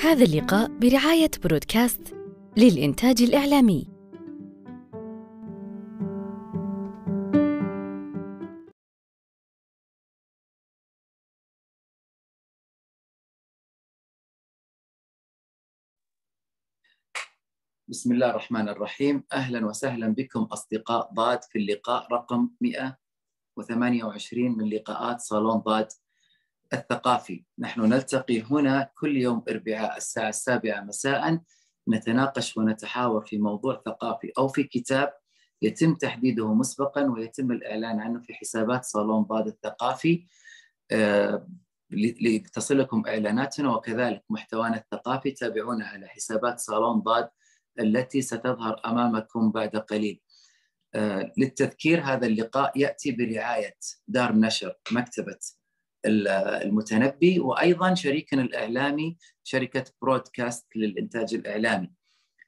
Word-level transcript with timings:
هذا 0.00 0.24
اللقاء 0.24 0.78
برعاية 0.78 1.30
برودكاست 1.44 2.14
للإنتاج 2.56 3.22
الإعلامي. 3.22 3.88
بسم 17.88 18.12
الله 18.12 18.30
الرحمن 18.30 18.68
الرحيم 18.68 19.24
أهلا 19.32 19.66
وسهلا 19.66 20.08
بكم 20.08 20.42
أصدقاء 20.42 21.12
ضاد 21.14 21.44
في 21.44 21.58
اللقاء 21.58 22.12
رقم 22.12 22.50
128 22.60 24.58
من 24.58 24.68
لقاءات 24.70 25.20
صالون 25.20 25.56
ضاد 25.58 25.88
الثقافي. 26.72 27.44
نحن 27.58 27.80
نلتقي 27.80 28.42
هنا 28.42 28.90
كل 28.98 29.16
يوم 29.16 29.44
أربعاء 29.48 29.96
الساعة 29.96 30.28
السابعة 30.28 30.80
مساء 30.80 31.40
نتناقش 31.88 32.56
ونتحاور 32.56 33.26
في 33.26 33.38
موضوع 33.38 33.82
ثقافي 33.86 34.32
أو 34.38 34.48
في 34.48 34.62
كتاب 34.62 35.12
يتم 35.62 35.94
تحديده 35.94 36.54
مسبقا 36.54 37.02
ويتم 37.04 37.52
الإعلان 37.52 38.00
عنه 38.00 38.20
في 38.20 38.34
حسابات 38.34 38.84
صالون 38.84 39.22
ضاد 39.22 39.46
الثقافي. 39.46 40.26
آه، 40.90 41.48
لتصلكم 41.90 43.02
إعلاناتنا 43.06 43.74
وكذلك 43.74 44.24
محتوانا 44.30 44.76
الثقافي. 44.76 45.30
تابعونا 45.30 45.86
على 45.86 46.08
حسابات 46.08 46.58
صالون 46.60 47.00
ضاد 47.00 47.28
التي 47.80 48.22
ستظهر 48.22 48.80
أمامكم 48.86 49.50
بعد 49.50 49.76
قليل. 49.76 50.20
آه، 50.94 51.32
للتذكير 51.38 52.00
هذا 52.00 52.26
اللقاء 52.26 52.78
يأتي 52.78 53.12
برعاية 53.12 53.76
دار 54.08 54.32
نشر 54.32 54.74
مكتبة 54.92 55.38
المتنبي 56.06 57.40
وأيضا 57.40 57.94
شريكنا 57.94 58.42
الإعلامي 58.42 59.16
شركة 59.44 59.84
برودكاست 60.02 60.66
للإنتاج 60.76 61.34
الإعلامي. 61.34 61.92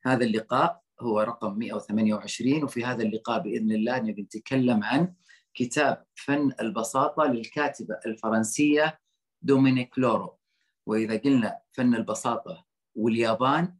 هذا 0.07 0.25
اللقاء 0.25 0.83
هو 1.01 1.21
رقم 1.21 1.59
128 1.59 2.65
وفي 2.65 2.85
هذا 2.85 3.03
اللقاء 3.03 3.43
بإذن 3.43 3.73
الله 3.73 3.99
نبي 3.99 4.23
نتكلم 4.23 4.85
عن 4.85 5.15
كتاب 5.55 6.05
فن 6.15 6.53
البساطة 6.61 7.25
للكاتبة 7.25 7.99
الفرنسية 8.07 9.01
دومينيك 9.43 9.99
لورو. 9.99 10.39
وإذا 10.87 11.17
قلنا 11.17 11.59
فن 11.73 11.95
البساطة 11.95 12.65
واليابان 12.95 13.77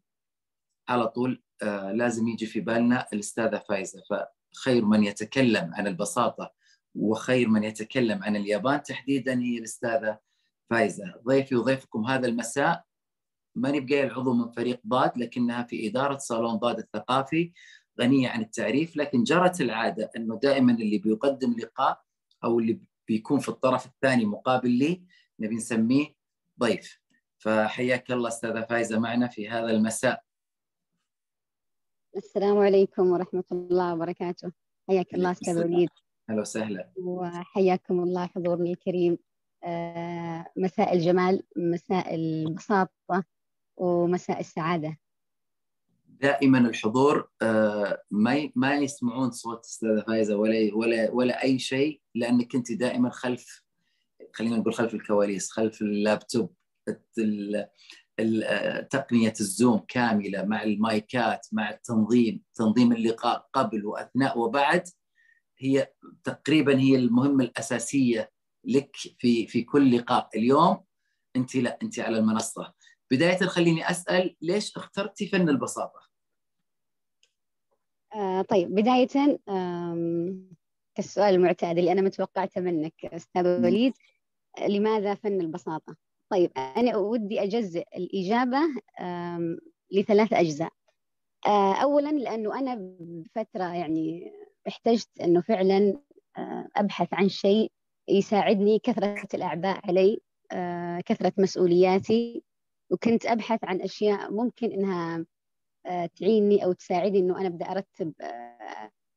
على 0.89 1.09
طول 1.09 1.43
آه، 1.63 1.93
لازم 1.93 2.29
يجي 2.29 2.47
في 2.47 2.61
بالنا 2.61 3.07
الأستاذة 3.13 3.63
فايزة 3.69 4.03
فخير 4.11 4.85
من 4.85 5.05
يتكلم 5.05 5.71
عن 5.75 5.87
البساطة 5.87 6.58
وخير 6.95 7.49
من 7.49 7.65
يتكلم 7.65 8.23
عن 8.23 8.37
اليابان. 8.37 8.83
تحديدا 8.83 9.41
هي 9.41 9.59
الأستاذة 9.59 10.19
فايزة. 10.71 11.15
ضيفي 11.25 11.57
وضيفكم 11.57 12.05
هذا 12.05 12.27
المساء. 12.27 12.85
ماني 13.55 13.81
بقايل 13.81 14.11
عضو 14.11 14.35
من 14.35 14.51
فريق 14.51 14.81
ضاد 14.87 15.19
لكنها 15.19 15.63
في 15.63 15.89
إدارة 15.89 16.19
صالون 16.19 16.55
ضاد 16.55 16.79
الثقافي 16.79 17.53
غنية 18.01 18.29
عن 18.29 18.41
التعريف 18.41 18.97
لكن 18.97 19.23
جرت 19.23 19.61
العادة 19.61 20.11
أنه 20.17 20.39
دائما 20.43 20.73
اللي 20.73 20.99
بيقدم 20.99 21.57
لقاء 21.59 22.03
أو 22.45 22.59
اللي 22.59 22.81
بيكون 23.09 23.41
في 23.41 23.49
الطرف 23.49 23.87
الثاني 23.87 24.25
مقابل 24.25 24.71
لي 24.71 25.03
نبي 25.41 25.55
نسميه 25.55 26.15
ضيف. 26.61 27.01
فحياك 27.39 28.13
الله 28.13 28.29
أستاذة 28.29 28.61
فايزة 28.61 28.99
معنا 28.99 29.29
في 29.29 29.49
هذا 29.49 29.71
المساء. 29.71 30.23
السلام 32.17 32.59
عليكم 32.59 33.11
ورحمة 33.11 33.45
الله 33.53 33.95
وبركاته. 33.95 34.53
حياك 34.89 35.15
الله 35.15 35.31
أستاذ 35.31 35.59
وليد. 35.59 35.91
أهلا 36.31 36.41
وسهلا. 36.41 36.91
وحياكم 36.97 38.01
الله 38.01 38.27
حضورنا 38.27 38.71
الكريم. 38.71 39.19
آه، 39.65 40.47
مساء 40.57 40.95
الجمال 40.95 41.43
مساء 41.57 42.15
البساطة 42.15 43.25
ومساء 43.77 44.41
السعادة. 44.41 44.99
دائما 46.07 46.59
الحضور 46.59 47.29
آه، 47.43 48.03
ما 48.11 48.51
ما 48.57 48.77
يسمعون 48.77 49.31
صوت 49.31 49.65
أستاذة 49.65 50.05
فايزة 50.07 50.37
ولا 50.37 50.75
ولا 50.75 51.11
ولا 51.11 51.43
أي 51.43 51.59
شيء 51.59 52.01
لانك 52.15 52.55
انت 52.55 52.73
دائما 52.73 53.11
خلف 53.11 53.65
خلينا 54.33 54.57
نقول 54.57 54.75
خلف 54.75 54.95
الكواليس 54.95 55.51
خلف 55.51 55.83
اللابتوب 55.83 56.55
تقنية 58.91 59.35
الزوم 59.41 59.79
كاملة 59.89 60.45
مع 60.45 60.63
المايكات 60.63 61.47
مع 61.53 61.71
التنظيم 61.71 62.43
تنظيم 62.55 62.93
اللقاء 62.93 63.49
قبل 63.53 63.87
وأثناء 63.87 64.39
وبعد. 64.39 64.89
هي 65.61 65.93
تقريبا 66.25 66.79
هي 66.79 66.97
المهمة 66.97 67.45
الأساسية 67.45 68.31
لك 68.65 68.97
في 68.97 69.47
في 69.47 69.63
كل 69.63 69.97
لقاء 69.97 70.29
اليوم. 70.37 70.85
أنت 71.37 71.57
لا 71.57 71.79
أنت 71.83 71.99
على 71.99 72.19
المنصة. 72.19 72.73
بداية 73.11 73.39
خليني 73.47 73.91
أسأل 73.91 74.37
ليش 74.43 74.77
اخترتي 74.77 75.27
فن 75.27 75.49
البساطة؟ 75.49 76.01
آه 78.15 78.43
طيب 78.43 78.75
بداية 78.75 79.39
كالسؤال 80.95 81.35
المعتاد 81.35 81.79
اللي 81.79 81.93
أنا 81.93 82.03
متوقعته 82.03 82.61
منك 82.61 83.05
أستاذ 83.05 83.65
وليد 83.65 83.93
لماذا 84.69 85.15
فن 85.15 85.41
البساطة؟ 85.41 85.97
طيب 86.31 86.51
أنا 86.57 86.97
ودي 86.97 87.43
أجزء 87.43 87.85
الإجابة 87.97 88.59
لثلاث 89.93 90.33
أجزاء. 90.33 90.73
آه، 91.47 91.75
أولا 91.75 92.11
لأنه 92.11 92.59
أنا 92.59 92.75
بفترة 93.01 93.75
يعني 93.75 94.33
احتجت 94.69 95.09
أنه 95.21 95.41
فعلا 95.41 96.01
آه، 96.39 96.69
أبحث 96.77 97.09
عن 97.15 97.29
شيء 97.29 97.73
يساعدني 98.09 98.79
كثرة 98.79 99.29
الأعباء 99.35 99.81
علي 99.89 100.21
آه، 100.53 101.01
كثرة 101.07 101.33
مسؤولياتي. 101.39 102.43
وكنت 102.91 103.27
أبحث 103.27 103.65
عن 103.65 103.81
أشياء 103.81 104.33
ممكن 104.33 104.73
أنها 104.73 105.27
تعيني 106.17 106.65
أو 106.65 106.73
تساعدني 106.73 107.19
أنه 107.19 107.41
أنا 107.41 107.47
أبدأ 107.49 107.67
أرتب 107.71 108.13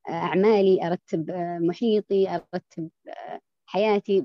أعمالي 0.09 0.87
أرتب 0.87 1.31
محيطي 1.61 2.29
أرتب 2.29 2.89
حياتي 3.65 4.21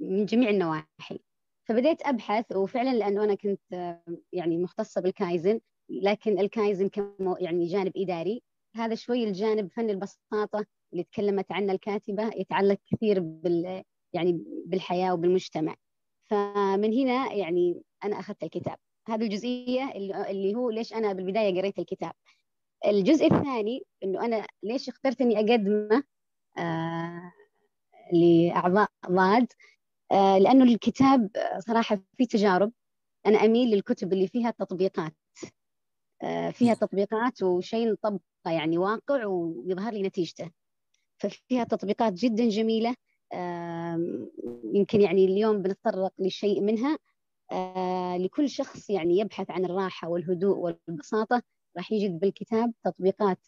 من 0.00 0.24
جميع 0.26 0.50
النواحي. 0.50 1.20
فبديت 1.68 2.02
أبحث 2.06 2.56
وفعلا 2.56 2.94
لأنه 2.94 3.24
أنا 3.24 3.34
كنت 3.34 3.96
يعني 4.32 4.58
مختصة 4.58 5.00
بالكايزن 5.00 5.60
لكن 5.90 6.38
الكايزن 6.38 6.88
كم 6.88 7.34
يعني 7.40 7.66
جانب 7.66 7.92
إداري. 7.96 8.42
هذا 8.76 8.94
شوي 8.94 9.24
الجانب 9.24 9.70
فن 9.72 9.90
البساطة 9.90 10.66
اللي 10.92 11.04
تكلمت 11.04 11.52
عنه 11.52 11.72
الكاتبة 11.72 12.30
يتعلق 12.36 12.78
كثير 12.92 13.20
بال 13.20 13.82
يعني 14.12 14.44
بالحياة 14.66 15.14
وبالمجتمع. 15.14 15.74
فمن 16.30 16.94
هنا 16.94 17.32
يعني 17.32 17.82
أنا 18.04 18.20
أخذت 18.20 18.42
الكتاب. 18.42 18.76
هذه 19.08 19.22
الجزئية 19.22 19.92
اللي 20.30 20.54
هو 20.54 20.70
ليش 20.70 20.92
أنا 20.92 21.12
بالبداية 21.12 21.60
قريت 21.60 21.78
الكتاب. 21.78 22.12
الجزء 22.86 23.26
الثاني 23.26 23.82
إنه 24.04 24.24
أنا 24.24 24.46
ليش 24.62 24.88
اخترت 24.88 25.20
إني 25.20 25.36
أقدمه 25.36 26.02
آه 26.58 27.32
لأعضاء 28.12 28.88
ضاد 29.10 29.46
آه، 30.12 30.38
لأنه 30.38 30.64
الكتاب 30.64 31.30
صراحة 31.58 32.02
في 32.16 32.26
تجارب. 32.26 32.72
أنا 33.26 33.44
أميل 33.44 33.68
للكتب 33.68 34.12
اللي 34.12 34.28
فيها 34.28 34.50
تطبيقات. 34.50 35.14
فيها 36.52 36.74
تطبيقات 36.74 37.42
وشيء 37.42 37.92
نطبقه 37.92 38.20
يعني 38.46 38.78
واقع 38.78 39.26
ويظهر 39.26 39.92
لي 39.92 40.02
نتيجته. 40.02 40.50
ففيها 41.18 41.64
تطبيقات 41.64 42.12
جدا 42.12 42.48
جميلة 42.48 42.94
يمكن 44.74 45.00
يعني 45.00 45.24
اليوم 45.24 45.62
بنتطرق 45.62 46.12
لشيء 46.18 46.60
منها. 46.60 46.98
آه، 47.52 48.16
لكل 48.16 48.48
شخص 48.48 48.90
يعني 48.90 49.18
يبحث 49.18 49.50
عن 49.50 49.64
الراحة 49.64 50.08
والهدوء 50.08 50.56
والبساطة 50.56 51.42
راح 51.76 51.92
يجد 51.92 52.18
بالكتاب 52.20 52.72
تطبيقات 52.84 53.38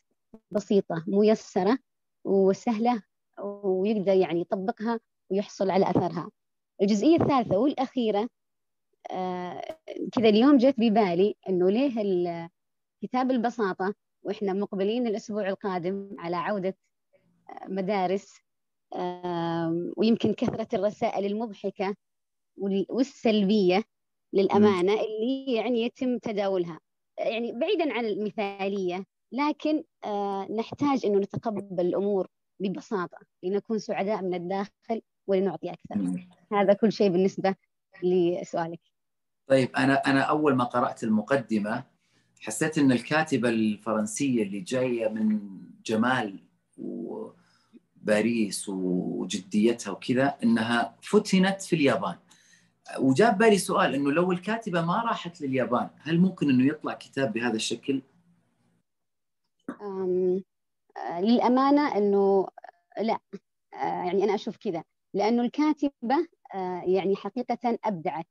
بسيطة 0.51 1.05
ميسرة 1.07 1.79
وسهلة 2.25 3.03
ويقدر 3.45 4.13
يعني 4.13 4.41
يطبقها 4.41 5.01
ويحصل 5.31 5.71
على 5.71 5.91
أثرها. 5.91 6.31
الجزئية 6.83 7.17
الثالثة 7.17 7.59
والأخيرة 7.59 8.29
آه 9.11 9.79
كذا 10.13 10.29
اليوم 10.29 10.57
جت 10.57 10.75
ببالي 10.79 11.35
إنه 11.49 11.71
ليه 11.71 12.01
كتاب 13.03 13.31
البساطة 13.31 13.95
وإحنا 14.23 14.53
مقبلين 14.53 15.07
الأسبوع 15.07 15.49
القادم 15.49 16.11
على 16.19 16.37
عودة 16.37 16.77
آه، 17.51 17.69
مدارس 17.69 18.43
ويمكن 19.97 20.33
كثرة 20.35 20.69
الرسائل 20.75 21.25
المضحكة 21.25 21.95
والسلبية 22.89 23.85
للأمانة 24.33 24.93
اللي 24.93 25.55
يعني 25.55 25.83
يتم 25.83 26.19
تداولها. 26.19 26.81
يعني 27.19 27.53
بعيدا 27.53 27.93
عن 27.93 28.05
المثالية 28.05 29.05
لكن 29.33 29.85
آه 30.05 30.47
نحتاج 30.53 31.07
أنه 31.07 31.19
نتقبل 31.19 31.87
الأمور 31.87 32.29
ببساطة 32.61 33.19
لنكون 33.43 33.79
سعداء 33.79 34.23
من 34.23 34.35
الداخل 34.35 35.03
ولنعطي 35.27 35.71
أكثر. 35.71 36.27
هذا 36.53 36.73
كل 36.73 36.93
شيء 36.93 37.11
بالنسبة 37.11 37.55
لسؤالك. 38.03 38.81
طيب 39.47 39.77
أنا 39.77 39.95
أنا 39.95 40.21
أول 40.21 40.55
ما 40.55 40.65
قرأت 40.65 41.05
المقدمة 41.05 41.85
حسيت 42.43 42.79
إن 42.79 42.93
الكاتبة 42.93 43.49
الفرنسية 43.49 44.43
اللي 44.43 44.61
جاية 44.61 45.09
من 45.09 45.41
جمال 45.87 46.39
وباريس 46.79 48.69
وجديتها 48.69 49.91
وكذا 49.91 50.39
إنها 50.43 50.97
فتنت 51.03 51.63
في 51.63 51.77
اليابان. 51.77 52.17
وجاب 52.99 53.39
بالي 53.39 53.59
سؤال 53.59 53.95
إنه 53.95 54.13
لو 54.13 54.33
الكاتبة 54.33 54.83
ما 54.83 55.03
راحت 55.03 55.41
لليابان 55.41 55.91
هل 55.99 56.21
ممكن 56.21 56.51
إنه 56.51 56.67
يطلع 56.67 56.95
كتاب 56.95 57.33
بهذا 57.33 57.57
الشكل؟ 57.57 58.03
للأمانة 61.21 61.97
إنه 61.97 62.49
لا. 63.01 63.19
يعني 63.73 64.25
أنا 64.25 64.35
أشوف 64.35 64.57
كذا. 64.57 64.85
لأنه 65.15 65.43
الكاتبة 65.43 66.27
يعني 66.85 67.17
حقيقة 67.17 67.79
أبدعت. 67.85 68.27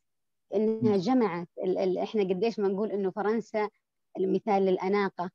إنها 0.55 0.97
جمعت 0.97 1.47
ال 1.63 1.77
ال 1.77 1.97
إحنا 1.97 2.23
قديش 2.23 2.59
ما 2.59 2.67
نقول 2.67 2.91
إنه 2.91 3.11
فرنسا 3.11 3.69
المثال 4.17 4.65
للأناقة 4.65 5.31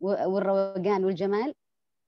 والروقان 0.00 1.04
والجمال 1.04 1.54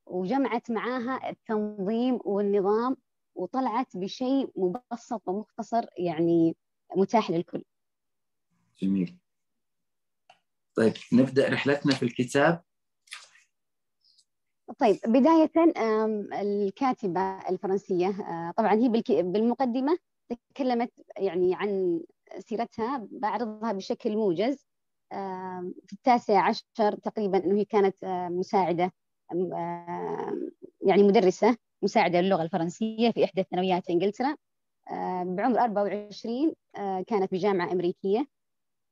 وجمعت 0.07 0.71
معاها 0.71 1.31
التنظيم 1.31 2.19
والنظام 2.25 2.97
وطلعت 3.35 3.97
بشيء 3.97 4.51
مبسط 4.57 5.29
ومختصر 5.29 5.85
يعني 5.99 6.57
متاح 6.97 7.31
للكل. 7.31 7.65
جميل. 8.83 9.19
طيب 10.75 10.93
نبدأ 11.13 11.49
رحلتنا 11.49 11.95
في 11.95 12.03
الكتاب. 12.03 12.63
طيب 14.79 14.97
بداية 15.07 15.53
الكاتبة 16.43 17.49
الفرنسية 17.49 18.09
آه، 18.09 18.53
طبعا 18.57 18.75
هي 18.75 18.89
بالمقدمة 19.23 19.99
تكلمت 20.55 20.93
يعني 21.17 21.55
عن 21.55 22.01
سيرتها 22.39 23.09
بعرضها 23.11 23.73
بشكل 23.73 24.17
موجز. 24.17 24.70
في 25.87 25.93
التاسع 25.93 26.49
عشر 26.49 26.97
تقريبا 27.03 27.45
إنه 27.45 27.59
هي 27.61 27.65
كانت 27.65 28.05
آه، 28.05 28.29
مساعدة 28.29 28.93
يعني 30.81 31.03
مدرسة 31.03 31.57
مساعدة 31.83 32.21
للغة 32.21 32.43
الفرنسية 32.43 33.11
في 33.11 33.25
إحدى 33.25 33.41
الثانويات 33.41 33.85
في 33.87 33.93
إنجلترا. 33.93 34.37
بعمر 35.23 35.61
24 35.61 36.55
آه، 36.77 37.03
كانت 37.03 37.33
بجامعة 37.33 37.73
أمريكية. 37.73 38.27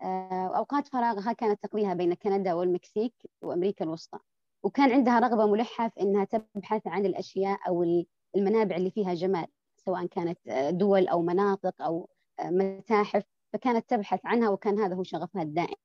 وأوقات 0.02 0.86
فراغها 0.88 1.32
كانت 1.32 1.62
تقضيها 1.62 1.94
بين 1.94 2.14
كندا 2.14 2.54
والمكسيك 2.54 3.14
وأمريكا 3.42 3.84
الوسطى. 3.84 4.18
وكان 4.62 4.92
عندها 4.92 5.18
رغبة 5.20 5.46
ملحه 5.46 5.88
في 5.88 6.00
إنها 6.00 6.24
تبحث 6.24 6.86
عن 6.86 7.06
الأشياء 7.06 7.58
أو 7.68 8.04
المنابع 8.36 8.76
اللي 8.76 8.90
فيها 8.90 9.14
جمال 9.14 9.46
سواء 9.76 10.06
كانت 10.06 10.38
دول 10.70 11.08
أو 11.08 11.22
مناطق 11.22 11.82
أو 11.82 12.08
متاحف. 12.44 13.24
فكانت 13.52 13.90
تبحث 13.90 14.20
عنها 14.24 14.50
وكان 14.50 14.78
هذا 14.78 14.94
هو 14.94 15.02
شغفها 15.02 15.42
الدائم. 15.42 15.76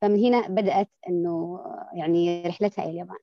فمن 0.00 0.24
هنا 0.24 0.48
بدأت 0.48 0.88
أنه 1.08 1.60
يعني 1.94 2.42
رحلتها 2.42 2.82
إلى 2.84 2.90
اليابان. 2.90 3.18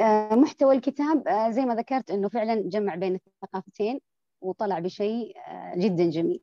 آه، 0.00 0.34
محتوى 0.34 0.74
الكتاب 0.76 1.28
آه، 1.28 1.50
زي 1.50 1.62
ما 1.64 1.74
ذكرت 1.74 2.10
أنه 2.10 2.28
فعلا 2.28 2.54
جمع 2.68 2.94
بين 2.94 3.14
الثقافتين 3.14 4.00
وطلع 4.40 4.78
بشيء 4.78 5.38
آه، 5.48 5.74
جدا 5.76 6.10
جميل. 6.10 6.42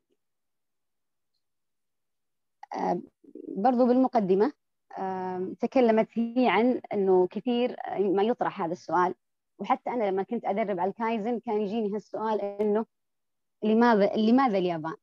برضو 3.48 3.86
بالمقدمة 3.88 4.54
تكلمت 5.60 6.08
هي 6.18 6.48
عن 6.50 6.82
أنه 6.94 7.28
كثير 7.28 7.76
ما 8.00 8.24
يطرح 8.24 8.62
هذا 8.62 8.72
السؤال. 8.74 9.16
وحتى 9.60 9.90
أنا 9.90 10.04
لما 10.04 10.24
كنت 10.24 10.46
أدرب 10.46 10.80
على 10.80 10.90
الكايزن 10.90 11.40
كان 11.40 11.62
يجيني 11.62 11.96
هالسؤال 11.96 12.42
أنه 12.42 12.86
لماذا 13.64 14.16
لماذا 14.16 14.58
اليابان؟ 14.58 14.96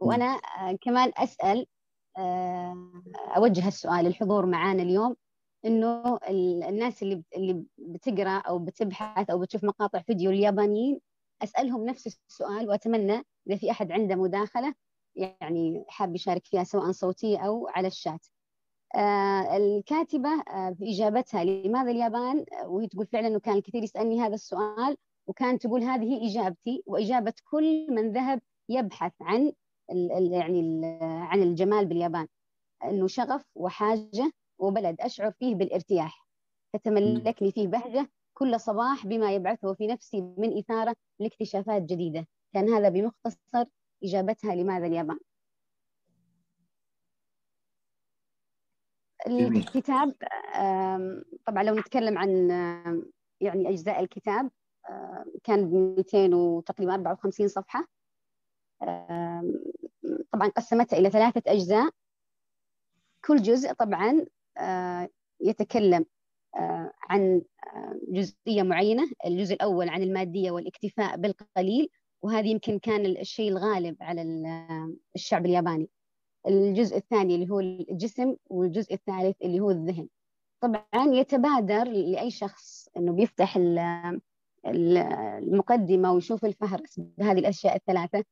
وأنا 0.00 0.40
آه، 0.58 0.78
كمان 0.80 1.12
أسأل 1.16 1.66
آه، 2.18 3.02
أوجه 3.36 3.68
السؤال 3.68 4.06
الحضور 4.06 4.46
معانا 4.46 4.82
اليوم 4.82 5.16
إنه 5.64 6.18
الناس 6.68 7.02
اللي 7.02 7.22
اللي 7.36 7.64
بتقرأ 7.78 8.38
أو 8.38 8.58
بتبحث 8.58 9.30
أو 9.30 9.38
بتشوف 9.38 9.64
مقاطع 9.64 10.02
فيديو 10.02 10.30
اليابانيين 10.30 11.00
أسألهم 11.42 11.84
نفس 11.84 12.06
السؤال 12.06 12.68
وأتمنى 12.68 13.22
إذا 13.46 13.56
في 13.56 13.70
أحد 13.70 13.92
عنده 13.92 14.14
مداخلة 14.14 14.74
يعني 15.16 15.84
حاب 15.88 16.14
يشارك 16.14 16.46
فيها 16.46 16.64
سواء 16.64 16.92
صوتية 16.92 17.38
أو 17.38 17.68
على 17.68 17.88
الشات. 17.88 18.26
آه 18.94 19.56
الكاتبة 19.56 20.42
في 20.78 20.90
إجابتها 20.94 21.44
لماذا 21.44 21.90
اليابان 21.90 22.44
وهي 22.66 22.86
تقول 22.86 23.06
فعلا 23.06 23.26
إنه 23.26 23.38
كان 23.40 23.56
الكثير 23.56 23.82
يسألني 23.82 24.20
هذا 24.20 24.34
السؤال 24.34 24.96
وكانت 25.26 25.66
تقول 25.66 25.82
هذه 25.82 26.26
إجابتي 26.26 26.82
وإجابة 26.86 27.34
كل 27.50 27.86
من 27.90 28.12
ذهب 28.12 28.40
يبحث 28.68 29.12
عن 29.20 29.52
يعني 30.30 30.80
عن 31.02 31.42
الجمال 31.42 31.86
باليابان. 31.86 32.26
إنه 32.84 33.06
شغف 33.06 33.44
وحاجة 33.54 34.32
وبلد 34.58 35.00
أشعر 35.00 35.32
فيه 35.32 35.54
بالارتياح 35.54 36.26
تتملكني 36.72 37.52
فيه 37.52 37.66
بهجة 37.66 38.10
كل 38.34 38.60
صباح 38.60 39.06
بما 39.06 39.32
يبعثه 39.34 39.74
في 39.74 39.86
نفسي 39.86 40.20
من 40.20 40.58
إثارة 40.58 40.94
لاكتشافات 41.18 41.82
جديدة. 41.82 42.26
كان 42.54 42.68
هذا 42.68 42.88
بمختصر 42.88 43.64
إجابتها 44.04 44.54
لماذا 44.54 44.86
اليابان؟ 44.86 45.18
الكتاب 49.26 50.14
طبعا 51.46 51.62
لو 51.62 51.74
نتكلم 51.74 52.18
عن 52.18 52.50
يعني 53.40 53.68
أجزاء 53.68 54.00
الكتاب 54.00 54.50
كان 55.44 55.94
200 55.96 56.34
وتقريبا 56.34 56.94
54 56.94 57.48
صفحة. 57.48 57.86
طبعا 60.32 60.48
قسمتها 60.56 60.98
إلى 60.98 61.10
ثلاثة 61.10 61.42
أجزاء. 61.52 61.90
كل 63.24 63.36
جزء 63.42 63.72
طبعا 63.72 64.24
آه، 64.58 65.08
يتكلم 65.40 66.06
آه، 66.56 66.92
عن 67.02 67.42
آه، 67.74 68.00
جزئية 68.08 68.62
معينة 68.62 69.10
الجزء 69.26 69.54
الأول 69.54 69.88
عن 69.88 70.02
المادية 70.02 70.50
والاكتفاء 70.50 71.16
بالقليل 71.16 71.90
وهذا 72.22 72.46
يمكن 72.46 72.78
كان 72.78 73.06
الشيء 73.06 73.50
الغالب 73.50 73.96
على 74.00 74.22
الشعب 75.14 75.46
الياباني. 75.46 75.88
الجزء 76.46 76.96
الثاني 76.96 77.34
اللي 77.34 77.50
هو 77.50 77.60
الجسم 77.60 78.36
والجزء 78.50 78.94
الثالث 78.94 79.36
اللي 79.42 79.60
هو 79.60 79.70
الذهن. 79.70 80.08
طبعا 80.60 80.84
يتبادر 80.94 81.84
لأي 81.84 82.30
شخص 82.30 82.88
أنه 82.96 83.12
بيفتح 83.12 83.58
المقدمة 84.66 86.12
ويشوف 86.12 86.44
الفهرس 86.44 87.00
بهذه 87.00 87.38
الأشياء 87.38 87.76
الثلاثة. 87.76 88.24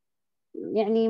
يعني 0.72 1.08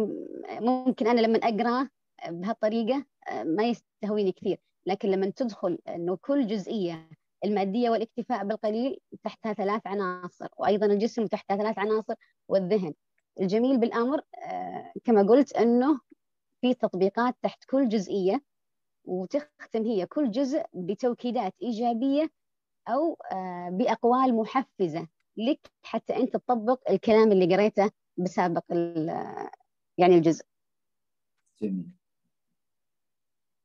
ممكن 0.61 1.07
أنا 1.07 1.21
لما 1.21 1.39
أقرأ 1.39 1.89
بهالطريقة 2.29 3.05
ما 3.45 3.65
يستهويني 3.65 4.33
كثير. 4.33 4.61
لكن 4.87 5.09
لما 5.09 5.31
تدخل 5.31 5.79
إنه 5.89 6.17
كل 6.17 6.47
جزئية 6.47 7.09
المادية 7.45 7.91
والاكتفاء 7.91 8.45
بالقليل 8.45 8.99
تحتها 9.25 9.53
ثلاث 9.53 9.87
عناصر 9.87 10.49
وأيضا 10.57 10.87
الجسم 10.87 11.27
تحتها 11.27 11.57
ثلاث 11.57 11.79
عناصر 11.79 12.15
والذهن. 12.49 12.95
الجميل 13.41 13.79
بالأمر 13.79 14.21
آه، 14.45 14.93
كما 15.05 15.23
قلت 15.23 15.53
إنه 15.57 16.01
في 16.61 16.75
تطبيقات 16.75 17.35
تحت 17.43 17.65
كل 17.65 17.89
جزئية 17.89 18.43
وتختم 19.05 19.85
هي 19.85 20.07
كل 20.07 20.31
جزء 20.31 20.63
بتوكيدات 20.75 21.55
إيجابية 21.63 22.31
أو 22.89 23.17
آه، 23.33 23.71
بأقوال 23.71 24.35
محفزة. 24.35 25.09
لك 25.37 25.71
حتى 25.83 26.17
أنت 26.17 26.37
تطبق 26.37 26.91
الكلام 26.91 27.33
اللي 27.33 27.55
قريته 27.57 27.91
بسابق 28.17 28.65
يعني 29.99 30.15
الجزء. 30.15 30.45
جميل. 31.63 31.87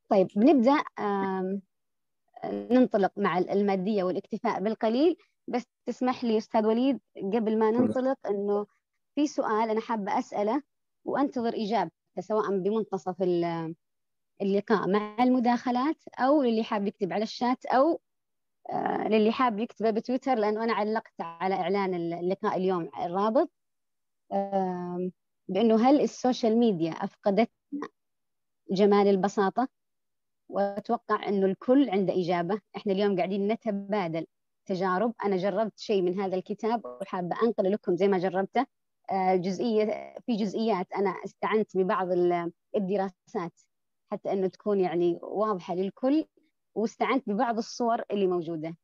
طيب 0.09 0.27
بنبدأ 0.35 0.83
ننطلق 2.45 3.11
مع 3.17 3.37
المادية 3.37 4.03
والاكتفاء 4.03 4.59
بالقليل. 4.59 5.17
بس 5.47 5.65
تسمح 5.85 6.23
لي 6.23 6.37
أستاذ 6.37 6.65
وليد 6.65 6.99
قبل 7.17 7.59
ما 7.59 7.71
ننطلق 7.71 8.27
أنه 8.27 8.65
في 9.15 9.27
سؤال 9.27 9.69
أنا 9.69 9.81
حابة 9.81 10.19
أسأله 10.19 10.63
وأنتظر 11.05 11.53
إجابته 11.55 11.95
سواء 12.19 12.57
بمنتصف 12.57 13.21
اللقاء 14.41 14.87
مع 14.89 15.23
المداخلات 15.23 15.95
أو 16.19 16.43
للي 16.43 16.63
حاب 16.63 16.87
يكتب 16.87 17.13
على 17.13 17.23
الشات 17.23 17.65
أو 17.65 18.01
آه، 18.69 19.07
للي 19.07 19.31
حاب 19.31 19.59
يكتبه 19.59 19.89
بتويتر 19.91 20.35
لأنه 20.35 20.63
أنا 20.63 20.73
علقت 20.73 21.13
على 21.21 21.55
إعلان 21.55 21.93
اللقاء 21.93 22.57
اليوم 22.57 22.89
الرابط. 23.05 23.51
بأنه 25.47 25.89
هل 25.89 26.01
ال 26.01 26.09
social 26.09 26.57
media 26.57 26.91
أفقدتنا 26.91 27.89
جمال 28.71 29.07
البساطة؟ 29.07 29.67
وأتوقع 30.49 31.27
أنه 31.27 31.45
الكل 31.45 31.89
عنده 31.89 32.13
إجابة. 32.13 32.61
إحنا 32.75 32.93
اليوم 32.93 33.17
قاعدين 33.17 33.47
نتبادل 33.47 34.25
تجارب. 34.65 35.13
أنا 35.25 35.37
جربت 35.37 35.79
شيء 35.79 36.01
من 36.01 36.19
هذا 36.19 36.35
الكتاب 36.35 36.85
وحابة 36.85 37.35
أنقل 37.43 37.71
لكم 37.71 37.95
زي 37.95 38.07
ما 38.07 38.17
جربته. 38.17 38.65
آه، 39.11 39.35
جزئية 39.35 40.15
في 40.25 40.35
جزئيات 40.35 40.93
أنا 40.93 41.09
استعنت 41.25 41.77
ببعض 41.77 42.07
الدراسات 42.75 43.61
حتى 44.11 44.33
أنه 44.33 44.47
تكون 44.47 44.79
يعني 44.79 45.19
واضحة 45.21 45.75
للكل 45.75 46.25
واستعنت 46.75 47.29
ببعض 47.29 47.57
الصور 47.57 48.03
اللي 48.11 48.27
موجودة. 48.27 48.77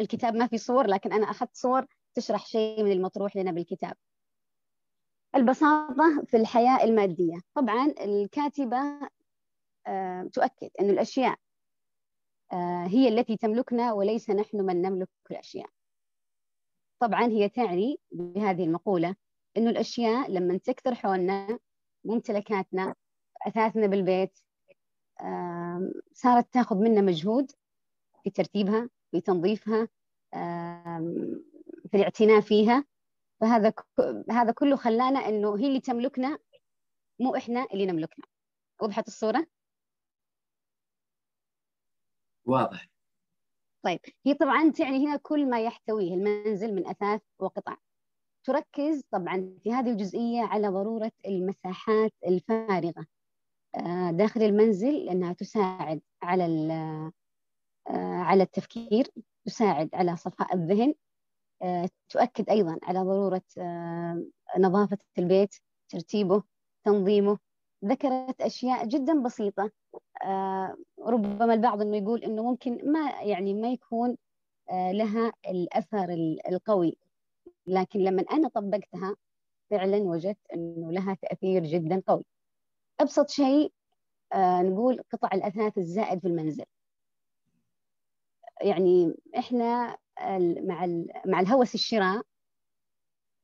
الكتاب 0.00 0.34
ما 0.34 0.46
في 0.46 0.58
صور 0.58 0.86
لكن 0.86 1.12
أنا 1.12 1.30
أخذت 1.30 1.56
صور 1.56 1.86
تشرح 2.14 2.46
شيء 2.46 2.84
من 2.84 2.92
المطروح 2.92 3.36
لنا 3.36 3.50
بالكتاب. 3.50 3.96
البساطة 5.36 6.24
في 6.26 6.36
الحياة 6.36 6.84
المادية. 6.84 7.40
طبعا 7.54 7.94
الكاتبة 8.00 8.78
آه، 9.86 10.22
تؤكد 10.32 10.70
أن 10.80 10.90
الأشياء 10.90 11.36
آه، 12.52 12.86
هي 12.86 13.08
التي 13.08 13.36
تملكنا 13.36 13.92
وليس 13.92 14.30
نحن 14.30 14.60
من 14.60 14.82
نملك 14.82 15.08
الأشياء. 15.30 15.68
طبعا 17.00 17.24
هي 17.26 17.48
تعني 17.48 18.00
بهذه 18.10 18.64
المقولة 18.64 19.16
إنه 19.56 19.70
الأشياء 19.70 20.30
لما 20.30 20.58
تكثر 20.58 20.94
حولنا 20.94 21.58
ممتلكاتنا 22.04 22.94
أثاثنا 23.46 23.86
بالبيت 23.86 24.38
صارت 26.12 26.54
تأخذ 26.54 26.76
منا 26.76 27.00
مجهود 27.00 27.52
في 28.24 28.30
ترتيبها 28.30 28.90
في 29.10 29.20
تنظيفها 29.20 29.88
في 31.90 31.94
الاعتناء 31.94 32.40
فيها. 32.40 32.84
فهذا 33.40 33.72
هذا 34.30 34.52
كله 34.52 34.76
خلانا 34.76 35.18
إنه 35.18 35.58
هي 35.58 35.66
اللي 35.66 35.80
تملكنا 35.80 36.38
مو 37.20 37.36
إحنا 37.36 37.66
اللي 37.72 37.86
نملكنا. 37.86 38.24
وضحت 38.82 39.08
الصورة؟ 39.08 39.46
واضح. 42.44 42.88
طيب 43.84 44.00
هي 44.26 44.34
طبعا 44.34 44.70
تعني 44.70 45.06
هنا 45.06 45.16
كل 45.16 45.50
ما 45.50 45.60
يحتويه 45.60 46.14
المنزل 46.14 46.74
من 46.74 46.86
أثاث 46.88 47.20
وقطع. 47.38 47.76
تركز 48.44 49.02
طبعا 49.10 49.58
في 49.62 49.72
هذه 49.72 49.90
الجزئية 49.90 50.42
على 50.42 50.68
ضرورة 50.68 51.12
المساحات 51.26 52.12
الفارغة. 52.26 53.06
آه، 53.74 54.10
داخل 54.10 54.42
المنزل 54.42 55.04
لأنها 55.04 55.32
تساعد 55.32 56.00
على 56.22 56.44
آه، 57.90 58.22
على 58.22 58.42
التفكير 58.42 59.10
تساعد 59.46 59.90
على 59.94 60.16
صفاء 60.16 60.54
الذهن. 60.54 60.94
تؤكد 62.08 62.50
أيضا 62.50 62.78
على 62.82 62.98
ضرورة 62.98 63.42
آه، 63.58 64.24
نظافة 64.58 64.98
البيت 65.18 65.54
ترتيبه 65.88 66.42
تنظيمه. 66.84 67.38
ذكرت 67.84 68.40
أشياء 68.40 68.86
جدا 68.86 69.22
بسيطة. 69.22 69.70
ربما 71.00 71.54
البعض 71.54 71.80
أنه 71.82 71.96
يقول 71.96 72.24
أنه 72.24 72.42
ممكن 72.42 72.92
ما 72.92 73.10
يعني 73.22 73.54
ما 73.54 73.72
يكون 73.72 74.16
لها 74.70 75.32
الأثر 75.48 76.38
القوي. 76.48 76.98
لكن 77.66 78.00
لما 78.00 78.24
أنا 78.32 78.48
طبقتها 78.48 79.16
فعلا 79.70 79.96
وجدت 79.96 80.38
أنه 80.54 80.92
لها 80.92 81.14
تأثير 81.22 81.64
جدا 81.64 82.02
قوي. 82.06 82.24
أبسط 83.00 83.30
شيء 83.30 83.72
نقول 84.36 85.02
قطع 85.12 85.28
الأثاث 85.34 85.78
الزائد 85.78 86.20
في 86.20 86.28
المنزل. 86.28 86.64
يعني 88.62 89.14
إحنا 89.38 89.96
مع 90.66 90.86
مع 91.26 91.40
الهوس 91.40 91.74
الشراء 91.74 92.22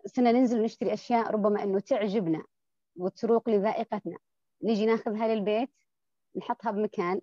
صرنا 0.06 0.32
ننزل 0.32 0.60
ونشتري 0.60 0.92
أشياء 0.92 1.30
ربما 1.30 1.62
إنه 1.62 1.80
تعجبنا 1.80 2.44
وتروق 2.96 3.48
لذائقتنا. 3.48 4.18
نيجي 4.62 4.86
ناخذها 4.86 5.34
للبيت 5.34 5.70
نحطها 6.36 6.70
بمكان 6.70 7.20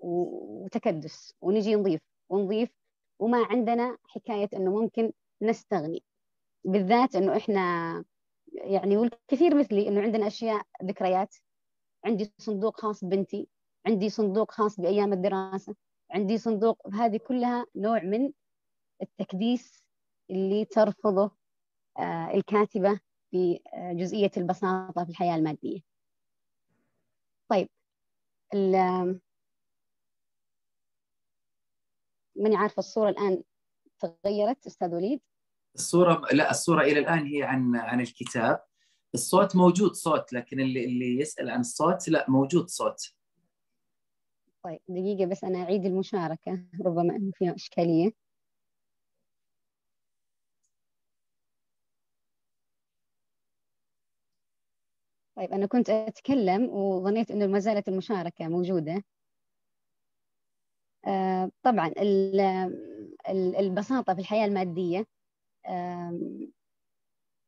وتكدس 0.00 1.34
ونجي 1.40 1.74
نضيف 1.74 2.00
ونضيف. 2.28 2.70
وما 3.18 3.44
عندنا 3.44 3.98
حكاية 4.04 4.48
إنه 4.54 4.80
ممكن 4.80 5.12
نستغني. 5.42 6.02
بالذات 6.64 7.16
إنه 7.16 7.36
إحنا 7.36 8.04
يعني 8.52 8.96
والكثير 8.96 9.54
مثلي 9.54 9.88
إنه 9.88 10.00
عندنا 10.00 10.26
أشياء 10.26 10.62
ذكريات. 10.84 11.36
عندي 12.04 12.32
صندوق 12.38 12.80
خاص 12.80 13.04
بنتي 13.04 13.48
عندي 13.86 14.10
صندوق 14.10 14.50
خاص 14.50 14.80
بأيام 14.80 15.12
الدراسة. 15.12 15.74
عندي 16.10 16.38
صندوق 16.38 16.94
هذه 16.94 17.16
كلها 17.16 17.66
نوع 17.76 18.02
من 18.02 18.32
التكديس 19.02 19.84
اللي 20.30 20.64
ترفضه 20.64 21.30
آه، 21.98 22.30
الكاتبة 22.34 23.00
في 23.30 23.60
آه، 23.74 23.92
جزئية 23.92 24.30
البساطة 24.36 25.04
في 25.04 25.10
الحياة 25.10 25.36
المادية. 25.36 25.80
طيب 27.50 27.68
ماني 32.36 32.56
عارفة 32.56 32.80
الصورة 32.80 33.08
الآن 33.10 33.42
تغيرت 33.98 34.66
أستاذ 34.66 34.94
وليد؟ 34.94 35.20
الصورة 35.74 36.22
لا 36.32 36.50
الصورة 36.50 36.82
إلى 36.82 36.98
الآن 36.98 37.26
هي 37.26 37.42
عن 37.42 37.76
عن 37.76 38.00
الكتاب. 38.00 38.64
الصوت 39.14 39.56
موجود 39.56 39.92
صوت 39.92 40.32
لكن 40.32 40.60
اللي 40.60 40.84
اللي 40.84 41.20
يسأل 41.20 41.50
عن 41.50 41.60
الصوت 41.60 42.08
لا 42.08 42.30
موجود 42.30 42.68
صوت. 42.68 43.17
طيب 44.68 44.80
دقيقة 44.88 45.26
بس 45.30 45.44
أنا 45.44 45.58
أعيد 45.62 45.84
المشاركة 45.86 46.64
ربما 46.86 47.16
أنه 47.16 47.32
فيها 47.34 47.54
إشكالية. 47.54 48.12
طيب 55.36 55.52
أنا 55.52 55.66
كنت 55.66 55.90
أتكلم 55.90 56.68
وظنيت 56.70 57.30
أنه 57.30 57.46
ما 57.46 57.58
زالت 57.58 57.88
المشاركة 57.88 58.48
موجودة. 58.48 59.02
آه 61.06 61.50
طبعا 61.62 61.92
البساطة 63.60 64.14
في 64.14 64.20
الحياة 64.20 64.44
المادية 64.46 65.06
آه 65.66 66.20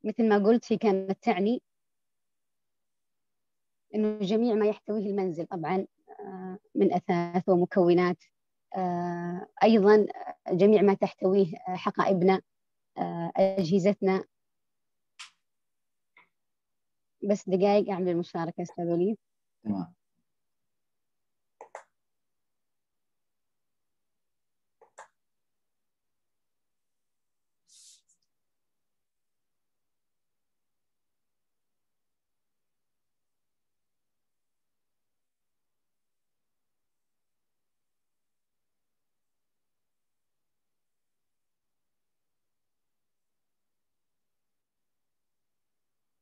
مثل 0.03 0.29
ما 0.29 0.37
قلت 0.45 0.73
هي 0.73 0.77
كانت 0.77 1.23
تعني 1.23 1.61
أنه 3.95 4.19
جميع 4.19 4.55
ما 4.55 4.65
يحتويه 4.67 5.05
المنزل 5.05 5.45
طبعا 5.45 5.87
من 6.75 6.93
أثاث 6.93 7.49
ومكونات. 7.49 8.17
آه، 8.77 9.47
أيضا 9.63 10.05
جميع 10.51 10.81
ما 10.81 10.93
تحتويه 10.93 11.55
حقائبنا 11.57 12.41
آه، 12.97 13.31
أجهزتنا. 13.37 14.23
بس 17.29 17.49
دقائق 17.49 17.89
أعمل 17.89 18.09
المشاركة 18.09 18.63
أستاذ 18.63 18.85
وليد. 18.91 19.17
تمام. 19.63 19.93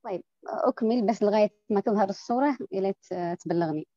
طيب 0.04 0.24
أكمل 0.48 1.06
بس 1.06 1.24
لغاية 1.24 1.50
ما 1.70 1.80
تظهر 1.82 2.10
الصورة 2.10 2.58
يا 2.72 2.82
ليت 2.82 3.06
تبلغني. 3.42 3.88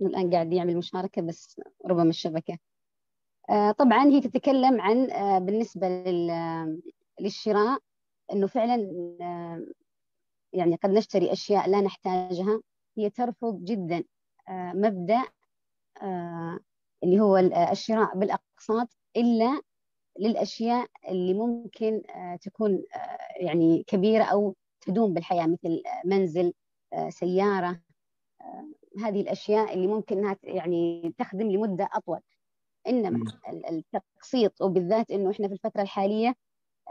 الآن 0.00 0.30
قاعد 0.34 0.52
يعمل 0.52 0.76
مشاركة 0.76 1.22
بس 1.22 1.60
ربما 1.86 2.10
الشبكة. 2.10 2.58
آه، 3.50 3.72
طبعا 3.72 4.04
هي 4.04 4.20
تتكلم 4.20 4.80
عن 4.80 5.10
آه، 5.10 5.38
بالنسبة 5.38 5.88
للشراء 7.20 7.78
أنه 8.32 8.46
فعلا 8.46 8.74
آه، 9.20 9.66
يعني 10.52 10.76
قد 10.76 10.90
نشتري 10.90 11.32
أشياء 11.32 11.68
لا 11.68 11.80
نحتاجها. 11.80 12.60
هي 12.98 13.10
ترفض 13.10 13.64
جدا 13.64 14.04
مبدأ 14.50 15.22
اللي 17.04 17.20
هو 17.20 17.36
الشراء 17.72 18.18
بالأقساط 18.18 18.88
إلا 19.16 19.62
للأشياء 20.20 20.86
اللي 21.08 21.34
ممكن 21.34 22.02
تكون 22.42 22.82
يعني 23.40 23.84
كبيرة 23.86 24.24
أو 24.24 24.56
تدوم 24.82 25.14
بالحياة 25.14 25.46
مثل 25.46 25.82
منزل 26.04 26.52
آه، 26.92 27.08
سيارة 27.10 27.80
آه، 28.40 28.68
هذه 29.04 29.20
الأشياء 29.20 29.74
اللي 29.74 29.86
ممكن 29.86 30.18
أنها 30.18 30.36
يعني 30.42 31.14
تخدم 31.18 31.50
لمدة 31.50 31.88
أطول. 31.92 32.20
إنما 32.88 33.24
التقسيط 33.70 34.62
وبالذات 34.62 35.10
إنه 35.10 35.30
إحنا 35.30 35.48
في 35.48 35.54
الفترة 35.54 35.82
الحالية 35.82 36.34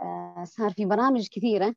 آه، 0.02 0.44
صار 0.44 0.72
في 0.72 0.86
برامج 0.86 1.28
كثيرة 1.28 1.76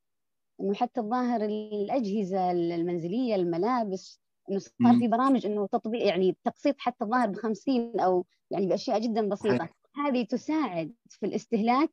إنه 0.60 0.74
حتى 0.74 1.00
الظاهر 1.00 1.44
الأجهزة 1.44 2.50
المنزلية 2.50 3.34
الملابس 3.34 4.20
إنه 4.50 4.58
صار 4.58 4.72
في 4.98 5.08
برامج 5.08 5.46
إنه 5.46 5.66
تطبيق 5.66 6.06
يعني 6.06 6.36
تقسيط 6.44 6.74
حتى 6.78 7.04
الظاهر 7.04 7.28
ب 7.28 7.36
50 7.36 8.00
أو 8.00 8.26
يعني 8.50 8.66
بأشياء 8.66 9.00
جدا 9.00 9.28
بسيطة. 9.28 9.68
هذه 9.96 10.24
تساعد 10.24 10.94
في 11.08 11.26
الاستهلاك 11.26 11.90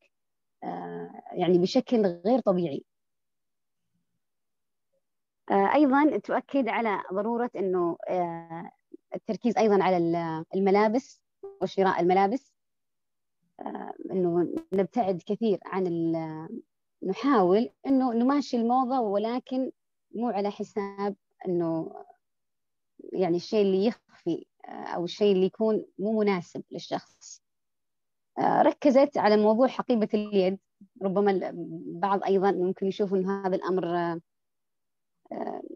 يعني 1.31 1.57
بشكل 1.57 2.05
غير 2.05 2.39
طبيعي. 2.39 2.77
آه، 2.77 2.90
أيضا 5.51 6.17
تؤكد 6.17 6.67
على 6.67 7.01
ضرورة 7.13 7.51
إنه 7.55 7.97
آه، 8.09 8.71
التركيز 9.15 9.57
أيضا 9.57 9.83
على 9.83 9.97
الملابس 10.55 11.21
وشراء 11.61 12.01
الملابس. 12.01 12.53
آه، 13.59 13.93
إنه 14.11 14.53
نبتعد 14.73 15.21
كثير 15.25 15.59
عن 15.65 16.11
نحاول 17.03 17.69
إنه 17.87 18.13
نماشي 18.13 18.57
الموضة 18.57 18.99
ولكن 18.99 19.71
مو 20.15 20.29
على 20.29 20.51
حساب 20.51 21.15
إنه 21.47 21.93
يعني 23.13 23.37
الشيء 23.37 23.61
اللي 23.61 23.85
يخفي 23.85 24.45
أو 24.65 25.03
الشيء 25.03 25.35
اللي 25.35 25.45
يكون 25.45 25.85
مو 25.99 26.19
مناسب 26.19 26.63
للشخص. 26.71 27.41
ركزت 28.39 29.17
على 29.17 29.37
موضوع 29.37 29.67
حقيبة 29.67 30.09
اليد. 30.13 30.59
ربما 31.01 31.31
البعض 31.31 32.23
أيضا 32.23 32.51
ممكن 32.51 32.87
يشوف 32.87 33.13
إنه 33.13 33.47
هذا 33.47 33.55
الأمر 33.55 34.19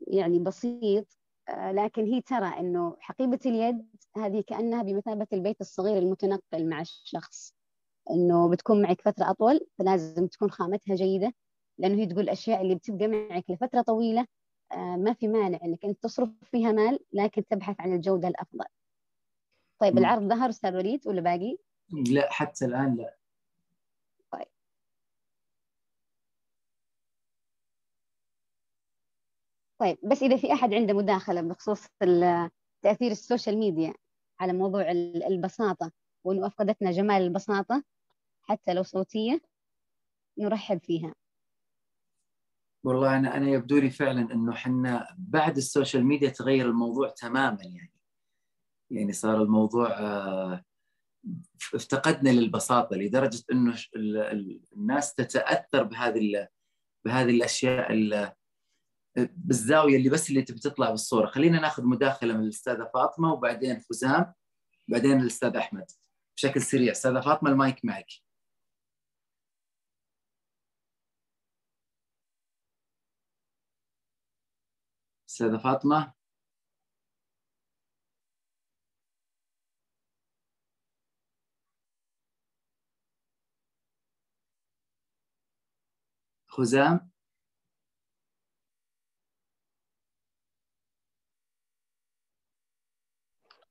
يعني 0.07 0.39
بسيط 0.39 1.17
آه، 1.49 1.71
لكن 1.71 2.05
هي 2.05 2.21
ترى 2.21 2.59
إنه 2.59 2.95
حقيبة 2.99 3.39
اليد 3.45 3.87
هذه 4.17 4.43
كأنها 4.47 4.83
بمثابة 4.83 5.27
البيت 5.33 5.61
الصغير 5.61 5.97
المتنقل 5.97 6.69
مع 6.69 6.81
الشخص 6.81 7.53
إنه 8.11 8.49
بتكون 8.49 8.81
معك 8.81 9.01
فترة 9.01 9.29
أطول 9.29 9.67
فلازم 9.79 10.27
تكون 10.27 10.51
خامتها 10.51 10.95
جيدة 10.95 11.33
لأنه 11.77 11.95
هي 11.95 12.05
تقول 12.05 12.23
الاشياء 12.23 12.61
اللي 12.61 12.75
بتبقى 12.75 13.07
معك 13.07 13.49
لفترة 13.49 13.81
طويلة 13.81 14.25
آه، 14.71 14.95
ما 14.95 15.13
في 15.13 15.27
مانع 15.27 15.59
إنك 15.63 15.85
أنت 15.85 16.03
تصرف 16.03 16.29
فيها 16.51 16.71
مال 16.71 16.99
لكن 17.13 17.45
تبحث 17.45 17.75
عن 17.79 17.93
الجودة 17.93 18.27
الأفضل. 18.27 18.65
طيب 19.81 19.97
العرض 19.97 20.21
ظهر 20.21 20.49
أستاذ 20.49 20.75
وليد 20.75 21.07
ولا 21.07 21.21
باقي؟ 21.21 21.57
لا 22.11 22.31
حتى 22.31 22.65
الآن 22.65 22.95
لا. 22.95 23.15
طيب 29.81 29.97
بس 30.03 30.23
إذا 30.23 30.37
في 30.37 30.53
أحد 30.53 30.73
عنده 30.73 30.93
مداخلة 30.93 31.41
بخصوص 31.41 31.87
تأثير 32.81 33.11
ال 33.11 33.18
social 33.18 33.57
media 33.57 33.93
على 34.39 34.53
موضوع 34.53 34.91
البساطة 35.27 35.91
وإنه 36.23 36.47
أفقدتنا 36.47 36.91
جمال 36.91 37.21
البساطة 37.21 37.83
حتى 38.41 38.73
لو 38.73 38.83
صوتية 38.83 39.41
نرحب 40.39 40.79
فيها. 40.83 41.15
والله 42.83 43.17
أنا 43.17 43.37
أنا 43.37 43.49
يبدو 43.49 43.77
لي 43.77 43.89
فعلا 43.89 44.33
إنه 44.33 44.53
إحنا 44.53 45.15
بعد 45.17 45.57
السوشيال 45.57 46.05
ميديا 46.05 46.29
تغير 46.29 46.65
الموضوع 46.65 47.09
تماما 47.09 47.63
يعني 47.63 47.93
يعني 48.91 49.13
صار 49.13 49.41
الموضوع 49.41 49.99
آه، 49.99 50.63
افتقدنا 51.73 52.29
للبساطة 52.29 52.95
لدرجة 52.95 53.43
إنه 53.51 53.75
الناس 54.75 55.15
تتأثر 55.15 55.83
بهذه 55.83 56.47
بهذه 57.05 57.29
الأشياء 57.29 57.93
بالزاوية 59.17 59.97
اللي 59.97 60.09
بس 60.09 60.29
اللي 60.29 60.41
تبي 60.41 60.59
تطلع 60.59 60.89
بالصورة. 60.89 61.27
خلينا 61.27 61.59
ناخذ 61.59 61.83
مداخلة 61.85 62.33
من 62.37 62.43
الأستاذة 62.43 62.89
فاطمة 62.93 63.33
وبعدين 63.33 63.79
فوزام 63.79 64.33
بعدين 64.87 65.21
الأستاذ 65.21 65.55
أحمد. 65.57 65.85
بشكل 66.37 66.61
سريع. 66.61 66.91
أستاذة 66.91 67.21
فاطمة 67.21 67.49
المايك 67.51 67.85
معك. 67.85 68.07
أستاذة 75.29 75.57
فاطمة. 75.57 76.13
خزام. 86.47 87.09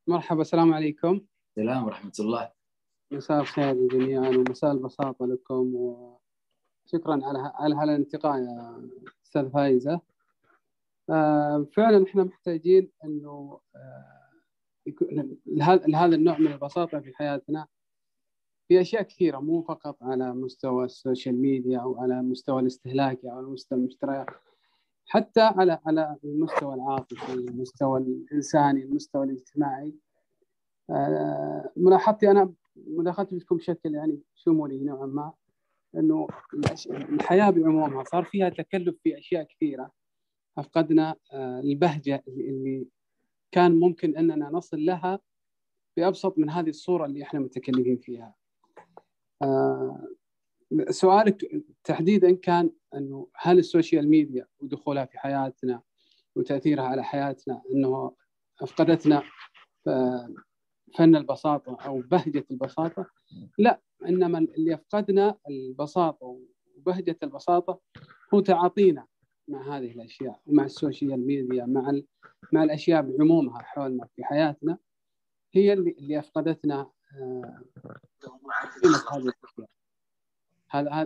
مرحبا 0.07 0.41
السلام 0.41 0.75
عليكم. 0.75 1.21
السلام 1.59 1.85
ورحمة 1.85 2.13
الله. 2.21 2.53
مساء 3.11 3.41
الخير 3.41 3.89
جميعا 3.89 4.29
ومساء 4.29 4.73
البساطة 4.73 5.27
لكم 5.27 5.75
وشكرا 5.75 7.21
على 7.27 7.53
على 7.55 7.75
هالانتقاء 7.75 8.39
يا 8.39 8.89
أستاذ 9.25 9.51
فايزة. 9.51 10.01
آه، 11.11 11.67
فعلا 11.73 12.05
إحنا 12.05 12.25
محتاجين 12.25 12.91
إنه 13.05 13.61
آه، 13.77 14.31
لهذا 15.87 16.17
النوع 16.17 16.39
من 16.39 16.53
البساطة 16.53 17.01
في 17.01 17.17
حياتنا. 17.17 17.67
في 18.69 18.81
أشياء 18.81 19.03
كثيرة 19.03 19.39
مو 19.39 19.63
فقط 19.63 20.03
على 20.03 20.33
مستوى 20.35 20.85
السوشيال 20.85 21.43
ميديا 21.43 21.79
أو 21.79 22.01
على 22.01 22.23
مستوى 22.23 22.61
الاستهلاكي 22.63 23.31
أو 23.31 23.37
على 23.37 23.47
مستوى 23.47 23.79
المشتريات. 23.79 24.27
حتى 25.07 25.41
على 25.41 25.79
على 25.87 26.17
المستوى 26.25 26.75
العاطفي 26.75 27.33
المستوى 27.35 28.01
الإنساني 28.01 28.83
المستوى 28.83 29.25
الاجتماعي 29.27 29.95
آه، 30.91 31.73
ملاحظتي 31.77 32.31
أنا 32.31 32.53
مداخلتي 32.77 33.37
بتكون 33.37 33.59
بشكل 33.59 33.95
يعني 33.95 34.21
شمولي 34.35 34.85
نوعا 34.85 35.07
ما 35.07 35.33
إنه 35.97 36.27
الحياة 36.91 37.51
بعمومها 37.51 38.05
صار 38.05 38.25
فيها 38.25 38.49
تكلف 38.49 38.97
في 39.03 39.19
أشياء 39.19 39.43
كثيرة 39.45 39.91
أفقدنا 40.59 41.17
آه، 41.33 41.61
البهجة 41.61 42.25
اللي 42.29 42.87
كان 43.53 43.81
ممكن 43.81 44.17
إننا 44.17 44.51
نصل 44.51 44.85
لها 44.85 45.19
بأبسط 45.97 46.39
من 46.39 46.51
هذه 46.51 46.69
الصورة 46.71 47.07
اللي 47.07 47.23
إحنا 47.23 47.41
متكلمين 47.41 47.97
فيها. 47.97 48.35
آه، 50.81 50.91
سؤالك 50.91 51.65
تحديدا 51.85 52.35
كان 52.35 52.71
أنه 52.95 53.29
هل 53.37 53.59
السوشيال 53.59 54.09
ميديا 54.09 54.47
ودخولها 54.61 55.05
في 55.05 55.19
حياتنا 55.19 55.83
وتأثيرها 56.37 56.85
على 56.85 57.05
حياتنا 57.05 57.63
أنه 57.73 58.15
أفقدتنا 58.63 59.23
فن 60.95 61.17
البساطة 61.17 61.77
أو 61.87 62.01
بهجة 62.01 62.45
البساطة؟ 62.51 63.07
لا 63.59 63.81
إنما 64.09 64.39
اللي 64.39 64.75
أفقدنا 64.75 65.39
البساطة 65.51 66.39
وبهجة 66.77 67.19
البساطة 67.23 67.81
هو 68.35 68.41
تعاطينا 68.41 69.07
مع 69.49 69.77
هذه 69.77 69.93
الأشياء 69.93 70.41
ومع 70.47 70.65
السوشيال 70.65 71.27
ميديا 71.27 71.67
مع 71.67 72.01
مع 72.53 72.63
الأشياء 72.65 73.03
بعمومها 73.03 73.63
حولنا 73.63 74.09
في 74.17 74.25
حياتنا 74.25 74.79
هي 75.55 75.73
اللي 75.73 75.91
اللي 75.91 76.19
أفقدتنا 76.19 76.91
آه، 77.17 77.63
هذه 78.83 78.97
هذا 79.13 79.33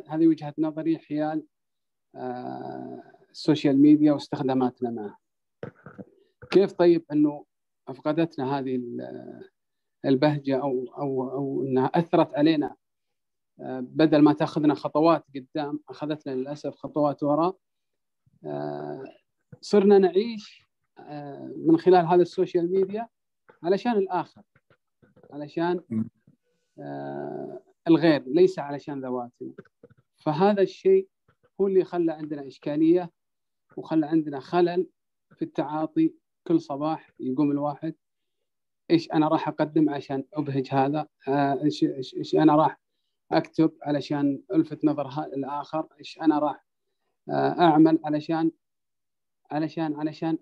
هذه 0.09 0.27
وجهة 0.27 0.55
نظري 0.59 0.99
حيال 0.99 1.47
آه، 2.15 3.13
ال 3.31 3.38
social 3.38 3.81
media 3.81 4.13
واستخداماتنا 4.13 4.91
معه. 4.91 5.19
كيف 6.51 6.73
طيب 6.73 7.05
إنه 7.13 7.45
أفقدتنا 7.89 8.59
هذه 8.59 8.81
البهجة 10.05 10.63
أو 10.63 10.85
أو 10.99 11.31
أو 11.31 11.63
إنها 11.63 11.87
أثرت 11.87 12.35
علينا؟ 12.35 12.77
آه، 13.61 13.81
بدل 13.81 14.23
ما 14.23 14.33
تأخذنا 14.33 14.75
خطوات 14.75 15.25
قدام 15.35 15.81
أخذتنا 15.89 16.33
للأسف 16.35 16.75
خطوات 16.75 17.23
وراء. 17.23 17.57
صرنا 19.61 19.99
نعيش 19.99 20.69
من 21.57 21.79
خلال 21.79 22.07
هذا 22.07 22.23
ال 22.23 22.30
social 22.30 22.71
media 22.71 23.09
علشان 23.63 23.93
الآخر 23.93 24.43
علشان 25.31 25.81
آه 26.79 27.68
الغير 27.89 28.23
ليس 28.27 28.59
علشان 28.59 29.01
ذواتنا 29.01 29.53
فهذا 30.17 30.63
الشيء 30.63 31.09
هو 31.61 31.67
اللي 31.67 31.85
خلى 31.85 32.13
عندنا 32.13 32.47
إشكالية 32.47 33.11
وخلى 33.77 34.07
عندنا 34.07 34.41
خلل 34.41 34.87
في 35.35 35.43
التعاطي. 35.43 36.15
كل 36.47 36.61
صباح 36.61 37.11
يقوم 37.21 37.51
الواحد 37.51 37.95
إيش 38.91 39.13
أنا 39.13 39.29
راح 39.29 39.49
أقدم 39.49 39.91
عشان 39.91 40.25
أبهج 40.35 40.69
هذا؟ 40.71 41.09
آه، 41.29 41.63
إيش 41.65 41.85
إيش 41.85 42.35
أنا 42.35 42.57
راح 42.57 42.81
أكتب 43.33 43.73
علشان 43.83 44.43
ألفت 44.55 44.85
نظر 44.85 45.25
الآخر؟ 45.25 45.89
إيش 45.99 46.21
أنا 46.21 46.39
راح 46.39 46.67
آه، 47.29 47.61
أعمل 47.61 47.99
علشان 48.05 48.51
علشان 49.51 49.95
علشان 49.95 50.39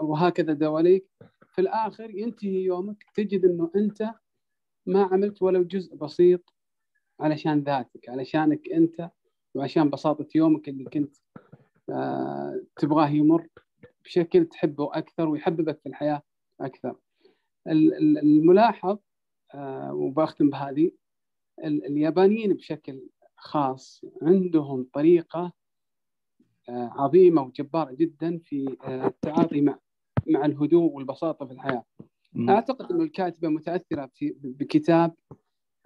وهكذا 0.00 0.52
دواليك. 0.52 1.06
في 1.48 1.60
الآخر 1.60 2.10
ينتهي 2.10 2.64
يومك 2.64 3.04
تجد 3.14 3.44
إنه 3.44 3.70
أنت 3.76 4.10
ما 4.86 5.02
عملت 5.02 5.42
ولو 5.42 5.62
جزء 5.62 5.96
بسيط. 5.96 6.53
علشان 7.20 7.60
ذاتك 7.60 8.08
علشانك 8.08 8.68
أنت 8.72 9.10
وعشان 9.54 9.90
بساطة 9.90 10.26
يومك 10.34 10.68
اللي 10.68 10.84
كنت 10.84 11.16
آه، 11.90 12.60
تبغاه 12.76 13.08
يمر 13.08 13.48
بشكل 14.04 14.46
تحبه 14.46 14.90
أكثر 14.98 15.28
ويحببك 15.28 15.80
في 15.80 15.88
الحياة 15.88 16.22
أكثر. 16.60 16.96
الملاحظ 17.66 18.98
آه، 19.54 19.94
وبختم 19.94 20.50
بهذه 20.50 20.90
اليابانيين 21.64 22.54
بشكل 22.54 23.08
خاص 23.36 24.04
عندهم 24.22 24.88
طريقة 24.92 25.52
آه، 26.68 26.90
عظيمة 26.94 27.42
وجبارة 27.42 27.92
جدا 27.92 28.38
في 28.38 28.76
التعاطي 28.88 29.60
مع 29.60 29.78
مع 30.26 30.44
الهدوء 30.46 30.92
والبساطة 30.92 31.46
في 31.46 31.52
الحياة. 31.52 31.84
أعتقد 32.48 32.92
إنه 32.92 33.04
الكاتبة 33.04 33.48
متأثرة 33.48 34.10
بكتاب 34.42 35.14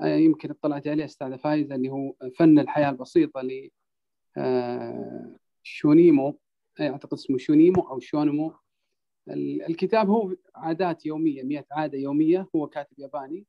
يمكن 0.03 0.51
اطلعت 0.51 0.89
عليه 0.89 1.05
أستاذة 1.05 1.37
فايزة 1.37 1.75
اللي 1.75 1.89
هو 1.91 2.15
فن 2.37 2.59
الحياة 2.59 2.91
البسيطة 2.91 3.41
ل 3.41 3.71
آه، 4.37 5.37
شونيمو. 5.63 6.39
أعتقد 6.81 7.13
اسمه 7.13 7.39
شونيمو 7.39 7.81
أو 7.81 8.01
شونيمو 8.01 8.55
الكتاب 9.69 10.11
هو 10.11 10.35
عادات 10.55 11.07
يومية 11.07 11.43
100 11.43 11.67
عادة 11.73 11.99
يومية 11.99 12.49
هو 12.57 12.67
كاتب 12.67 12.99
ياباني. 12.99 13.47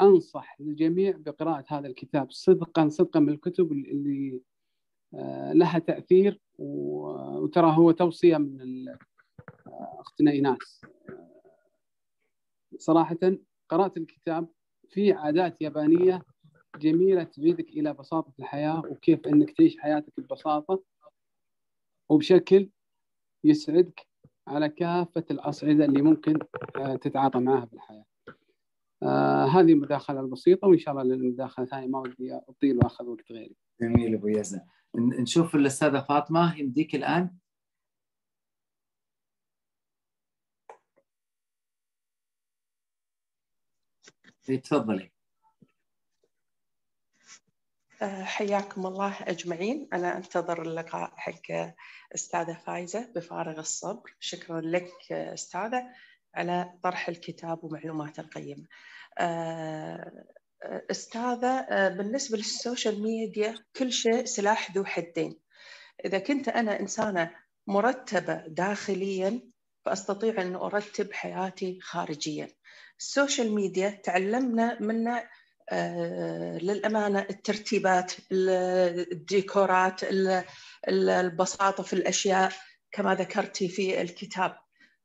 أنصح 0.00 0.56
الجميع 0.60 1.16
بقراءة 1.16 1.64
هذا 1.68 1.86
الكتاب 1.86 2.30
صدقا 2.30 2.88
صدقا 2.88 3.20
من 3.20 3.28
الكتب 3.28 3.72
اللي 3.72 4.40
آه، 5.14 5.52
لها 5.52 5.78
تأثير 5.78 6.40
وترى 6.58 7.76
هو 7.76 7.90
توصية 7.90 8.36
من 8.36 8.86
اختنا 9.98 10.30
ايناس 10.30 10.80
صراحة 12.78 13.18
قرات 13.68 13.96
الكتاب 13.96 14.48
في 14.90 15.12
عادات 15.12 15.62
يابانية 15.62 16.22
جميلة 16.80 17.22
تعيدك 17.22 17.68
إلى 17.68 17.92
بساطة 17.92 18.32
الحياة 18.38 18.82
وكيف 18.90 19.26
إنك 19.26 19.50
تعيش 19.50 19.78
حياتك 19.78 20.12
ببساطة 20.18 20.82
وبشكل 22.08 22.70
يسعدك 23.44 24.06
على 24.48 24.68
كافة 24.68 25.24
الأصعدة 25.30 25.84
اللي 25.84 26.02
ممكن 26.02 26.38
آه، 26.76 26.96
تتعاطى 26.96 27.38
معها 27.38 27.66
في 27.66 27.72
الحياة. 27.72 28.04
آه 29.02 29.44
هذه 29.44 29.72
المداخلة 29.72 30.20
البسيطة 30.20 30.68
وإن 30.68 30.78
شاء 30.78 30.94
الله 30.94 31.14
للمداخلة 31.14 31.64
الثانية 31.64 31.86
ما 31.86 31.98
ودي 31.98 32.40
أطيل 32.48 32.76
وأخذ 32.76 33.04
وقت 33.04 33.32
غيري. 33.32 33.56
جميل 33.80 34.14
أبو 34.14 34.28
يزن 34.28 34.60
نشوف 34.96 35.54
الأستاذة 35.54 36.00
فاطمة 36.00 36.58
يمديك 36.58 36.94
الآن 36.94 37.30
تفضلي. 44.44 45.10
آه، 48.02 48.24
حياكم 48.24 48.86
الله 48.86 49.16
أجمعين. 49.22 49.88
أنا 49.92 50.16
أنتظر 50.16 50.62
اللقاء 50.62 51.12
حق 51.16 51.74
أستاذة 52.14 52.58
فايزة 52.66 53.12
بفارغ 53.14 53.58
الصبر. 53.58 54.14
شكرا 54.20 54.60
لك 54.60 55.12
أستاذة 55.12 55.90
على 56.34 56.72
طرح 56.82 57.08
الكتاب 57.08 57.64
ومعلومات 57.64 58.18
القيمة. 58.18 58.66
آه، 59.18 60.24
أستاذة 60.90 61.48
آه، 61.48 61.88
بالنسبة 61.88 62.36
لل 62.36 62.52
social 62.52 63.02
media 63.02 63.54
كل 63.76 63.92
شيء 63.92 64.24
سلاح 64.24 64.76
ذو 64.76 64.84
حدين. 64.84 65.40
إذا 66.04 66.18
كنت 66.18 66.48
أنا 66.48 66.80
إنسانة 66.80 67.30
مرتبة 67.66 68.34
داخليا 68.46 69.53
فأستطيع 69.84 70.42
أن 70.42 70.56
أرتب 70.56 71.12
حياتي 71.12 71.78
خارجيا. 71.82 72.48
ال 72.98 73.06
social 73.06 73.54
media 73.54 74.00
تعلمنا 74.04 74.82
منه 74.82 75.24
آه، 75.70 76.58
للأمانة 76.58 77.26
الترتيبات 77.30 78.12
الديكورات 78.32 80.00
البساطة 80.88 81.82
في 81.82 81.92
الأشياء 81.92 82.52
كما 82.92 83.14
ذكرتي 83.14 83.68
في 83.68 84.00
الكتاب. 84.00 84.56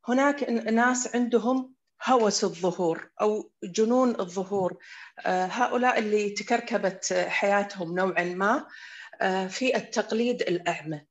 هناك 0.07 0.49
ناس 0.49 1.15
عندهم 1.15 1.73
هوس 2.05 2.43
الظهور 2.43 3.09
أو 3.21 3.51
جنون 3.63 4.19
الظهور. 4.19 4.77
آه، 5.25 5.45
هؤلاء 5.45 5.99
اللي 5.99 6.29
تكركبت 6.29 7.13
حياتهم 7.13 7.95
نوعا 7.95 8.23
ما 8.23 8.67
آه، 9.21 9.47
في 9.47 9.75
التقليد 9.75 10.41
الأعمى. 10.41 11.08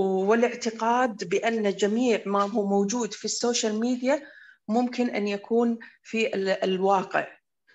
والاعتقاد 0.00 1.28
بأن 1.28 1.76
جميع 1.76 2.22
ما 2.26 2.42
هو 2.42 2.66
موجود 2.66 3.14
في 3.14 3.24
ال 3.24 3.32
social 3.32 3.80
media 3.80 4.22
ممكن 4.68 5.10
أن 5.10 5.28
يكون 5.28 5.78
في 6.02 6.34
الواقع. 6.64 7.26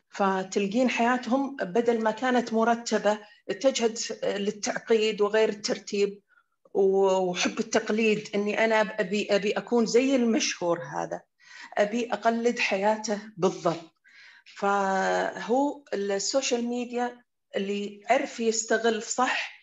فتلقين 0.09 0.89
حياتهم 0.89 1.55
بدل 1.55 2.03
ما 2.03 2.11
كانت 2.11 2.53
مرتبة 2.53 3.17
اتجهت 3.49 4.23
للتعقيد 4.25 5.21
وغير 5.21 5.49
الترتيب 5.49 6.21
وحب 6.73 7.59
التقليد 7.59 8.29
إني 8.35 8.65
أنا 8.65 8.81
ابي 8.81 9.35
أبي 9.35 9.51
أكون 9.51 9.85
زي 9.85 10.15
المشهور 10.15 10.79
هذا 10.83 11.21
أبي 11.77 12.13
أقلد 12.13 12.59
حياته 12.59 13.19
بالضبط. 13.37 13.93
فهو 14.57 15.83
السوشيال 15.93 16.65
ميديا 16.67 17.21
اللي 17.55 18.03
عرف 18.09 18.39
يستغل 18.39 19.03
صح 19.03 19.60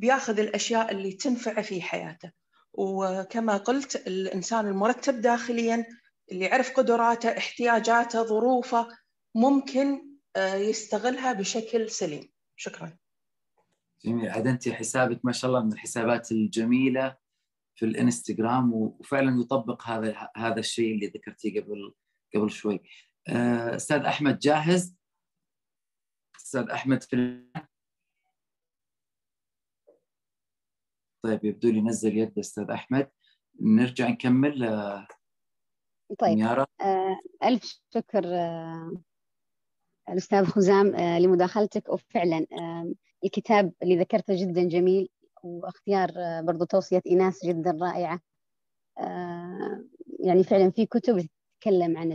بياخذ 0.00 0.38
الأشياء 0.38 0.92
اللي 0.92 1.12
تنفعه 1.12 1.62
في 1.62 1.82
حياته. 1.82 2.32
وكما 2.72 3.56
قلت 3.56 3.96
الإنسان 4.06 4.66
المرتب 4.66 5.20
داخليا 5.20 5.86
اللي 6.32 6.44
يعرف 6.44 6.72
قدراته 6.72 7.28
احتياجاته 7.38 8.24
ظروفه 8.24 8.88
ممكن 9.34 10.10
آه، 10.36 10.54
يستغلها 10.54 11.32
بشكل 11.32 11.90
سليم. 11.90 12.30
شكرا. 12.56 12.96
جميل. 14.04 14.28
عاد 14.28 14.46
أنت 14.46 14.68
حسابك 14.68 15.20
ما 15.24 15.32
شاء 15.32 15.50
الله 15.50 15.64
من 15.64 15.72
الحسابات 15.72 16.32
الجميلة 16.32 17.16
في 17.74 17.86
الإنستغرام 17.86 18.72
وفعلا 18.72 19.40
يطبق 19.40 19.82
هذا 19.82 20.30
هذا 20.36 20.58
الشيء 20.60 20.94
اللي 20.94 21.06
ذكرتيه 21.06 21.60
قبل 21.60 21.94
قبل 22.34 22.50
شوي. 22.50 22.82
آه، 23.28 23.76
أستاذ 23.76 23.98
أحمد 23.98 24.38
جاهز؟ 24.38 24.96
أستاذ 26.36 26.70
أحمد 26.70 27.02
في 27.02 27.44
طيب 31.22 31.44
يبدو 31.44 31.70
لي 31.70 31.80
نزل 31.80 32.18
يد 32.18 32.38
أستاذ 32.38 32.70
أحمد. 32.70 33.10
نرجع 33.60 34.08
نكمل. 34.08 34.64
آه، 34.64 35.06
طيب 36.18 36.38
ميارة. 36.38 36.66
ألف 37.42 37.80
شكر 37.94 38.24
الأستاذ 40.08 40.44
خزام 40.44 40.94
آه، 40.94 41.18
لمداخلتك. 41.18 41.88
وفعلا 41.88 42.46
آه، 42.52 42.92
الكتاب 43.24 43.72
اللي 43.82 43.98
ذكرته 43.98 44.34
جدا 44.36 44.62
جميل 44.62 45.08
واختيار 45.42 46.10
آه، 46.16 46.40
برضو 46.40 46.64
توصية 46.64 47.02
إيناس 47.06 47.46
جدا 47.46 47.78
رائعة. 47.80 48.20
يعني 50.20 50.44
فعلا 50.44 50.70
في 50.70 50.86
كتب 50.86 51.26
تتكلم 51.60 51.98
عن 51.98 52.12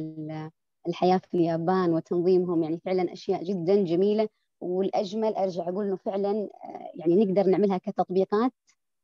الحياة 0.88 1.18
في 1.18 1.38
اليابان 1.38 1.94
وتنظيمهم. 1.94 2.64
يعني 2.64 2.80
فعلا 2.86 3.14
أشياء 3.14 3.44
جدا 3.44 3.84
جميلة. 3.84 4.30
والأجمل 4.62 5.36
أرجع 5.36 5.70
أقول 5.70 5.86
إنه 5.86 5.96
فعلا 5.96 6.50
يعني 6.96 7.26
نقدر 7.26 7.44
نعملها 7.50 7.78
كتطبيقات. 7.78 8.52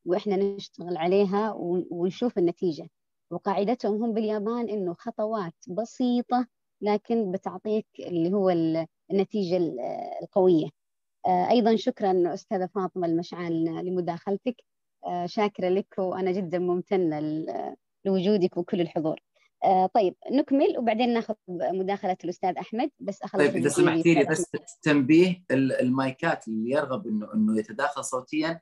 وإحنا 0.06 0.36
نشتغل 0.36 0.98
عليها 0.98 1.54
ونشوف 1.92 2.38
النتيجة. 2.38 2.90
وقاعدتهم 3.32 4.04
هم 4.04 4.14
باليابان 4.14 4.70
إنه 4.70 4.94
خطوات 4.94 5.54
بسيطة 5.68 6.48
لكن 6.82 7.32
بتعطيك 7.32 7.88
اللي 8.00 8.34
هو 8.34 8.50
النتيجة 9.12 9.58
القوية. 10.22 10.70
آه، 11.26 11.50
أيضا 11.50 11.76
شكرا 11.76 12.34
أستاذة 12.34 12.70
فاطمة 12.76 13.08
المشعل 13.08 13.66
لمداخلتك. 13.66 14.56
آه، 15.06 15.26
شاكرة 15.26 15.70
لك 15.70 15.96
وأنا 15.98 16.32
جدا 16.32 16.60
ممتنة 16.60 17.46
لوجودك 18.06 18.58
وكل 18.58 18.82
الحضور. 18.82 19.20
آه، 19.64 19.86
طيب 19.86 20.16
نكمل 20.32 20.78
وبعدين 20.78 21.14
ناخذ 21.14 21.34
مداخلة 21.50 22.18
الأستاذ 22.24 22.58
أحمد 22.58 22.90
بس 23.00 23.22
أخلص 23.22 23.44
طيب 23.44 23.56
إذا 23.56 23.70
سمحتي 23.70 24.14
لي 24.14 24.26
بس 24.26 24.46
تنبيه 24.82 25.44
المايكات 25.52 26.48
اللي 26.48 26.72
يرغب 26.72 27.08
إنه 27.08 27.34
إنه 27.34 27.60
يتداخل 27.60 28.04
صوتيا. 28.04 28.62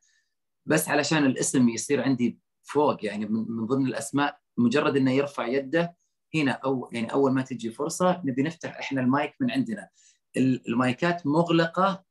بس 0.69 0.89
علشان 0.89 1.25
الاسم 1.25 1.69
يصير 1.69 2.01
عندي 2.03 2.39
فوق 2.63 3.05
يعني 3.05 3.25
من 3.25 3.65
ضمن 3.65 3.85
الأسماء 3.87 4.39
مجرد 4.57 4.97
إنه 4.97 5.11
يرفع 5.11 5.47
يده 5.47 5.95
هنا 6.35 6.51
أو 6.51 6.89
يعني 6.91 7.13
أول 7.13 7.31
ما 7.31 7.41
تجي 7.41 7.71
فرصة 7.71 8.21
نبي 8.25 8.43
نفتح 8.43 8.79
إحنا 8.79 9.01
المايك 9.01 9.33
من 9.39 9.51
عندنا. 9.51 9.89
المايكات 10.37 11.27
مغلقة 11.27 12.03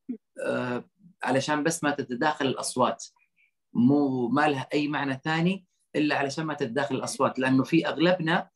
آه 0.46 0.84
علشان 1.22 1.64
بس 1.64 1.84
ما 1.84 1.90
تتداخل 1.90 2.46
الأصوات. 2.46 3.04
مو 3.72 4.28
ما 4.28 4.48
لها 4.48 4.68
أي 4.74 4.88
معنى 4.88 5.20
ثاني 5.24 5.66
إلا 5.96 6.16
علشان 6.16 6.44
ما 6.44 6.54
تتداخل 6.54 6.94
الأصوات 6.94 7.38
لأنه 7.38 7.64
في 7.64 7.86
أغلبنا 7.88 8.50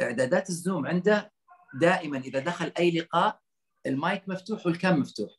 إعدادات 0.00 0.48
الزوم 0.48 0.86
عنده 0.86 1.32
دائما 1.80 2.18
إذا 2.18 2.38
دخل 2.38 2.72
أي 2.78 2.90
لقاء 2.90 3.40
المايك 3.86 4.28
مفتوح 4.28 4.66
والكام 4.66 5.00
مفتوح. 5.00 5.30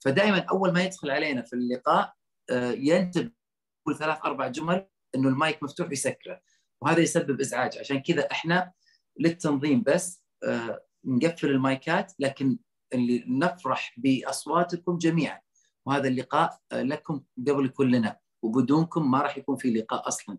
فدائما 0.00 0.38
أول 0.38 0.72
ما 0.72 0.84
يدخل 0.84 1.10
علينا 1.10 1.42
في 1.42 1.52
اللقاء 1.52 2.14
آه 2.50 2.70
ينتبه 2.72 3.41
كل 3.84 3.96
ثلاث 3.96 4.18
أربع 4.24 4.48
جمل 4.48 4.86
إنه 5.14 5.28
المايك 5.28 5.62
مفتوح 5.62 5.90
يسكره. 5.90 6.40
وهذا 6.80 7.00
يسبب 7.00 7.40
إزعاج. 7.40 7.78
عشان 7.78 8.02
كذا 8.02 8.30
إحنا 8.30 8.72
للتنظيم 9.20 9.82
بس 9.86 10.22
آه، 10.44 10.84
نقفل 11.04 11.50
المايكات 11.50 12.12
لكن 12.18 12.58
اللي 12.94 13.24
نفرح 13.26 13.94
بأصواتكم 13.96 14.98
جميعا. 14.98 15.40
وهذا 15.86 16.08
اللقاء 16.08 16.58
آه، 16.72 16.82
لكم 16.82 17.22
قبل 17.48 17.68
كلنا. 17.68 18.18
وبدونكم 18.42 19.10
ما 19.10 19.22
راح 19.22 19.38
يكون 19.38 19.56
في 19.56 19.70
لقاء 19.70 20.08
أصلا. 20.08 20.38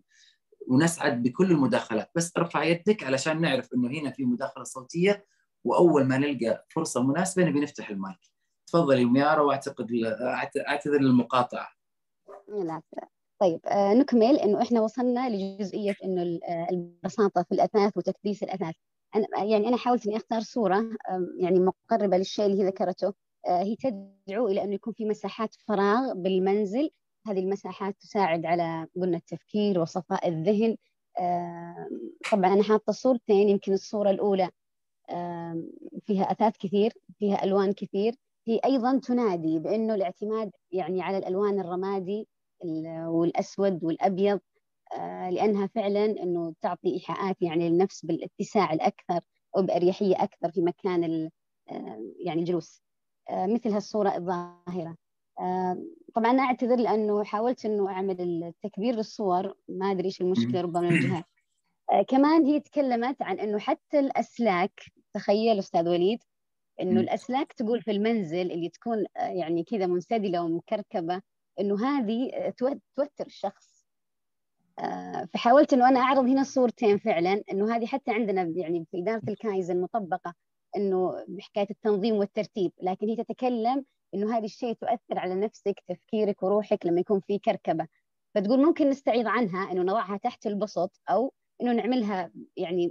ونسعد 0.68 1.22
بكل 1.22 1.50
المداخلات. 1.50 2.10
بس 2.14 2.32
ارفع 2.36 2.64
يدك 2.64 3.04
علشان 3.04 3.40
نعرف 3.40 3.74
إنه 3.74 3.88
هنا 3.88 4.10
في 4.10 4.24
مداخلة 4.24 4.64
صوتية 4.64 5.26
وأول 5.64 6.04
ما 6.04 6.18
نلقى 6.18 6.66
فرصة 6.68 7.02
مناسبة 7.02 7.44
نبي 7.44 7.60
نفتح 7.60 7.90
المايك. 7.90 8.18
تفضلي 8.66 9.04
ميارا 9.04 9.40
وأعتقد 9.40 9.90
أعتذر 10.68 11.00
للمقاطعة. 11.00 11.68
لا 12.48 12.82
طيب 13.44 13.60
آه 13.66 13.94
نكمل 13.94 14.36
إنه 14.36 14.62
إحنا 14.62 14.80
وصلنا 14.80 15.28
لجزئية 15.28 15.94
إنه 16.04 16.22
آه، 16.44 16.66
البساطة 16.70 17.42
في 17.42 17.52
الأثاث 17.52 17.96
وتكديس 17.96 18.42
الأثاث. 18.42 18.74
أنا 19.16 19.44
يعني 19.44 19.68
أنا 19.68 19.76
حاولت 19.76 20.06
إني 20.06 20.16
أختار 20.16 20.40
صورة 20.40 20.84
يعني 21.38 21.60
مقربة 21.60 22.16
للشيء 22.16 22.46
اللي 22.46 22.62
هي 22.62 22.66
ذكرته. 22.66 23.12
آه 23.46 23.62
هي 23.62 23.76
تدعو 23.76 24.48
إلى 24.48 24.64
انه 24.64 24.74
يكون 24.74 24.92
في 24.92 25.04
مساحات 25.04 25.54
فراغ 25.68 26.12
بالمنزل. 26.14 26.90
هذه 27.26 27.38
المساحات 27.38 27.96
تساعد 28.00 28.46
على 28.46 28.86
قلنا 28.96 29.16
التفكير 29.16 29.80
وصفاء 29.80 30.28
الذهن. 30.28 30.76
طبعا 32.32 32.52
أنا 32.54 32.62
حاطة 32.62 32.92
صورتين 32.92 33.48
يمكن 33.48 33.72
الصورة 33.72 34.10
الأولى 34.10 34.50
فيها 36.06 36.32
أثاث 36.32 36.56
كثير 36.56 36.92
فيها 37.18 37.44
ألوان 37.44 37.72
كثير. 37.72 38.14
هي 38.46 38.60
أيضا 38.64 38.98
تنادي 38.98 39.58
بأنه 39.58 39.94
الاعتماد 39.94 40.50
يعني 40.72 41.02
على 41.02 41.18
الألوان 41.18 41.60
الرمادي 41.60 42.28
والأسود 43.06 43.84
والأبيض 43.84 44.40
آه، 44.92 45.30
لأنها 45.30 45.66
فعلا 45.66 46.04
إنه 46.04 46.54
تعطي 46.60 46.94
إيحاءات 46.94 47.42
يعني 47.42 47.70
للنفس 47.70 48.04
بالاتساع 48.04 48.72
الأكثر 48.72 49.20
وباريحيه 49.56 50.22
أكثر 50.22 50.50
في 50.50 50.60
مكان 50.62 51.30
آه، 51.70 52.12
يعني 52.18 52.40
الجلوس 52.40 52.82
آه، 53.30 53.46
مثل 53.46 53.70
هالصوره 53.70 54.16
الظاهرة. 54.16 54.96
طبعا 56.14 56.30
أنا 56.30 56.42
أعتذر 56.42 56.76
لأنه 56.76 57.24
حاولت 57.24 57.66
إنه 57.66 57.90
أعمل 57.90 58.20
التكبير 58.20 58.94
للصور 58.94 59.54
ما 59.68 59.90
أدري 59.90 60.04
إيش 60.04 60.20
المشكلة 60.20 60.60
ربما 60.60 60.80
من 60.80 60.88
الجهات 60.88 61.24
كمان 62.10 62.46
هي 62.46 62.60
تكلمت 62.60 63.22
عن 63.22 63.38
إنه 63.38 63.58
حتى 63.58 63.98
الأسلاك 63.98 64.80
تخيل 65.14 65.58
أستاذ 65.58 65.88
وليد 65.88 66.18
إنه 66.80 66.94
م. 66.94 66.98
الأسلاك 66.98 67.52
تقول 67.52 67.82
في 67.82 67.90
المنزل 67.90 68.52
اللي 68.52 68.68
تكون 68.68 69.04
يعني 69.16 69.64
كذا 69.64 69.86
منسدلة 69.86 70.42
ومكركبة 70.42 71.22
إنه 71.60 71.86
هذه 71.86 72.30
آه، 72.34 72.50
تو- 72.50 72.78
توتر 72.96 73.26
الشخص. 73.26 73.84
آه، 74.78 75.28
فحاولت 75.34 75.72
إنه 75.72 75.88
أنا 75.88 76.00
أعرض 76.00 76.24
هنا 76.24 76.40
الصورتين 76.40 76.98
فعلا 76.98 77.42
إنه 77.52 77.76
هذه 77.76 77.86
حتى 77.86 78.10
عندنا 78.10 78.42
يعني 78.56 78.86
في 78.90 78.98
إدارة 78.98 79.22
الكايزن 79.28 79.80
مطبقه 79.80 80.34
إنه 80.76 81.24
بحكاية 81.28 81.66
التنظيم 81.70 82.14
والترتيب. 82.14 82.72
لكن 82.82 83.08
هي 83.08 83.16
تتكلم 83.16 83.84
إنه 84.14 84.36
هذا 84.38 84.44
الشيء 84.44 84.72
تؤثر 84.72 85.18
على 85.18 85.34
نفسك 85.34 85.74
تفكيرك 85.88 86.42
وروحك 86.42 86.86
لما 86.86 87.00
يكون 87.00 87.20
في 87.20 87.38
كركبة. 87.38 87.86
فتقول 88.34 88.62
ممكن 88.66 88.88
نستعيض 88.90 89.26
عنها 89.26 89.72
إنه 89.72 89.82
نضعها 89.82 90.16
تحت 90.16 90.46
البسط 90.46 91.00
أو 91.10 91.32
إنه 91.60 91.72
نعملها 91.72 92.32
يعني 92.56 92.90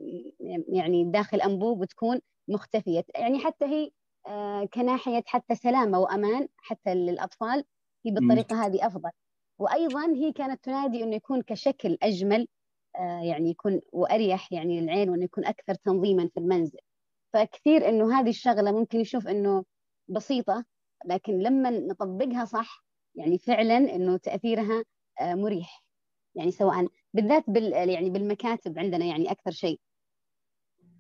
يعني 0.69 1.04
داخل 1.12 1.41
أنبوب 1.41 1.80
وتكون 1.82 2.19
مختفية. 2.47 3.04
يعني 3.15 3.39
حتى 3.39 3.65
هي 3.65 3.91
آه، 4.28 4.65
كناحية 4.65 5.23
حتى 5.26 5.56
سلامة 5.56 5.99
وأمان 5.99 6.47
حتى 6.58 6.95
للأطفال. 6.95 7.63
هي 8.05 8.11
بالطريقة 8.11 8.65
هذه 8.65 8.87
أفضل. 8.87 9.09
وأيضا 9.59 10.05
هي 10.05 10.31
كانت 10.31 10.63
تنادي 10.63 11.03
إنه 11.03 11.15
يكون 11.15 11.41
كشكل 11.41 11.97
أجمل 12.01 12.47
آه، 12.95 13.21
يعني 13.23 13.49
يكون 13.49 13.81
وأريح 13.91 14.53
يعني 14.53 14.81
للعين 14.81 15.09
وإنه 15.09 15.23
يكون 15.23 15.45
أكثر 15.45 15.75
تنظيما 15.75 16.29
في 16.33 16.39
المنزل. 16.39 16.79
فكثير 17.33 17.89
إنه 17.89 18.19
هذه 18.19 18.29
الشغلة 18.29 18.71
ممكن 18.71 18.99
يشوف 18.99 19.27
إنه 19.27 19.63
بسيطة 20.07 20.65
لكن 21.05 21.39
لما 21.39 21.69
نطبقها 21.69 22.45
صح 22.45 22.83
يعني 23.15 23.37
فعلا 23.37 23.77
إنه 23.77 24.17
تأثيرها 24.17 24.83
آه، 25.21 25.33
مريح. 25.33 25.83
يعني 26.35 26.51
سواء 26.51 26.87
بالذات 27.13 27.43
بال 27.47 27.89
يعني 27.89 28.09
بالمكاتب 28.09 28.79
عندنا 28.79 29.05
يعني 29.05 29.31
أكثر 29.31 29.51
شيء. 29.51 29.79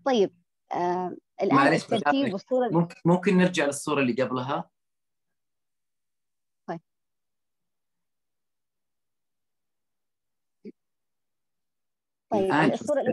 طيب 0.05 0.35
آه 0.71 1.15
الآن 1.41 1.73
الترتيب. 1.73 2.33
والصورة 2.33 2.69
ممكن 2.69 2.95
ممكن 3.05 3.37
نرجع 3.37 3.65
للصورة 3.65 4.01
اللي 4.01 4.23
قبلها؟ 4.23 4.69
طيب 12.33 12.45
الآن 12.45 12.71
الصورة 12.73 13.03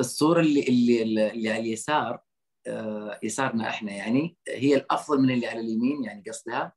الصورة 0.00 0.40
اللي 0.40 0.62
اللي 0.68 1.02
اللي 1.30 1.50
على 1.50 1.60
اليسار 1.60 2.20
آه، 2.66 3.18
يسارنا 3.22 3.68
إحنا 3.68 3.92
يعني 3.92 4.36
هي 4.48 4.76
الأفضل 4.76 5.22
من 5.22 5.30
اللي 5.30 5.46
على 5.46 5.60
اليمين 5.60 6.04
يعني 6.04 6.22
قصدها؟ 6.28 6.72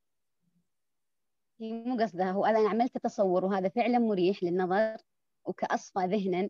هي 1.62 1.74
مو 1.74 1.98
قصدها 2.04 2.32
هو 2.32 2.46
أنا 2.46 2.70
عملت 2.70 2.98
تصور 2.98 3.46
وهذا 3.46 3.70
فعلا 3.70 4.00
مريح 4.00 4.44
للنظر 4.44 4.98
وكأصفى 5.46 6.00
ذهنا 6.00 6.50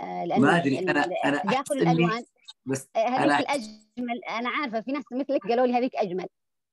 آه 0.00 0.24
لأنه 0.24 0.42
ما 0.42 0.56
أدري 0.56 0.78
أنا 0.78 1.04
أنا 1.24 1.38
تداخل 1.42 1.74
الألوان 1.74 2.24
بس 2.66 2.88
آه، 2.96 2.98
هذيك 2.98 3.32
أنا- 3.32 3.40
الأجمل 3.40 4.24
أنا 4.30 4.48
عارفة 4.48 4.80
في 4.80 4.92
ناس 4.92 5.04
مثلك 5.12 5.46
قالوا 5.48 5.66
لي 5.66 5.72
هذيك 5.72 5.96
أجمل. 5.96 6.26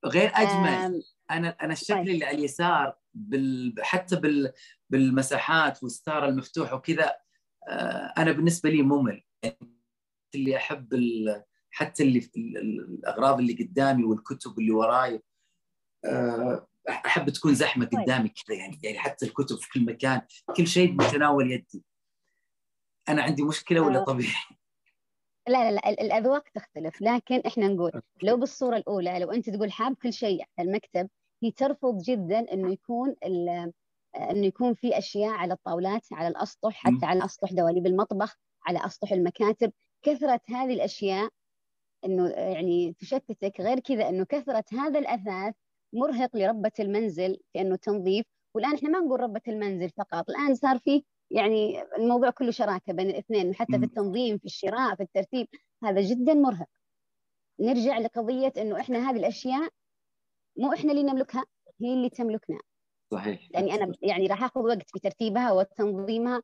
غير 0.05 0.31
أجمل. 0.33 1.03
أنا 1.31 1.49
أنا 1.49 1.73
الشكل 1.73 1.95
طيب. 1.95 2.09
اللي 2.09 2.25
على 2.25 2.37
اليسار 2.37 2.97
بال... 3.13 3.75
حتى 3.79 4.15
بال... 4.15 4.51
بالمساحات 4.89 5.83
والستاره 5.83 6.25
المفتوحه 6.25 6.75
وكذا 6.75 7.15
أنا 8.17 8.31
بالنسبة 8.31 8.69
لي 8.69 8.81
ممل 8.81 9.23
يعني 9.43 9.57
اللي 10.35 10.57
أحب 10.57 10.93
ال... 10.93 11.43
حتى 11.71 12.03
اللي 12.03 12.21
في 12.21 12.37
ال- 12.39 12.57
ال- 12.57 12.79
الأغراض 12.93 13.39
اللي 13.39 13.53
قدامي 13.53 14.03
والكتب 14.03 14.59
اللي 14.59 14.71
وراي 14.71 15.21
آه، 16.05 16.67
أحب 16.89 17.29
تكون 17.29 17.53
زحمة 17.55 17.85
طيب. 17.85 18.01
قدامي 18.01 18.29
كذا 18.29 18.57
يعني 18.57 18.79
يعني 18.83 18.99
حتى 18.99 19.25
الكتب 19.25 19.55
في 19.55 19.69
كل 19.69 19.85
مكان 19.85 20.21
كل 20.57 20.67
شيء 20.67 20.91
بمتناول 20.91 21.51
يدي 21.51 21.83
أنا 23.09 23.23
عندي 23.23 23.43
مشكلة 23.43 23.81
ولا 23.81 23.99
آه. 23.99 24.03
طبيعي؟ 24.03 24.33
لا 25.47 25.63
لا 25.63 25.71
لا 25.71 25.89
ال- 25.89 25.99
الأذواق 25.99 26.43
تختلف 26.49 27.01
لكن 27.01 27.41
إحنا 27.47 27.67
نقول 27.67 28.01
لو 28.23 28.37
بالصورة 28.37 28.77
الأولى 28.77 29.19
لو 29.19 29.31
أنت 29.31 29.49
تقول 29.49 29.71
حاب 29.71 29.95
كل 29.95 30.13
شيء 30.13 30.43
على 30.59 30.67
المكتب 30.69 31.09
هي 31.43 31.51
ترفض 31.51 32.01
جدا 32.01 32.53
إنه 32.53 32.71
يكون 32.71 33.15
إنه 34.15 34.45
يكون 34.45 34.73
في 34.73 34.97
أشياء 34.97 35.31
على 35.31 35.53
الطاولات 35.53 36.01
على 36.11 36.27
الأسطح. 36.27 36.73
حتى 36.73 37.05
على 37.05 37.25
أسطح 37.25 37.53
دواليب 37.53 37.85
المطبخ 37.85 38.37
على 38.65 38.85
أسطح 38.85 39.11
المكاتب. 39.11 39.71
كثرة 40.03 40.41
هذه 40.49 40.73
الأشياء 40.73 41.29
إنه 42.05 42.29
يعني 42.29 42.93
تشتتك. 42.93 43.61
غير 43.61 43.79
كذا 43.79 44.09
إنه 44.09 44.23
كثرة 44.23 44.63
هذا 44.71 44.99
الأثاث 44.99 45.55
مرهق 45.93 46.37
لربة 46.37 46.71
المنزل 46.79 47.39
في 47.53 47.61
إنه 47.61 47.75
تنظيف. 47.75 48.25
والآن 48.53 48.75
إحنا 48.75 48.89
ما 48.89 48.99
نقول 48.99 49.19
ربة 49.19 49.41
المنزل 49.47 49.89
فقط. 49.89 50.29
الآن 50.29 50.55
صار 50.55 50.79
في 50.79 51.03
يعني 51.31 51.81
الموضوع 51.97 52.29
كله 52.29 52.51
شراكة 52.51 52.93
بين 52.93 53.09
الاثنين. 53.09 53.55
حتى. 53.55 53.79
في 53.79 53.85
التنظيم 53.85 54.37
في 54.37 54.45
الشراء 54.45 54.95
في 54.95 55.03
الترتيب. 55.03 55.47
هذا 55.83 56.01
جدا 56.01 56.33
مرهق. 56.33 56.67
نرجع 57.59 57.97
لقضية 57.97 58.53
إنه 58.57 58.79
إحنا 58.79 59.09
هذه 59.09 59.17
الأشياء 59.17 59.69
مو 60.57 60.73
إحنا 60.73 60.91
اللي 60.91 61.03
نملكها 61.03 61.45
هي 61.81 61.93
اللي 61.93 62.09
تملكنا. 62.09 62.59
صحيح. 63.11 63.47
لاني 63.51 63.73
أنا 63.73 63.93
يعني 64.01 64.27
راح 64.27 64.43
آخذ 64.43 64.61
وقت 64.61 64.89
في 64.91 64.99
ترتيبها 64.99 65.51
وتنظيمها 65.51 66.41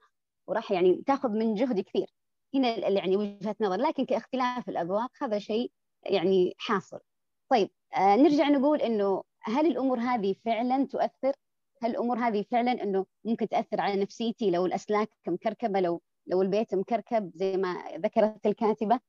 وراح 0.48 0.72
يعني 0.72 1.04
تاخذ 1.08 1.30
من 1.30 1.54
جهدي 1.54 1.84
كثير. 1.84 2.14
هنا 2.56 2.90
يعني 2.90 3.18
وجهة 3.18 3.56
نظر 3.62 3.76
لكن 3.76 4.06
كاختلاف 4.06 4.70
الأذواق 4.70 5.12
هذا 5.22 5.40
شيء 5.40 5.72
يعني 6.04 6.56
حاصل. 6.58 7.00
طيب 7.52 7.70
آه 7.96 8.16
نرجع 8.16 8.50
نقول 8.50 8.82
إنه 8.82 9.24
هل 9.44 9.66
الأمور 9.68 10.00
هذه 10.00 10.36
فعلا 10.46 10.86
تؤثر؟ 10.86 11.34
هل 11.84 11.92
الأمور 11.92 12.18
هذه 12.20 12.46
فعلا 12.52 12.72
إنه 12.84 13.06
ممكن 13.26 13.48
تأثر 13.50 13.82
على 13.82 14.02
نفسيتي 14.02 14.52
لو 14.52 14.66
الأسلاك 14.66 15.10
مكركبة 15.28 15.80
لو 15.80 16.02
لو 16.28 16.42
البيت 16.42 16.76
مكركب 16.76 17.32
زي 17.36 17.58
ما 17.58 17.84
ذكرت 17.98 18.46
الكاتبة؟ 18.46 19.00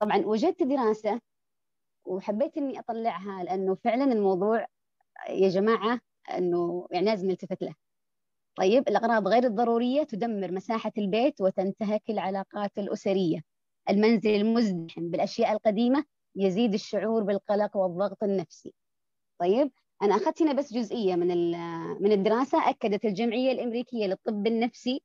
طبعا 0.00 0.16
وجدت 0.18 0.62
دراسة 0.62 1.20
وحبيت 2.04 2.56
إني 2.56 2.78
أطلعها 2.78 3.44
لأنه 3.44 3.74
فعلا 3.74 4.04
الموضوع 4.04 4.66
يا 5.28 5.48
جماعة 5.48 6.00
إنه 6.30 6.88
يعني 6.90 7.06
لازم 7.06 7.28
نلتفت 7.28 7.62
له. 7.62 7.74
طيب 8.56 8.88
الأغراض 8.88 9.28
غير 9.28 9.44
الضرورية 9.44 10.02
تدمر 10.02 10.52
مساحة 10.52 10.92
البيت 10.98 11.40
وتنتهك 11.40 12.02
العلاقات 12.10 12.78
الأسرية. 12.78 13.42
المنزل 13.90 14.30
المزدحم 14.30 15.10
بالأشياء 15.10 15.52
القديمة 15.52 16.04
يزيد 16.36 16.74
الشعور 16.74 17.22
بالقلق 17.22 17.76
والضغط 17.76 18.22
النفسي. 18.22 18.74
طيب 19.40 19.72
أنا 20.02 20.16
أخذت 20.16 20.42
هنا 20.42 20.52
بس 20.52 20.72
جزئية 20.72 21.14
من 21.14 21.50
من 22.02 22.12
الدراسة 22.12 22.68
أكدت 22.68 23.04
الجمعية 23.04 23.52
الأمريكية 23.52 24.06
للطب 24.06 24.46
النفسي 24.46 25.02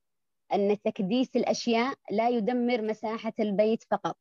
أن 0.53 0.77
تكديس 0.82 1.36
الأشياء 1.36 1.95
لا 2.12 2.30
يدمر 2.30 2.82
مساحة 2.82 3.34
البيت 3.39 3.84
فقط 3.91 4.17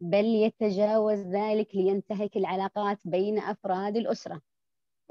بل 0.00 0.24
يتجاوز 0.24 1.18
ذلك 1.18 1.74
لينتهك 1.74 2.36
العلاقات 2.36 2.98
بين 3.04 3.38
أفراد 3.38 3.96
الأسرة. 3.96 4.40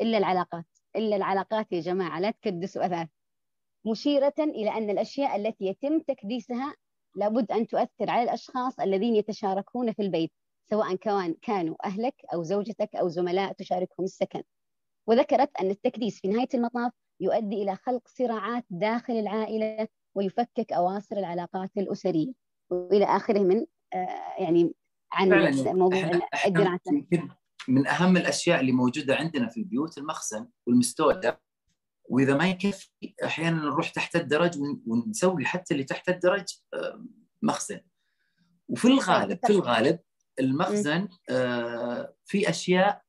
إلا 0.01 0.17
العلاقات 0.17 0.65
إلا 0.95 1.15
العلاقات 1.15 1.71
يا 1.71 1.79
جماعة 1.79 2.19
لا 2.19 2.31
تكدسوا 2.31 2.85
اثاث 2.85 3.07
مشيرة 3.85 4.33
إلى 4.39 4.69
أن 4.69 4.89
الأشياء 4.89 5.35
التي 5.35 5.65
يتم 5.65 5.99
تكديسها 5.99 6.75
لابد 7.15 7.51
أن 7.51 7.67
تؤثر 7.67 8.09
على 8.09 8.23
الأشخاص 8.23 8.79
الذين 8.79 9.15
يتشاركون 9.15 9.93
في 9.93 10.01
البيت 10.01 10.31
سواء 10.69 10.95
كان 10.95 11.35
كانوا 11.41 11.75
أهلك 11.85 12.15
أو 12.33 12.43
زوجتك 12.43 12.95
أو 12.95 13.07
زملاء 13.07 13.53
تشاركهم 13.53 14.03
السكن. 14.03 14.43
وذكرت 15.07 15.49
أن 15.61 15.69
التكديس 15.69 16.19
في 16.19 16.27
نهاية 16.27 16.47
المطاف 16.53 16.91
يؤدي 17.19 17.63
إلى 17.63 17.75
خلق 17.75 18.07
صراعات 18.07 18.65
داخل 18.69 19.13
العائلة 19.13 19.87
ويفكك 20.15 20.73
أواصر 20.73 21.17
العلاقات 21.17 21.69
الأسرية. 21.77 22.33
وإلى 22.69 23.05
آخره 23.05 23.39
من 23.39 23.65
آه، 23.93 24.35
يعني 24.39 24.73
عن 25.11 25.29
موضوع 25.65 26.21
يمكن 26.93 27.29
من 27.67 27.87
أهم 27.87 28.17
الأشياء 28.17 28.59
اللي 28.61 28.71
موجودة 28.71 29.15
عندنا 29.15 29.47
في 29.49 29.57
البيوت 29.59 29.97
المخزن 29.97 30.47
والمستودع. 30.67 31.35
وإذا 32.09 32.37
ما 32.37 32.49
يكفي 32.49 32.89
أحيانا 33.23 33.57
نروح 33.61 33.89
تحت 33.89 34.15
الدرج 34.15 34.57
ون- 34.59 34.83
ونسوي 34.87 35.45
حتى 35.45 35.73
اللي 35.73 35.83
تحت 35.83 36.09
الدرج 36.09 36.45
آه، 36.73 37.05
مخزن. 37.41 37.79
وفي 38.69 38.87
الغالب 38.87 39.39
في 39.45 39.53
الغالب 39.53 39.99
المخزن 40.39 41.07
آه، 41.29 42.13
في 42.25 42.49
أشياء 42.49 43.01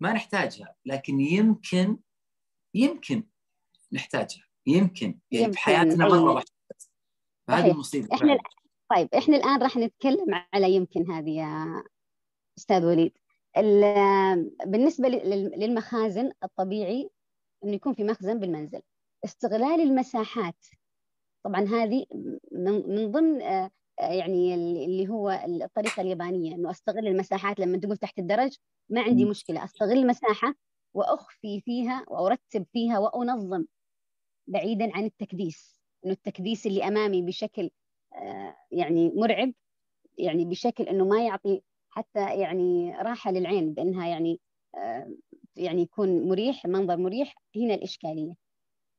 ما 0.00 0.12
نحتاجها 0.12 0.74
لكن 0.84 1.20
يمكن 1.20 1.98
يمكن 2.74 3.24
نحتاجها. 3.92 4.44
يمكن. 4.66 5.18
يعني 5.30 5.52
في 5.52 5.58
حياتنا. 5.58 6.08
مرة 6.08 6.20
واحدة 6.20 6.48
بس. 6.76 6.90
فهذه 7.48 7.62
صحيح. 7.62 7.76
مصيبه 7.76 8.08
إحنا. 8.14 8.38
طيب 8.90 9.08
إحنا 9.14 9.36
الآن 9.36 9.62
راح 9.62 9.76
نتكلم 9.76 10.44
على 10.54 10.72
يمكن 10.72 11.10
هذه 11.10 11.30
يا 11.30 11.82
أستاذ 12.58 12.84
وليد. 12.84 13.18
ال- 13.56 14.50
بالنسبة 14.66 15.08
لل- 15.08 15.60
للمخازن 15.60 16.32
الطبيعي 16.44 17.10
إنه 17.64 17.72
يكون 17.72 17.94
في 17.94 18.04
مخزن 18.04 18.38
بالمنزل. 18.38 18.80
استغلال 19.24 19.80
المساحات. 19.80 20.66
طبعا 21.44 21.60
هذه 21.60 22.06
من 22.52 22.88
من 22.88 23.10
ضمن 23.10 23.42
آه، 23.42 23.70
يعني 24.00 24.54
اللي 24.54 25.08
هو 25.08 25.30
الطريقة 25.30 26.00
اليابانية 26.00 26.54
إنه 26.54 26.70
أستغل 26.70 27.06
المساحات 27.08 27.60
لما 27.60 27.78
تقول 27.78 27.96
تحت 27.96 28.18
الدرج 28.18 28.56
ما 28.90 29.00
عندي 29.02 29.24
مم. 29.24 29.30
مشكلة. 29.30 29.64
أستغل 29.64 29.92
المساحة 29.98 30.54
وأخفي 30.94 31.60
فيها 31.60 32.04
وأرتب 32.08 32.66
فيها 32.72 32.98
وأنظم 32.98 33.64
بعيدا 34.46 34.96
عن 34.96 35.04
التكديس. 35.04 35.80
إنه 36.04 36.12
التكديس 36.12 36.66
اللي 36.66 36.88
أمامي 36.88 37.22
بشكل 37.22 37.70
آه، 38.14 38.56
يعني 38.70 39.12
مرعب 39.14 39.52
يعني 40.18 40.44
بشكل 40.44 40.84
إنه 40.84 41.04
ما 41.04 41.24
يعطي 41.26 41.62
حتى 41.94 42.40
يعني 42.40 42.96
راحة 42.96 43.30
للعين 43.30 43.74
بأنها 43.74 44.08
يعني 44.08 44.40
آه، 44.74 45.14
يعني 45.56 45.82
يكون 45.82 46.28
مريح 46.28 46.66
منظر 46.66 46.96
مريح. 46.96 47.34
هنا 47.56 47.74
الإشكالية. 47.74 48.34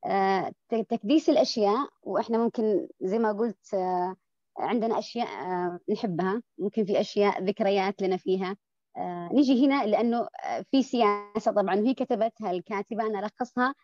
آه، 0.06 0.52
تكديس 0.68 1.28
الأشياء 1.30 1.88
وإحنا 2.02 2.38
ممكن 2.38 2.88
زي 3.00 3.18
ما 3.18 3.32
قلت 3.32 3.74
آه، 3.74 4.16
عندنا 4.58 4.98
أشياء 4.98 5.28
نحبها. 5.90 6.42
ممكن 6.58 6.84
في 6.84 7.00
أشياء 7.00 7.42
ذكريات 7.42 8.02
لنا 8.02 8.16
فيها. 8.16 8.56
نجي 9.32 9.66
هنا 9.66 9.86
لأنه 9.86 10.28
في 10.70 10.82
سياسة 10.82 11.52
طبعا. 11.52 11.74
وهي 11.80 11.94
كتبتها 11.94 12.50
الكاتبة 12.50 13.06
أنا 13.06 13.18
ألخصها 13.18 13.74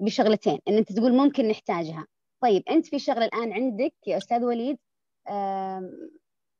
بشغلتين. 0.00 0.58
إن 0.68 0.76
أنت 0.76 0.92
تقول 0.92 1.12
ممكن 1.12 1.48
نحتاجها. 1.48 2.06
طيب 2.42 2.62
أنت 2.70 2.86
في 2.86 2.98
شغله 2.98 3.24
الآن 3.24 3.52
عندك 3.52 3.94
يا 4.06 4.16
أستاذ 4.16 4.44
وليد؟ 4.44 4.78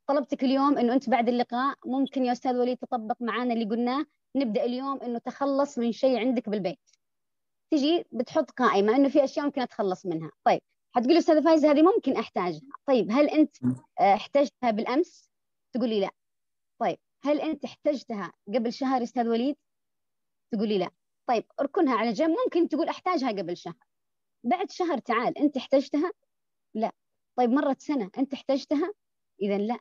طلبتك 0.07 0.43
اليوم 0.43 0.77
إنه 0.77 0.93
أنت 0.93 1.09
بعد 1.09 1.29
اللقاء 1.29 1.77
ممكن 1.85 2.25
يا 2.25 2.31
أستاذ 2.31 2.57
وليد 2.57 2.77
تطبق 2.77 3.15
معنا 3.21 3.53
اللي 3.53 3.65
قلناه. 3.65 4.05
نبدأ 4.35 4.63
اليوم 4.63 5.01
إنه 5.01 5.19
تخلص 5.19 5.77
من 5.77 5.91
شيء 5.91 6.19
عندك 6.19 6.49
بالبيت. 6.49 6.79
تجي 7.71 8.05
بتحط 8.11 8.51
قائمة 8.51 8.95
إنه 8.95 9.09
في 9.09 9.23
أشياء 9.23 9.45
ممكن 9.45 9.61
أتخلص 9.61 10.05
منها. 10.05 10.31
طيب 10.43 10.61
حتقولي 10.95 11.17
أستاذة 11.17 11.41
فايزة 11.41 11.71
هذه 11.71 11.81
ممكن 11.81 12.17
أحتاجها. 12.17 12.69
طيب 12.85 13.11
هل 13.11 13.29
أنت 13.29 13.55
آه، 13.99 14.13
احتجتها 14.13 14.71
بالأمس؟ 14.71 15.31
تقولي 15.73 15.99
لا. 15.99 16.09
طيب 16.79 16.97
هل 17.23 17.41
أنت 17.41 17.65
احتجتها 17.65 18.33
قبل 18.47 18.73
شهر 18.73 19.03
أستاذ 19.03 19.27
وليد؟ 19.27 19.55
تقولي 20.51 20.77
لا. 20.77 20.89
طيب 21.27 21.45
اركنها 21.59 21.95
على 21.95 22.11
جنب. 22.13 22.35
ممكن 22.45 22.67
تقول 22.67 22.89
أحتاجها 22.89 23.29
قبل 23.29 23.57
شهر. 23.57 23.87
بعد 24.43 24.71
شهر 24.71 24.97
تعال 24.97 25.37
أنت 25.37 25.57
احتجتها؟ 25.57 26.11
لا. 26.73 26.91
طيب 27.37 27.49
مرت 27.49 27.81
سنة 27.81 28.11
أنت 28.17 28.33
احتجتها؟ 28.33 28.93
اذا 29.41 29.57
لا. 29.57 29.79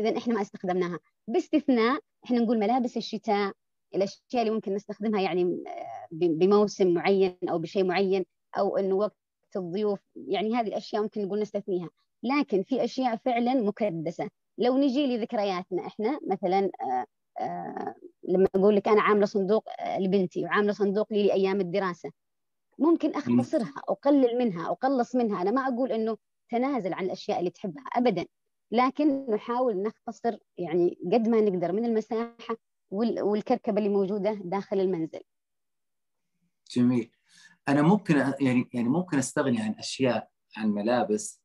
اذا 0.00 0.18
إحنا 0.18 0.34
ما 0.34 0.42
استخدمناها. 0.42 0.98
باستثناء 1.28 2.00
إحنا 2.24 2.38
نقول 2.38 2.58
ملابس 2.58 2.96
الشتاء 2.96 3.52
الأشياء 3.94 4.42
اللي 4.42 4.50
ممكن 4.50 4.74
نستخدمها 4.74 5.20
يعني 5.20 5.42
آه، 5.42 6.08
بموسم 6.12 6.94
معين 6.94 7.36
أو 7.50 7.58
بشيء 7.58 7.84
معين 7.84 8.24
أو 8.58 8.76
إنه 8.76 8.94
وقت 8.94 9.16
الضيوف 9.56 10.00
يعني 10.16 10.54
هذه 10.54 10.68
الأشياء 10.68 11.02
ممكن 11.02 11.22
نقول 11.22 11.40
نستثنيها. 11.40 11.90
لكن 12.22 12.62
في 12.62 12.84
أشياء 12.84 13.16
فعلا 13.16 13.54
مكدسة. 13.54 14.30
لو 14.58 14.78
نجي 14.78 15.06
لذكرياتنا 15.16 15.86
إحنا 15.86 16.20
مثلا 16.26 16.70
آه، 16.82 17.06
آه، 17.42 17.94
لما 18.22 18.48
أقول 18.54 18.76
لك 18.76 18.88
أنا 18.88 19.02
عاملة 19.02 19.26
صندوق 19.26 19.68
لبنتي 19.98 20.44
وعاملة 20.44 20.72
صندوق 20.72 21.12
لي 21.12 21.26
لأيام 21.26 21.60
الدراسة 21.60 22.10
ممكن 22.78 23.10
أختصرها 23.14 23.72
أقلل 23.88 24.38
منها 24.38 24.70
أقلص 24.70 25.16
منها. 25.16 25.42
أنا 25.42 25.50
ما 25.50 25.68
أقول 25.68 25.92
إنه 25.92 26.16
تنازل 26.50 26.92
عن 26.92 27.04
الأشياء 27.04 27.38
اللي 27.38 27.50
تحبها 27.50 27.84
ابدا. 27.84 28.26
لكن 28.70 29.26
نحاول 29.30 29.82
نختصر 29.82 30.38
يعني 30.58 30.98
قد 31.12 31.28
ما 31.28 31.40
نقدر 31.40 31.72
من 31.72 31.84
المساحة 31.84 32.56
والكركبة 32.90 33.78
اللي 33.78 33.88
موجودة 33.88 34.32
داخل 34.32 34.80
المنزل. 34.80 35.20
جميل. 36.70 37.10
أنا 37.68 37.82
ممكن 37.82 38.16
يعني 38.16 38.70
يعني 38.74 38.88
ممكن 38.88 39.18
أستغني 39.18 39.60
عن 39.60 39.74
أشياء 39.78 40.30
عن 40.56 40.70
ملابس 40.70 41.42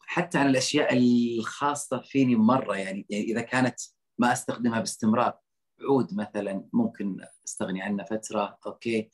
حتى 0.00 0.38
عن 0.38 0.48
الأشياء 0.48 0.96
الخاصة 0.96 2.00
فيني 2.00 2.36
مرة 2.36 2.76
يعني, 2.76 3.06
يعني 3.10 3.24
إذا 3.24 3.40
كانت 3.40 3.80
ما 4.18 4.32
أستخدمها 4.32 4.78
باستمرار 4.78 5.38
عود 5.80 6.14
مثلا 6.14 6.68
ممكن 6.72 7.16
أستغني 7.44 7.82
عنه 7.82 8.04
فترة 8.04 8.58
أوكي 8.66 9.10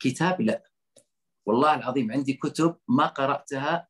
كتاب 0.00 0.40
لا 0.40 0.62
والله 1.46 1.74
العظيم 1.74 2.12
عندي 2.12 2.32
كتب 2.32 2.76
ما 2.88 3.06
قرأتها 3.06 3.88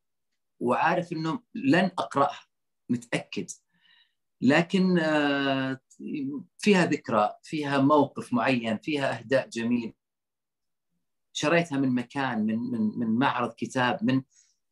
وعارف 0.61 1.13
إنه 1.13 1.43
لن 1.55 1.91
أقرأها 1.99 2.46
متأكد. 2.89 3.47
لكن 4.41 4.99
آه، 4.99 5.81
فيها 6.59 6.87
ذكرى 6.87 7.33
فيها 7.43 7.79
موقف 7.79 8.33
معين 8.33 8.79
فيها 8.79 9.19
أهداء 9.19 9.49
جميل 9.49 9.95
شريتها 11.33 11.79
من 11.79 11.95
مكان 11.95 12.47
من 12.47 12.59
من 12.59 12.99
من 12.99 13.19
معرض 13.19 13.53
كتاب 13.53 14.05
من 14.05 14.23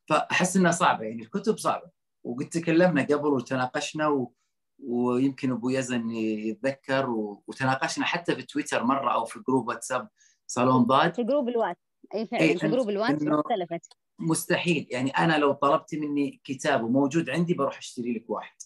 فأحس 0.08 0.56
إنها 0.56 0.70
صعبة 0.70 1.04
يعني 1.04 1.22
الكتب 1.22 1.58
صعبة. 1.58 1.90
وقد 2.24 2.48
تكلمنا 2.48 3.02
قبل 3.02 3.28
وتناقشنا 3.28 4.08
و... 4.08 4.34
ويمكن 4.78 5.50
أبو 5.50 5.70
يزن 5.70 6.10
يتذكر 6.10 7.10
وتناقشنا 7.46 8.04
حتى 8.04 8.36
في 8.36 8.42
تويتر 8.42 8.84
مرة 8.84 9.14
أو 9.14 9.24
في 9.24 9.40
group 9.48 9.68
واتساب 9.68 10.08
صالون 10.46 10.82
ضاد. 10.82 11.14
في 11.14 11.24
جروب 11.24 11.48
الواتس. 11.48 11.80
أي 12.14 12.26
فعلا 12.26 12.42
إيه 12.42 12.56
في 12.56 12.68
group 12.68 12.88
الواتس 12.88 13.26
اختلفت. 13.26 13.96
مستحيل. 14.18 14.86
يعني 14.90 15.10
أنا 15.10 15.38
لو 15.38 15.52
طلبت 15.52 15.94
مني 15.94 16.40
كتاب 16.44 16.84
وموجود 16.84 17.30
عندي 17.30 17.54
بروح 17.54 17.78
أشتري 17.78 18.14
لك 18.14 18.30
واحد. 18.30 18.56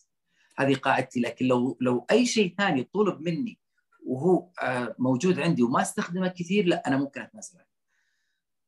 هذه 0.58 0.74
قاعدتي. 0.74 1.20
لكن 1.20 1.46
لو 1.46 1.78
لو 1.80 2.06
أي 2.11 2.26
شيء 2.26 2.54
ثاني 2.58 2.82
طلب 2.82 3.20
مني 3.20 3.58
وهو 4.06 4.48
آه، 4.62 4.96
موجود 4.98 5.40
عندي 5.40 5.62
وما 5.62 5.82
استخدمه 5.82 6.28
كثير 6.28 6.66
لا 6.66 6.88
أنا 6.88 6.96
ممكن 6.96 7.20
أتنازل 7.20 7.58
عنه. 7.58 7.68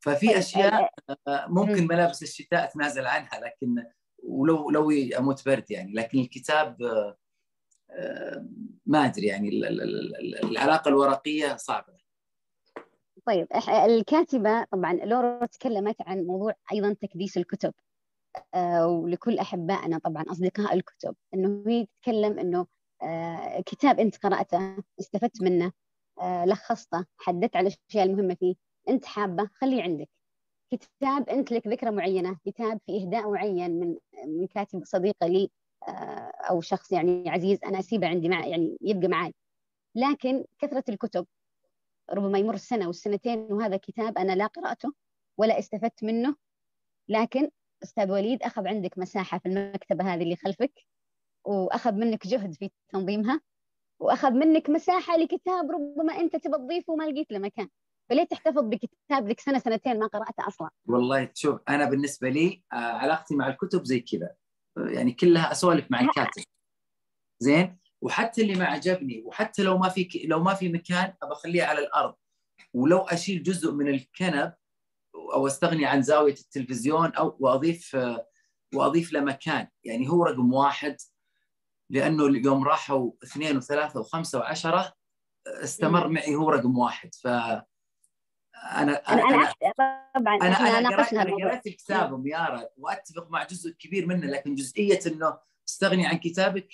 ففي 0.01 0.27
طيب، 0.27 0.37
أشياء 0.37 0.93
آه، 1.29 1.47
ممكن 1.49 1.87
ملابس 1.87 2.23
الشتاء 2.23 2.65
أتنازل 2.65 3.07
عنها 3.07 3.41
لكن 3.41 3.85
ولو 4.23 4.71
لو 4.71 4.91
أموت 4.91 5.47
برد 5.47 5.71
يعني. 5.71 5.93
لكن 5.93 6.19
الكتاب 6.19 6.83
آه، 7.91 8.47
ما 8.87 9.05
أدري 9.05 9.27
يعني. 9.27 9.49
العلاقة 10.43 10.89
الورقية 10.89 11.57
صعبة. 11.57 12.00
طيب 13.27 13.47
الكاتبة 13.69 14.65
طبعا 14.65 14.93
لورا 14.93 15.47
تكلمت 15.47 15.97
عن 16.03 16.25
موضوع 16.25 16.55
أيضا 16.73 16.93
تكديس 16.93 17.37
الكتب 17.37 17.75
آه، 18.55 18.87
ولكل 18.87 19.39
أحبائنا 19.39 19.99
طبعا 19.99 20.25
أصدقاء 20.31 20.75
الكتب 20.75 21.17
إنه 21.35 21.65
هي 21.67 21.87
تتكلم 21.87 22.39
إنه 22.39 22.67
آه، 23.03 23.61
كتاب 23.67 24.01
أنت 24.01 24.27
قرأته 24.27 24.77
استفدت 25.01 25.43
منه 25.43 25.73
آه، 26.21 26.45
لخصته 26.47 27.05
حددت 27.19 27.57
على 27.57 27.69
الاشياء 27.69 28.07
المهمه 28.07 28.35
فيه 28.35 28.55
أنت 28.89 29.05
حابة 29.05 29.49
خليه 29.55 29.83
عندك. 29.83 30.09
كتاب 30.73 31.29
أنت 31.29 31.53
لك 31.53 31.67
ذكرى 31.69 31.91
معينة 31.91 32.39
كتاب 32.45 32.81
في 32.87 33.03
إهداء 33.03 33.31
معين 33.31 33.81
من 33.81 33.97
من 34.27 34.47
كاتب 34.47 34.85
صديقة 34.85 35.27
لي 35.27 35.51
أو 36.51 36.61
شخص 36.61 36.93
يعني 36.93 37.31
عزيز 37.31 37.59
أنا 37.65 37.79
أسيبه 37.79 38.09
عندي 38.09 38.29
مع 38.29 38.47
يعني 38.47 38.77
يبقى 38.81 39.09
معي 39.09 39.35
لكن 39.97 40.45
كثرة 40.59 40.85
الكتب 40.89 41.27
ربما 42.13 42.39
يمر 42.39 42.55
السنة 42.55 42.87
والسنتين 42.87 43.39
وهذا 43.39 43.77
كتاب 43.77 44.19
أنا 44.19 44.33
لا 44.33 44.47
قرأته 44.47 44.93
ولا 45.39 45.59
استفدت 45.59 46.05
منه. 46.05 46.37
لكن 47.09 47.51
أستاذ 47.83 48.11
وليد 48.11 48.43
أخذ 48.43 48.69
عندك 48.69 48.99
مساحة 48.99 49.39
في 49.39 49.49
المكتبة 49.49 50.15
هذه 50.15 50.23
اللي 50.23 50.37
خلفك 50.37 50.87
وأخذ 51.45 51.93
منك 51.93 52.27
جهد 52.27 52.53
في 52.53 52.71
تنظيمها 52.89 53.41
وأخذ 54.01 54.31
منك 54.31 54.71
مساحة 54.71 55.17
لكتاب 55.17 55.71
ربما 55.71 56.21
أنت 56.21 56.37
تبى 56.37 56.57
تضيفه 56.57 56.93
وما 56.93 57.05
لقيت 57.05 57.33
له 57.33 57.39
مكان. 57.39 57.69
فليه 58.11 58.25
تحتفظ 58.25 58.65
بكتاب 58.65 59.29
لك 59.29 59.41
سنه 59.41 59.59
سنتين 59.59 59.99
ما 59.99 60.07
قرأته 60.07 60.49
أصلا؟ 60.49 60.71
والله 60.87 61.31
شوف 61.35 61.61
أنا 61.69 61.85
بالنسبة 61.85 62.29
لي 62.29 62.63
آه، 62.73 62.77
علاقتي 62.77 63.35
مع 63.37 63.49
الكتب 63.49 63.85
زي 63.85 64.01
كذا. 64.01 64.35
يعني 64.77 65.13
كلها 65.13 65.53
أسولف 65.53 65.91
مع 65.91 66.01
الكاتب. 66.01 66.43
زين؟ 67.39 67.79
وحتى 68.03 68.43
اللي 68.43 68.55
ما 68.55 68.65
عجبني 68.65 69.23
وحتى 69.27 69.63
لو 69.63 69.79
ما 69.79 69.89
في 69.89 70.25
لو 70.25 70.43
ما 70.43 70.55
في 70.55 70.69
مكان 70.69 71.15
أبى 71.23 71.33
أخليه 71.33 71.63
على 71.65 71.79
الأرض. 71.79 72.15
ولو 72.75 72.99
أشيل 72.99 73.43
جزء 73.43 73.73
من 73.73 73.89
الكنب 73.89 74.55
أو 75.15 75.47
أستغني 75.47 75.87
عن 75.87 76.03
زاوية 76.03 76.35
التلفزيون 76.35 77.15
أو 77.15 77.37
وأضيف 77.41 77.97
وأضيف 78.75 79.13
له 79.13 79.21
مكان. 79.21 79.69
يعني 79.85 80.09
هو 80.09 80.25
رقم 80.25 80.53
واحد 80.53 80.97
لأنه 81.91 82.27
اليوم 82.27 82.65
راحوا 82.65 83.13
اثنين 83.25 83.57
وثلاثة 83.57 84.01
وخمسة 84.01 84.39
وعشرة 84.39 84.93
استمر 85.47 86.09
معي 86.09 86.35
هو 86.35 86.51
رقم 86.51 86.79
واحد. 86.79 87.15
ف 87.15 87.27
أنا 88.61 88.93
أنا 89.13 89.23
أنا 89.23 89.53
طبعا 90.15 90.37
أنا 90.43 90.79
أنا 90.79 90.89
قرأت 90.89 91.15
قرأت 91.15 91.69
كتابهم 91.69 92.27
يارا 92.27 92.69
وأتفق 92.77 93.31
مع 93.31 93.45
جزء 93.45 93.71
كبير 93.71 94.07
منه 94.07 94.27
لكن 94.27 94.55
جزئية 94.55 95.01
إنه 95.07 95.39
استغني 95.69 96.07
عن 96.07 96.17
كتابك 96.17 96.69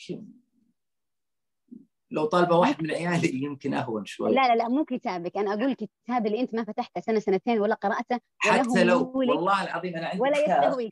لو 2.10 2.24
طالبة 2.24 2.56
واحد 2.56 2.82
من 2.82 2.90
عيالي 2.90 3.42
يمكن 3.42 3.74
أهون 3.74 4.04
شوي. 4.04 4.34
لا 4.34 4.48
لا 4.48 4.56
لا 4.56 4.68
مو 4.68 4.84
كتابك 4.84 5.36
أنا 5.36 5.54
أقول 5.54 5.64
الكتاب 5.64 6.26
اللي 6.26 6.40
أنت 6.40 6.54
ما 6.54 6.64
فتحته 6.64 7.00
سنة 7.00 7.18
سنتين 7.18 7.60
ولا 7.60 7.74
قرأته 7.74 8.20
حتى 8.38 8.84
لو 8.84 9.12
والله 9.14 9.64
العظيم 9.64 9.96
أنا 9.96 10.06
عندي 10.06 10.22
ولا 10.22 10.44
كتاب. 10.44 10.90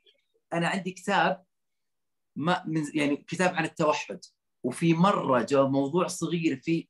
أنا 0.53 0.69
عندي 0.69 0.91
كتاب 0.91 1.45
ما 2.37 2.63
من 2.67 2.83
يعني 2.95 3.17
كتاب 3.17 3.55
عن 3.55 3.65
التوحد. 3.65 4.21
وفي 4.65 4.95
مرة 4.95 5.43
جاء 5.43 5.67
موضوع 5.67 6.07
صغير 6.07 6.57
في 6.57 6.89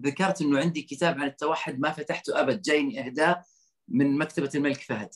ذكرت 0.00 0.42
إنه 0.42 0.58
عندي 0.58 0.82
كتاب 0.82 1.18
عن 1.18 1.26
التوحد 1.26 1.80
ما 1.80 1.90
فتحته 1.90 2.40
أبد. 2.40 2.62
جايني 2.62 3.06
إهداء 3.06 3.44
من 3.88 4.18
مكتبة 4.18 4.50
الملك 4.54 4.80
فهد. 4.80 5.10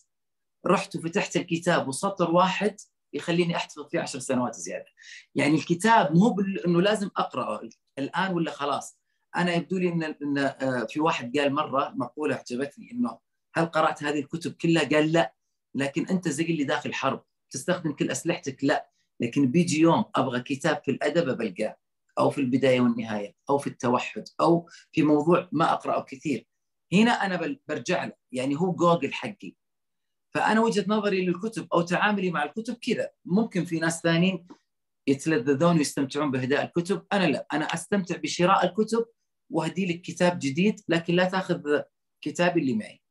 رحت 0.67 0.97
وفتحت 0.97 1.37
الكتاب 1.37 1.89
وسطر 1.89 2.31
واحد 2.31 2.77
يخليني 3.13 3.57
أحتفظ 3.57 3.89
فيه 3.89 4.01
عشر 4.01 4.19
سنوات 4.19 4.55
زيادة. 4.55 4.87
يعني 5.35 5.55
الكتاب 5.55 6.17
مو 6.17 6.37
إنه 6.67 6.83
لازم 6.83 7.11
أقرأه. 7.17 7.69
الآن 7.99 8.33
ولا 8.35 8.51
خلاص؟ 8.51 8.99
أنا 9.37 9.55
يبدو 9.55 9.79
لي 9.79 9.89
إن 9.89 10.03
إن 10.03 10.39
آه، 10.39 10.85
في 10.85 11.01
واحد 11.01 11.39
قال 11.39 11.55
مرة 11.55 11.93
مقولة 11.97 12.37
أعجبتني 12.37 12.91
إنه 12.93 13.19
هل 13.55 13.67
قرأت 13.67 14.03
هذه 14.03 14.19
الكتب 14.19 14.53
كلها؟ 14.53 14.89
قال 14.89 15.13
لا. 15.13 15.35
لكن 15.75 16.07
أنت 16.07 16.29
زي 16.29 16.45
اللي 16.45 16.65
داخل 16.65 16.95
حرب. 16.95 17.25
تستخدم 17.51 17.93
كل 17.93 18.11
أسلحتك؟ 18.11 18.65
لا. 18.65 18.91
لكن 19.21 19.51
بيجي 19.51 19.81
يوم 19.81 20.05
أبغى 20.15 20.41
كتاب 20.41 20.83
في 20.85 20.91
الأدب 20.91 21.37
بلقاه 21.39 21.77
أو 22.19 22.31
في 22.31 22.41
البداية 22.41 22.81
والنهاية. 22.81 23.35
أو 23.51 23.59
في 23.59 23.67
التوحد. 23.67 24.25
أو 24.41 24.69
في 24.93 25.03
موضوع 25.03 25.49
ما 25.53 25.73
أقرأه 25.73 26.03
كثير. 26.03 26.47
هنا 26.93 27.11
أنا 27.11 27.59
برجع 27.69 28.05
له. 28.05 28.13
يعني 28.33 28.57
هو 28.57 28.73
جوجل 28.73 29.13
حقي. 29.15 29.55
فأنا 30.35 30.61
وجهة 30.61 30.85
نظري 30.89 31.27
للكتب 31.27 31.69
أو 31.75 31.81
تعاملي 31.81 32.31
مع 32.31 32.45
الكتب 32.45 32.75
كذا. 32.75 33.11
ممكن 33.25 33.65
في 33.65 33.79
ناس 33.79 34.01
ثانيين 34.01 34.47
يتلذذون 35.07 35.77
ويستمتعون 35.77 36.31
باهداء 36.31 36.65
الكتب. 36.65 37.07
أنا 37.13 37.25
لا. 37.25 37.47
أنا 37.53 37.65
أستمتع 37.65 38.17
بشراء 38.17 38.67
الكتب 38.67 39.07
وأهدي 39.51 39.87
لك 39.87 40.01
كتاب 40.01 40.39
جديد 40.39 40.81
لكن 40.89 41.15
لا 41.15 41.25
تأخذ 41.25 41.81
كتابي 42.21 42.61
اللي 42.61 42.75
معي. 42.75 43.03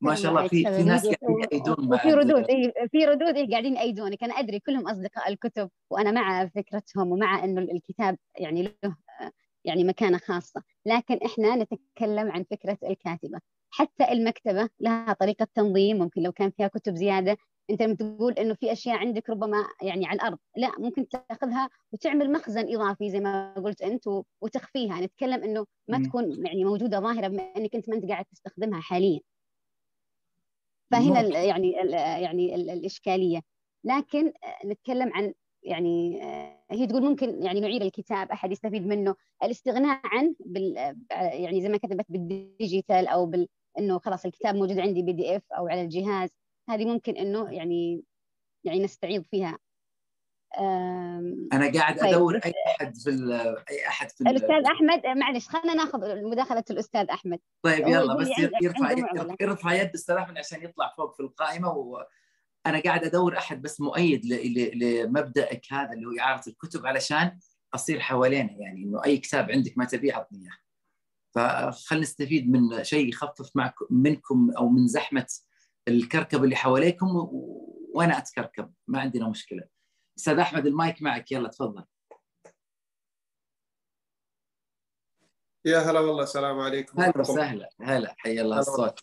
ما 0.00 0.14
شاء 0.14 0.30
الله. 0.30 0.48
في 0.48 0.64
في 0.64 0.82
ناس 0.82 1.06
قاعدين 1.06 1.44
يأيدون 1.52 1.94
وفي 1.94 2.12
ردود. 2.12 2.50
اي 2.50 2.72
في 2.90 3.04
ردود. 3.04 3.36
اي 3.36 3.50
قاعدين 3.50 3.76
يأيدونك 3.76 4.24
أنا 4.24 4.34
أدري 4.34 4.60
كلهم 4.60 4.88
أصدقاء 4.88 5.28
الكتب 5.28 5.70
وأنا 5.90 6.10
مع 6.10 6.46
فكرتهم 6.46 7.12
ومع 7.12 7.44
إنه 7.44 7.60
الكتاب 7.60 8.18
يعني 8.38 8.62
له 8.62 8.96
يعني 9.64 9.84
مكانة 9.84 10.18
خاصة. 10.18 10.62
لكن 10.86 11.18
إحنا 11.26 11.56
نتكلم 11.56 12.30
عن 12.30 12.44
فكرة 12.50 12.78
الكاتبة. 12.84 13.40
حتى 13.70 14.12
المكتبة 14.12 14.68
لها 14.80 15.12
طريقة 15.12 15.46
تنظيم 15.54 15.98
ممكن 15.98 16.22
لو 16.22 16.32
كان 16.32 16.50
فيها 16.50 16.68
كتب 16.68 16.94
زيادة. 16.94 17.36
أنت 17.70 17.82
لما 17.82 17.94
تقول 17.94 18.32
إنه 18.32 18.54
في 18.54 18.72
أشياء 18.72 18.96
عندك 18.96 19.30
ربما 19.30 19.66
يعني 19.82 20.06
على 20.06 20.16
الأرض 20.16 20.38
لا 20.56 20.72
ممكن 20.78 21.08
تأخذها 21.08 21.70
وتعمل 21.92 22.32
مخزن 22.32 22.74
إضافي 22.74 23.10
زي 23.10 23.20
ما 23.20 23.54
قلت 23.54 23.82
أنت 23.82 24.04
وتخفيها. 24.40 25.00
نتكلم 25.00 25.42
إنه 25.44 25.66
ما 25.88 26.02
تكون 26.08 26.46
يعني 26.46 26.64
موجودة 26.64 27.00
ظاهرة 27.00 27.28
بما 27.28 27.42
إنك 27.56 27.74
أنت 27.74 27.88
ما 27.88 27.96
أنت 27.96 28.04
قاعد 28.04 28.24
تستخدمها 28.24 28.80
حاليا. 28.80 29.20
فهنا 30.92 31.20
يعني 31.38 31.70
يعني 32.22 32.54
الإشكالية. 32.54 33.40
لكن 33.84 34.32
نتكلم 34.66 35.10
عن 35.14 35.34
يعني 35.62 36.22
هي 36.70 36.86
تقول 36.86 37.02
ممكن 37.02 37.42
يعني 37.42 37.60
نعير 37.60 37.82
الكتاب 37.82 38.30
أحد 38.30 38.52
يستفيد 38.52 38.86
منه. 38.86 39.14
الاستغناء 39.42 40.00
عن 40.04 40.34
بال 40.40 40.96
يعني 41.10 41.62
زي 41.62 41.68
ما 41.68 41.76
كتبت 41.76 42.06
بالديجيتال 42.08 43.06
أو 43.06 43.26
بال 43.26 43.48
إنه 43.78 43.98
خلاص 43.98 44.24
الكتاب 44.24 44.54
موجود 44.54 44.78
عندي 44.78 45.02
بي 45.02 45.12
دي 45.12 45.36
إف 45.36 45.42
أو 45.52 45.68
على 45.68 45.82
الجهاز 45.82 46.30
هذه 46.70 46.84
ممكن 46.84 47.16
إنه 47.16 47.52
يعني 47.52 48.02
يعني 48.64 48.84
نستعيض 48.84 49.24
فيها. 49.30 49.58
أنا 51.52 51.72
قاعد 51.74 52.00
طيب. 52.00 52.14
أدور 52.14 52.36
أي 52.36 52.52
أحد 52.66 52.96
في 52.96 53.10
أي 53.70 53.86
أحد 53.86 54.10
في 54.10 54.20
الأستاذ 54.20 54.64
أحمد 54.64 55.06
معلش 55.06 55.48
خلينا 55.48 55.74
ناخذ 55.74 56.22
مداخلة 56.22 56.64
الأستاذ 56.70 57.06
أحمد. 57.10 57.38
طيب 57.62 57.88
يلا 57.88 58.16
بس 58.16 58.28
يرفع 58.62 58.94
يرفع 59.40 59.72
يد 59.72 59.88
الاستاذ 59.88 60.14
احمد 60.14 60.38
عشان 60.38 60.62
يطلع 60.62 60.94
فوق 60.96 61.16
في 61.16 61.20
القائمة 61.20 61.68
وأنا 61.68 62.80
قاعد 62.84 63.04
أدور 63.04 63.38
أحد 63.38 63.62
بس 63.62 63.80
مؤيد 63.80 64.26
لمبدأك 64.74 65.72
هذا 65.72 65.92
اللي 65.92 66.06
هو 66.06 66.20
إعارة 66.20 66.48
الكتب 66.48 66.86
علشان 66.86 67.38
أصير 67.74 68.00
حوالينا 68.00 68.52
يعني 68.52 68.84
إنه 68.84 69.04
أي 69.04 69.18
كتاب 69.18 69.50
عندك 69.50 69.78
ما 69.78 69.84
تبيه 69.84 70.14
عطني 70.14 70.38
إياه. 70.38 70.69
فخلنا 71.34 72.02
نستفيد 72.02 72.50
من 72.50 72.84
شيء 72.84 73.08
يخفف 73.08 73.56
معكم 73.56 73.86
منكم 73.90 74.50
أو 74.58 74.68
من 74.68 74.86
زحمة 74.86 75.26
الكركب 75.88 76.44
اللي 76.44 76.56
حواليكم 76.56 77.06
وأنا 77.94 78.18
أتكركب 78.18 78.72
ما 78.88 79.00
عندنا 79.00 79.28
مشكلة. 79.28 79.62
أستاذ 80.18 80.38
أحمد 80.38 80.66
المايك 80.66 81.02
معك. 81.02 81.32
يلا 81.32 81.48
تفضل. 81.48 81.84
يا 85.64 85.78
هلا 85.78 86.00
والله 86.00 86.22
السلام 86.22 86.58
عليكم. 86.58 87.00
هلا 87.00 87.18
وسهلا. 87.18 87.68
هلا 87.80 88.14
حي 88.18 88.40
الله 88.40 88.58
الصوت. 88.58 89.00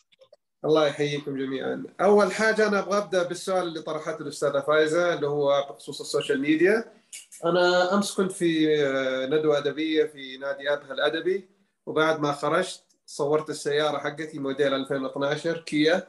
الله 0.66 0.88
يحييكم 0.88 1.38
جميعا. 1.38 1.84
أول 2.02 2.32
حاجة 2.32 2.68
أنا 2.68 2.80
أبغى 2.80 2.98
أبدأ 2.98 3.28
بالسؤال 3.28 3.68
اللي 3.68 3.82
طرحته 3.82 4.22
الأستاذة 4.22 4.60
فايزة 4.60 5.14
اللي 5.14 5.28
هو 5.28 5.68
بخصوص 5.70 6.02
ال 6.02 6.07
social 6.07 6.42
media. 6.42 6.94
أنا 7.46 7.94
أمس 7.94 8.16
كنت 8.16 8.32
في 8.32 8.68
ندوة 9.32 9.58
أدبية 9.58 10.06
في 10.06 10.38
نادي 10.38 10.74
أبها 10.74 10.94
الأدبي. 10.94 11.57
وبعد 11.88 12.20
ما 12.20 12.32
خرجت 12.32 12.84
صورت 13.06 13.50
السيارة 13.50 13.98
حقتي 13.98 14.40
موديل 14.40 14.74
2012 14.74 15.58
كيا 15.58 16.08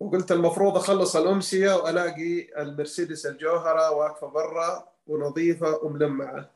وقلت 0.00 0.32
المفروض 0.32 0.76
أخلص 0.76 1.16
الأمسية 1.16 1.72
وألاقي 1.76 2.62
المرسيدس 2.62 3.26
الجوهرة 3.26 3.90
واقفة 3.90 4.26
برا 4.26 4.88
ونظيفة 5.06 5.84
وملمعة. 5.84 6.50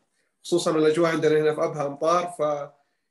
خصوصا 0.44 0.70
الأجواء 0.70 1.10
عندنا 1.10 1.40
هنا 1.40 1.54
في 1.54 1.64
أبها 1.64 1.86
أمطار 1.86 2.34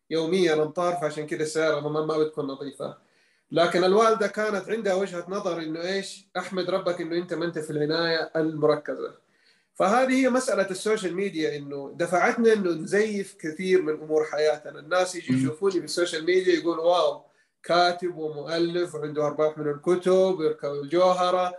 فيوميا 0.10 0.54
أمطار 0.54 0.93
فعشان 0.93 1.28
كذا 1.28 1.43
السيارة 1.43 1.89
ما 1.89 2.18
بتكون 2.18 2.45
نظيفة. 2.45 2.97
لكن 3.52 3.84
الوالدة 3.84 4.28
كانت 4.28 4.70
عندها 4.70 4.93
وجهة 4.93 5.26
نظر 5.28 5.58
إنه 5.58 5.82
إيش؟ 5.82 6.28
أحمد 6.38 6.70
ربك 6.70 7.02
إنه 7.02 7.16
أنت 7.16 7.34
ما 7.34 7.45
أنت 7.45 7.60
في 7.60 7.72
العناية 7.72 8.32
المركزة. 8.36 9.14
فهذه 9.74 10.14
هي 10.14 10.30
مسألة 10.30 10.70
ال 10.70 10.76
social 10.76 11.16
media 11.16 11.58
إنه 11.58 11.94
دفعتنا 11.98 12.54
إنه 12.54 12.72
نزيف 12.72 13.36
كثير 13.40 13.82
من 13.82 13.94
أمور 13.94 14.26
حياتنا. 14.26 14.80
الناس 14.80 15.16
يجي 15.16 15.34
يشوفوني 15.34 15.80
بال 15.80 15.91
social 15.91 16.26
media 16.26 16.54
يقول 16.54 16.80
wow 16.80 17.26
كاتب 17.64 18.18
ومؤلف 18.18 18.96
وعنده 18.96 19.28
أرباح 19.28 19.58
من 19.58 19.68
الكتب 19.68 20.40
ويركب 20.40 20.72
الجوهرة 20.72 21.58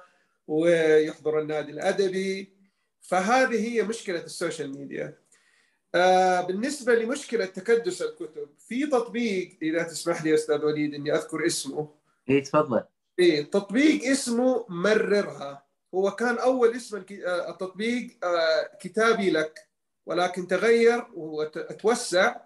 ويحضر 0.48 1.40
النادي 1.40 1.72
الأدبي. 1.72 2.52
فهذه 3.00 3.68
هي 3.68 3.82
مشكلة 3.82 4.24
ال 4.24 4.32
social 4.32 4.78
media. 4.78 5.18
آه 5.94 6.40
بالنسبة 6.40 6.94
لمشكلة 6.94 7.44
تكدس 7.44 8.02
الكتب 8.02 8.48
في 8.58 8.86
تطبيق 8.86 9.58
إذا 9.62 9.82
تسمح 9.82 10.24
لي 10.24 10.34
أستاذ 10.34 10.64
وليد 10.64 10.94
إني 10.94 11.14
أذكر 11.14 11.46
اسمه. 11.46 11.94
اي 12.30 12.40
تفضل. 12.40 12.82
اي 13.20 13.44
تطبيق 13.44 14.04
اسمه 14.04 14.66
مررها. 14.68 15.71
هو 15.94 16.10
كان 16.10 16.38
أول 16.38 16.76
اسم 16.76 16.96
آه، 17.26 17.50
التطبيق 17.50 18.24
آه 18.24 18.70
كتابي 18.80 19.30
لك 19.30 19.68
ولكن 20.06 20.46
تغير 20.46 21.06
وتوسع 21.14 22.36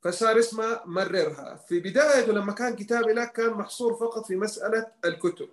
فصار 0.00 0.38
اسمه 0.38 0.80
مررها. 0.84 1.56
في 1.68 1.80
بدايته 1.80 2.32
لما 2.32 2.52
كان 2.52 2.76
كتابي 2.76 3.12
لك 3.12 3.32
كان 3.32 3.50
محصور 3.50 3.94
فقط 3.94 4.26
في 4.26 4.36
مسألة 4.36 4.86
الكتب. 5.04 5.48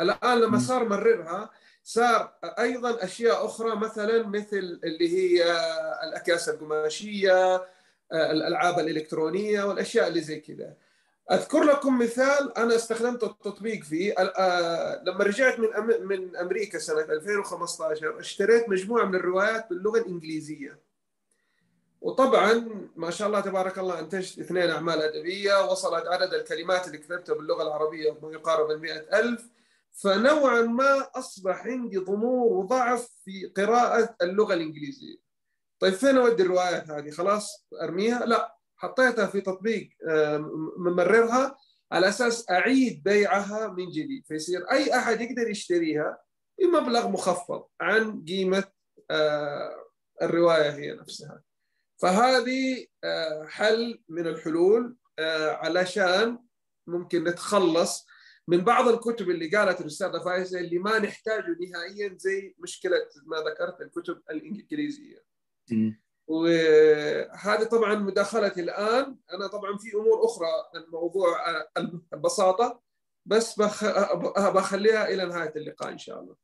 الآن 0.00 0.38
لما 0.40 0.58
صار 0.58 0.88
مررها 0.88 1.50
صار 1.84 2.32
أيضا 2.44 3.04
أشياء 3.04 3.46
أخرى 3.46 3.76
مثلا 3.76 4.26
مثل 4.26 4.80
اللي 4.84 5.08
هي 5.08 5.44
الأكياس 6.04 6.48
القماشية 6.48 7.66
الألعاب 8.12 8.78
الإلكترونية 8.78 9.62
والأشياء 9.64 10.08
اللي 10.08 10.20
زي 10.20 10.40
كذا. 10.40 10.74
أذكر 11.30 11.62
لكم 11.62 11.98
مثال 11.98 12.58
أنا 12.58 12.74
استخدمت 12.76 13.24
التطبيق 13.24 13.82
فيه 13.82 14.14
لما 15.06 15.24
رجعت 15.24 15.58
من 15.58 15.68
من 16.06 16.36
أمريكا 16.36 16.78
سنة 16.78 17.00
2015 17.00 18.20
اشتريت 18.20 18.68
مجموعة 18.68 19.04
من 19.04 19.14
الروايات 19.14 19.70
باللغة 19.70 19.98
الإنجليزية 19.98 20.78
وطبعا 22.00 22.68
ما 22.96 23.10
شاء 23.10 23.28
الله 23.28 23.40
تبارك 23.40 23.78
الله 23.78 23.98
أنتجت 23.98 24.38
اثنين 24.38 24.70
أعمال 24.70 25.02
أدبية 25.02 25.70
وصلت 25.70 26.06
عدد 26.06 26.34
الكلمات 26.34 26.86
اللي 26.86 26.98
كتبتها 26.98 27.34
باللغة 27.34 27.62
العربية 27.62 28.18
ما 28.22 28.32
يقارب 28.32 28.70
ال 28.70 29.14
ألف 29.14 29.50
فنوعا 29.92 30.62
ما 30.62 31.08
أصبح 31.14 31.66
عندي 31.66 31.98
ضمور 31.98 32.52
وضعف 32.52 33.08
في 33.24 33.46
قراءة 33.56 34.16
اللغة 34.22 34.54
الإنجليزية. 34.54 35.16
طيب 35.78 35.94
فين 35.94 36.16
أودي 36.16 36.42
الروايات 36.42 36.90
هذه؟ 36.90 37.10
خلاص 37.10 37.66
أرميها؟ 37.82 38.26
لا 38.26 38.56
حطيتها 38.82 39.26
في 39.26 39.40
تطبيق 39.40 39.88
ممررها 40.78 41.58
على 41.92 42.08
أساس 42.08 42.50
أعيد 42.50 43.02
بيعها 43.02 43.68
من 43.68 43.88
جديد 43.90 44.26
فيصير 44.26 44.70
أي 44.70 44.96
أحد 44.96 45.20
يقدر 45.20 45.50
يشتريها 45.50 46.18
بمبلغ 46.58 47.08
مخفض 47.08 47.64
عن 47.80 48.24
قيمة 48.24 48.64
الرواية 50.22 50.70
هي 50.70 50.92
نفسها. 50.94 51.42
فهذه 52.02 52.86
آه، 53.04 53.46
حل 53.46 54.02
من 54.08 54.26
الحلول 54.26 54.96
آه، 55.18 55.50
علشان 55.50 56.38
ممكن 56.86 57.24
نتخلص 57.24 58.06
من 58.48 58.64
بعض 58.64 58.88
الكتب 58.88 59.30
اللي 59.30 59.48
قالت 59.48 59.80
الأستاذة 59.80 60.18
فايزة 60.18 60.60
اللي 60.60 60.78
ما 60.78 60.98
نحتاجه 60.98 61.56
نهائيا 61.60 62.16
زي 62.18 62.54
مشكلة 62.58 62.96
ما 63.26 63.36
ذكرت 63.36 63.80
الكتب 63.80 64.22
الإنجليزية. 64.30 65.24
وهذه 66.26 67.64
طبعا 67.64 67.94
مداخلتي 67.94 68.60
الآن. 68.60 69.18
أنا 69.32 69.46
طبعا 69.46 69.78
في 69.78 69.94
أمور 69.94 70.24
أخرى 70.24 70.48
الموضوع 70.74 71.36
البساطة 72.12 72.82
بس 73.26 73.58
بخ... 73.58 73.84
بخليها 74.48 75.08
إلى 75.08 75.24
نهاية 75.24 75.52
اللقاء 75.56 75.92
إن 75.92 75.98
شاء 75.98 76.20
الله. 76.20 76.36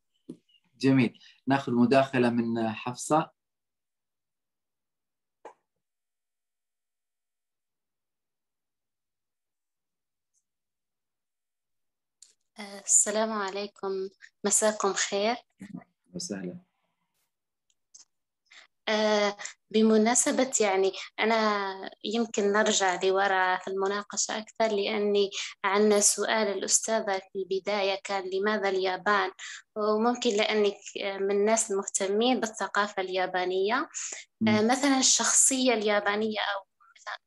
جميل. 0.78 1.18
نأخذ 1.46 1.72
مداخلة 1.72 2.30
من 2.30 2.68
حفصة. 2.68 3.30
السلام 12.84 13.32
عليكم. 13.32 14.08
مساكم 14.44 14.92
خير. 14.92 15.36
وسهلا. 16.14 16.67
بمناسبة 19.70 20.52
يعني 20.60 20.92
أنا 21.20 21.90
يمكن 22.04 22.52
نرجع 22.52 23.00
لورا 23.04 23.56
في 23.56 23.68
المناقشة 23.68 24.38
أكثر 24.38 24.76
لأني 24.76 25.30
عندنا 25.64 26.00
سؤال 26.00 26.48
الأستاذة 26.48 27.18
في 27.18 27.38
البداية 27.38 28.00
كان 28.04 28.30
لماذا 28.32 28.68
اليابان؟ 28.68 29.30
وممكن 29.76 30.30
لأنك 30.30 30.76
من 30.96 31.30
الناس 31.30 31.70
المهتمين 31.70 32.40
بالثقافة 32.40 33.02
اليابانية. 33.02 33.88
مثلا 34.40 34.98
الشخصية 34.98 35.74
اليابانية 35.74 36.40
أو 36.40 36.67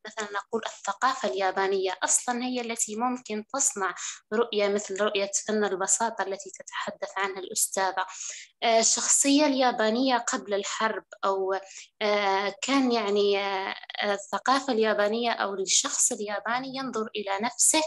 مثلا 0.05 0.29
نقول 0.31 0.61
الثقافة 0.65 1.29
اليابانية 1.29 1.91
أصلا 2.03 2.43
هي 2.43 2.61
التي 2.61 2.95
ممكن 2.95 3.45
تصنع 3.53 3.95
رؤية 4.33 4.67
مثل 4.67 5.01
رؤية 5.01 5.31
فن 5.47 5.63
البساطة 5.65 6.21
التي 6.21 6.49
تتحدث 6.49 7.09
عنها 7.17 7.39
الأستاذة. 7.39 8.05
آه، 8.63 8.79
الشخصية 8.79 9.45
اليابانية 9.45 10.17
قبل 10.17 10.53
الحرب 10.53 11.05
أو 11.25 11.53
آه، 12.01 12.55
كان 12.61 12.91
يعني 12.91 13.39
آه، 13.39 13.75
الثقافة 14.03 14.73
اليابانية 14.73 15.31
أو 15.31 15.53
الشخص 15.53 16.11
الياباني 16.11 16.75
ينظر 16.75 17.09
إلى 17.15 17.39
نفسه 17.41 17.81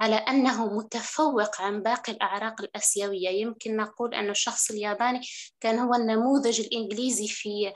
على 0.00 0.16
أنه 0.16 0.66
متفوق 0.76 1.60
عن 1.60 1.82
باقي 1.82 2.12
الأعراق 2.12 2.60
الآسيوية. 2.60 3.28
يمكن 3.28 3.76
نقول 3.76 4.14
أن 4.14 4.30
الشخص 4.30 4.70
الياباني 4.70 5.20
كان 5.60 5.78
هو 5.78 5.94
النموذج 5.94 6.60
الإنجليزي 6.60 7.28
في 7.28 7.72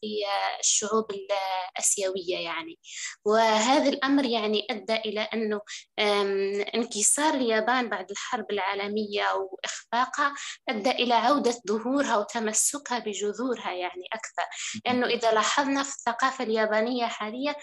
في 0.00 0.24
الشعوب 0.60 1.06
الآسيوية 1.10 2.36
يعني. 2.44 2.78
وهذا 3.24 3.88
الأمر 3.88 4.24
يعني 4.24 4.66
أدى 4.70 4.94
إلى 4.94 5.20
أنه 5.20 5.60
انكسار 6.74 7.34
اليابان 7.34 7.88
بعد 7.88 8.10
الحرب 8.10 8.46
العالمية 8.50 9.24
وإخفاقها 9.32 10.34
أدى 10.68 10.90
إلى 10.90 11.14
عودة 11.14 11.62
ظهورها 11.68 12.16
وتمسكها 12.16 12.98
بجذورها 12.98 13.72
يعني 13.72 14.04
أكثر. 14.12 14.46
لأنه 14.86 15.06
إذا 15.06 15.32
لاحظنا 15.32 15.82
في 15.82 15.90
الثقافة 15.90 16.44
اليابانية 16.44 17.06
حاليا 17.06 17.54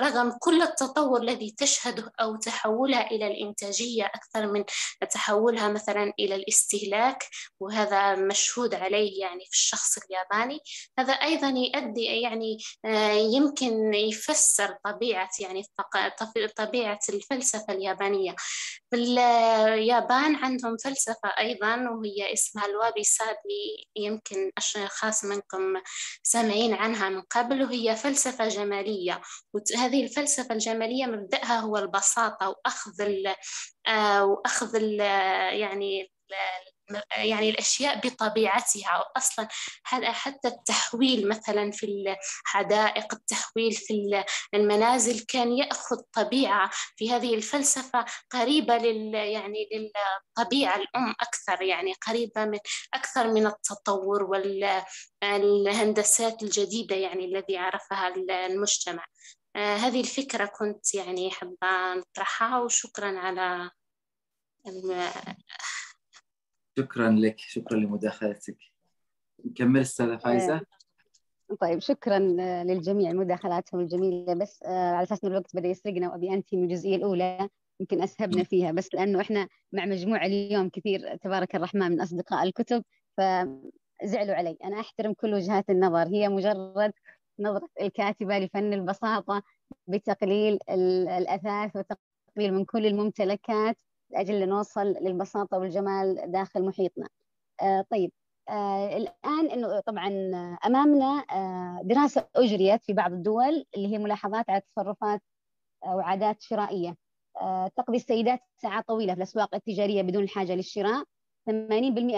رغم 0.00 0.32
كل 0.40 0.62
التطور 0.62 1.22
الذي 1.22 1.54
تشهده 1.58 2.09
أو 2.20 2.36
تحولها 2.36 3.10
إلى 3.10 3.26
الإنتاجية 3.26 4.04
أكثر 4.04 4.52
من 4.52 4.64
تحولها 5.10 5.68
مثلا 5.68 6.12
إلى 6.18 6.34
الاستهلاك 6.34 7.24
وهذا 7.60 8.14
مشهود 8.14 8.74
عليه 8.74 9.20
يعني 9.20 9.44
في 9.44 9.52
الشخص 9.52 9.98
الياباني. 9.98 10.60
هذا 10.98 11.12
أيضا 11.12 11.48
يؤدي 11.48 12.04
يعني 12.04 12.58
آه، 12.84 13.12
يمكن 13.12 13.94
يفسر 13.94 14.76
طبيعة 14.84 15.30
يعني 15.40 15.64
طبيعة 16.56 16.98
الفلسفة 17.08 17.72
اليابانية. 17.72 18.36
في 18.90 18.96
اليابان 18.96 20.34
عندهم 20.34 20.76
فلسفة 20.76 21.28
أيضا 21.38 21.88
وهي 21.90 22.32
اسمها 22.32 22.66
الوابي 22.66 23.04
سابي 23.04 23.88
يمكن 23.96 24.50
أشخاص 24.58 25.24
منكم 25.24 25.82
سامعين 26.22 26.74
عنها 26.74 27.08
من 27.08 27.22
قبل 27.22 27.62
وهي 27.62 27.96
فلسفة 27.96 28.48
جمالية. 28.48 29.20
وهذه 29.54 30.04
الفلسفة 30.04 30.54
الجمالية 30.54 31.06
مبدأها 31.06 31.60
هو 31.60 31.76
البساطة 31.76 31.99
وأخذ 32.48 33.00
ال 33.00 33.34
آه، 33.88 34.24
وأخذ 34.24 34.76
ال 34.76 35.00
يعني 35.60 36.10
يعني 37.16 37.50
الأشياء 37.50 38.00
بطبيعتها. 38.00 39.04
أصلا 39.16 39.48
حتى 39.84 40.48
التحويل 40.48 41.28
مثلا 41.28 41.70
في 41.70 41.86
الحدائق 41.86 43.14
التحويل 43.14 43.72
في 43.72 44.24
المنازل 44.54 45.20
كان 45.28 45.52
يأخذ 45.52 45.96
طبيعة 46.12 46.70
في 46.96 47.12
هذه 47.12 47.34
الفلسفة 47.34 48.04
قريبة 48.30 48.76
لل 48.78 49.14
يعني 49.14 49.68
للطبيعة 49.72 50.76
الأم 50.76 51.14
أكثر 51.20 51.62
يعني 51.62 51.92
قريبة 52.06 52.44
من 52.44 52.58
أكثر 52.94 53.28
من 53.28 53.46
التطور 53.46 54.22
والهندسات 55.22 56.42
الجديدة 56.42 56.96
يعني 56.96 57.24
الذي 57.24 57.58
عرفها 57.58 58.08
المجتمع. 58.30 59.04
هذه 59.56 60.00
الفكرة 60.00 60.44
كنت 60.44 60.94
يعني 60.94 61.30
حابة 61.30 61.94
نطرحها 61.96 62.60
وشكرا 62.60 63.18
على 63.18 63.70
شكرا 66.78 67.10
لك 67.10 67.38
شكرا 67.38 67.78
لمداخلتك. 67.78 68.58
نكمل 69.44 69.80
أستاذة 69.80 70.16
فايزة؟ 70.16 70.54
آه، 70.54 71.54
طيب 71.60 71.78
شكرا 71.78 72.18
للجميع 72.64 73.12
مداخلاتهم 73.12 73.80
الجميلة. 73.80 74.34
بس 74.34 74.62
آه، 74.62 74.90
على 74.90 75.02
أساس 75.02 75.24
إن 75.24 75.30
الوقت 75.30 75.56
بدأ 75.56 75.68
يسرقنا 75.68 76.08
وأبي 76.08 76.34
انتي 76.34 76.56
من 76.56 76.64
الجزئية 76.64 76.96
الأولى 76.96 77.48
يمكن 77.80 78.02
أسهبنا 78.02 78.44
فيها. 78.44 78.72
بس 78.72 78.94
لأنه 78.94 79.20
إحنا 79.20 79.48
مع 79.72 79.84
مجموعة 79.84 80.26
اليوم 80.26 80.68
كثير 80.68 81.16
تبارك 81.16 81.54
الرحمن 81.54 81.90
من 81.90 82.00
أصدقاء 82.00 82.42
الكتب 82.42 82.84
فزعلوا 83.16 84.34
علي. 84.34 84.56
أنا 84.64 84.80
أحترم 84.80 85.12
كل 85.12 85.34
وجهات 85.34 85.70
النظر. 85.70 86.08
هي 86.08 86.28
مجرد 86.28 86.92
نظرة 87.40 87.68
الكاتبة 87.80 88.38
لفن 88.38 88.72
البساطة 88.72 89.42
بتقليل 89.86 90.58
الأثاث 90.70 91.76
وتقليل 91.76 92.54
من 92.54 92.64
كل 92.64 92.86
الممتلكات 92.86 93.76
لأجل 94.10 94.48
نوصل 94.48 94.86
للبساطة 94.86 95.58
والجمال 95.58 96.32
داخل 96.32 96.62
محيطنا. 96.64 97.08
آه 97.62 97.84
طيب. 97.90 98.12
آه 98.48 98.96
الآن 98.96 99.46
أنه 99.52 99.80
طبعا 99.80 100.08
أمامنا 100.66 101.24
آه 101.32 101.80
دراسة 101.84 102.28
أجريت 102.36 102.84
في 102.84 102.92
بعض 102.92 103.12
الدول 103.12 103.64
اللي 103.76 103.88
هي 103.92 103.98
ملاحظات 103.98 104.50
على 104.50 104.60
تصرفات 104.60 105.20
وعادات 105.86 106.42
شرائية. 106.42 106.96
تقضي 107.76 107.96
السيدات 107.96 108.40
ساعات 108.56 108.88
طويلة 108.88 109.12
في 109.12 109.18
الأسواق 109.18 109.54
التجارية 109.54 110.02
بدون 110.02 110.22
الحاجة 110.22 110.54
للشراء. 110.54 111.04
80% 111.50 111.52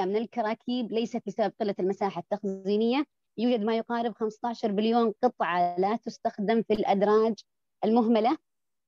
من 0.05 0.17
الكراكيب 0.17 0.93
ليست 0.93 1.23
بسبب 1.27 1.53
قلة 1.61 1.75
المساحة 1.81 2.21
التخزينية. 2.21 3.05
يوجد 3.39 3.61
ما 3.61 3.77
يقارب 3.77 4.15
15 4.15 4.73
بليون 4.73 5.15
قطعة 5.23 5.77
لا 5.79 5.97
تستخدم 5.97 6.63
في 6.63 6.73
الأدراج 6.73 7.35
المهملة 7.85 8.39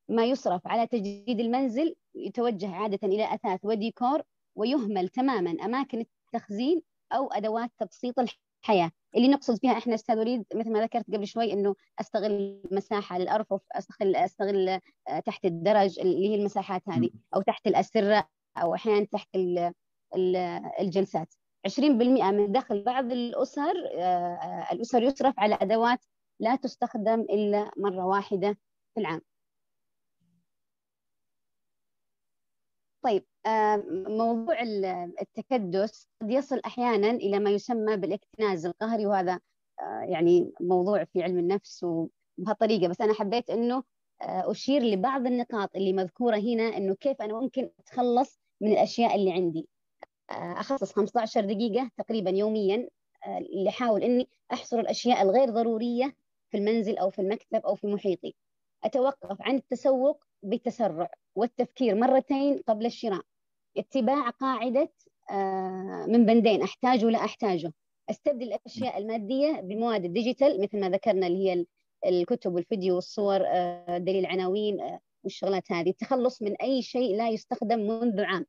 ما 0.09 0.25
يصرف 0.25 0.67
على 0.67 0.87
تجديد 0.87 1.41
المنزل 1.41 1.95
يتوجه 2.15 2.75
عادة 2.75 3.09
إلى 3.09 3.35
أثاث 3.35 3.61
وديكور 3.63 4.23
ويهمل 4.57 5.09
تماما 5.09 5.51
أماكن 5.51 6.05
التخزين 6.35 6.83
أو 7.13 7.33
أدوات 7.33 7.71
تبسيط 7.79 8.15
الحياة. 8.19 8.91
اللي 9.17 9.29
نقصد 9.29 9.59
فيها 9.59 9.73
إحنا 9.79 9.95
أستاذ 9.95 10.19
وليد 10.19 10.45
مثل 10.55 10.73
ما 10.73 10.81
ذكرت 10.83 11.07
قبل 11.15 11.27
شوي 11.27 11.53
إنه 11.53 11.75
أستغل 12.01 12.63
مساحة 12.71 13.19
للأرفف 13.19 13.61
أستغل 13.73 14.17
أستغل 14.17 14.69
آه، 15.09 15.21
تحت 15.27 15.45
الدرج 15.45 16.01
اللي 16.01 16.29
هي 16.29 16.35
المساحات 16.35 16.83
هذه 16.89 17.11
أو 17.35 17.43
تحت 17.43 17.67
الأسرة 17.67 18.29
أو 18.57 18.75
أحيانا 18.75 19.05
تحت 19.05 19.29
الجلسات. 20.81 21.35
20% 21.67 22.31
من 22.31 22.53
دخل 22.53 22.83
بعض 22.85 23.13
الأسر 23.13 23.73
آه، 23.95 24.35
آه، 24.35 24.73
الأسر 24.73 25.03
يصرف 25.03 25.35
على 25.39 25.55
أدوات 25.63 26.05
لا 26.41 26.57
تستخدم 26.57 27.21
إلا 27.21 27.71
مرة 27.77 28.07
واحدة 28.07 28.59
في 28.95 29.01
العام. 29.01 29.21
طيب 33.05 33.27
موضوع 34.09 34.63
التكدس 35.23 36.09
قد 36.23 36.31
يصل 36.31 36.61
أحيانا 36.67 37.11
إلى 37.11 37.39
ما 37.39 37.51
يسمى 37.51 37.97
بالاكتناز 37.97 38.67
القهري 38.67 39.07
وهذا 39.07 39.41
آه، 39.81 40.01
يعني 40.09 40.53
موضوع 40.61 41.05
في 41.05 41.23
علم 41.23 41.39
النفس 41.39 41.85
وبهالطريقة. 41.85 42.89
بس 42.89 43.01
أنا 43.01 43.15
حبيت 43.15 43.51
إنه 43.51 43.77
آه، 44.23 44.51
أشير 44.51 44.83
لبعض 44.83 45.27
النقاط 45.27 45.77
اللي 45.77 45.93
مذكورة 45.93 46.37
هنا 46.37 46.63
إنه 46.77 46.95
كيف 46.95 47.23
أنا 47.23 47.41
ممكن 47.41 47.71
أتخلص 47.81 48.41
من 48.61 48.73
الأشياء 48.73 49.15
اللي 49.17 49.33
عندي. 49.33 49.59
آه، 49.61 49.74
أخصص 50.31 50.93
15 50.93 51.41
دقيقة 51.41 51.91
تقريبا 51.99 52.31
يوميا 52.31 52.89
اللي 53.27 53.69
احاول 53.69 54.03
إني 54.03 54.29
أحصر 54.53 54.81
الأشياء 54.81 55.23
الغير 55.23 55.51
ضرورية 55.51 56.17
في 56.51 56.57
المنزل 56.57 56.99
أو 56.99 57.11
في 57.11 57.19
المكتب 57.19 57.67
أو 57.67 57.75
في 57.75 57.87
محيطي. 57.87 58.35
أتوقف 58.85 59.43
عن 59.43 59.55
التسوق 59.57 60.25
بتسرع 60.43 61.11
والتفكير 61.35 61.95
مرتين 61.95 62.63
قبل 62.69 62.87
الشراء. 62.87 63.23
اتباع 63.77 64.31
قاعدة 64.31 64.93
آه، 65.31 66.07
من 66.09 66.27
بندين 66.27 66.63
أحتاج 66.63 67.05
ولا 67.05 67.19
أحتاجه. 67.25 67.73
أستبدل 68.11 68.43
الأشياء 68.53 68.99
المادية 68.99 69.61
بمواد 69.61 70.05
الديجيتال 70.05 70.61
مثل 70.63 70.81
ما 70.81 70.91
ذكرنا 70.91 71.27
اللي 71.27 71.51
هي 71.51 71.67
الكتب 72.07 72.55
والفيديو 72.55 72.95
والصور 72.95 73.41
آه، 73.47 73.99
دليل 73.99 74.27
عناوين 74.27 74.81
آه، 74.81 75.01
والشغلات 75.25 75.73
هذه. 75.73 75.91
التخلص 75.91 76.43
من 76.43 76.57
أي 76.57 76.83
شيء 76.83 77.17
لا 77.17 77.29
يستخدم 77.29 77.79
منذ 77.79 78.21
عام. 78.21 78.47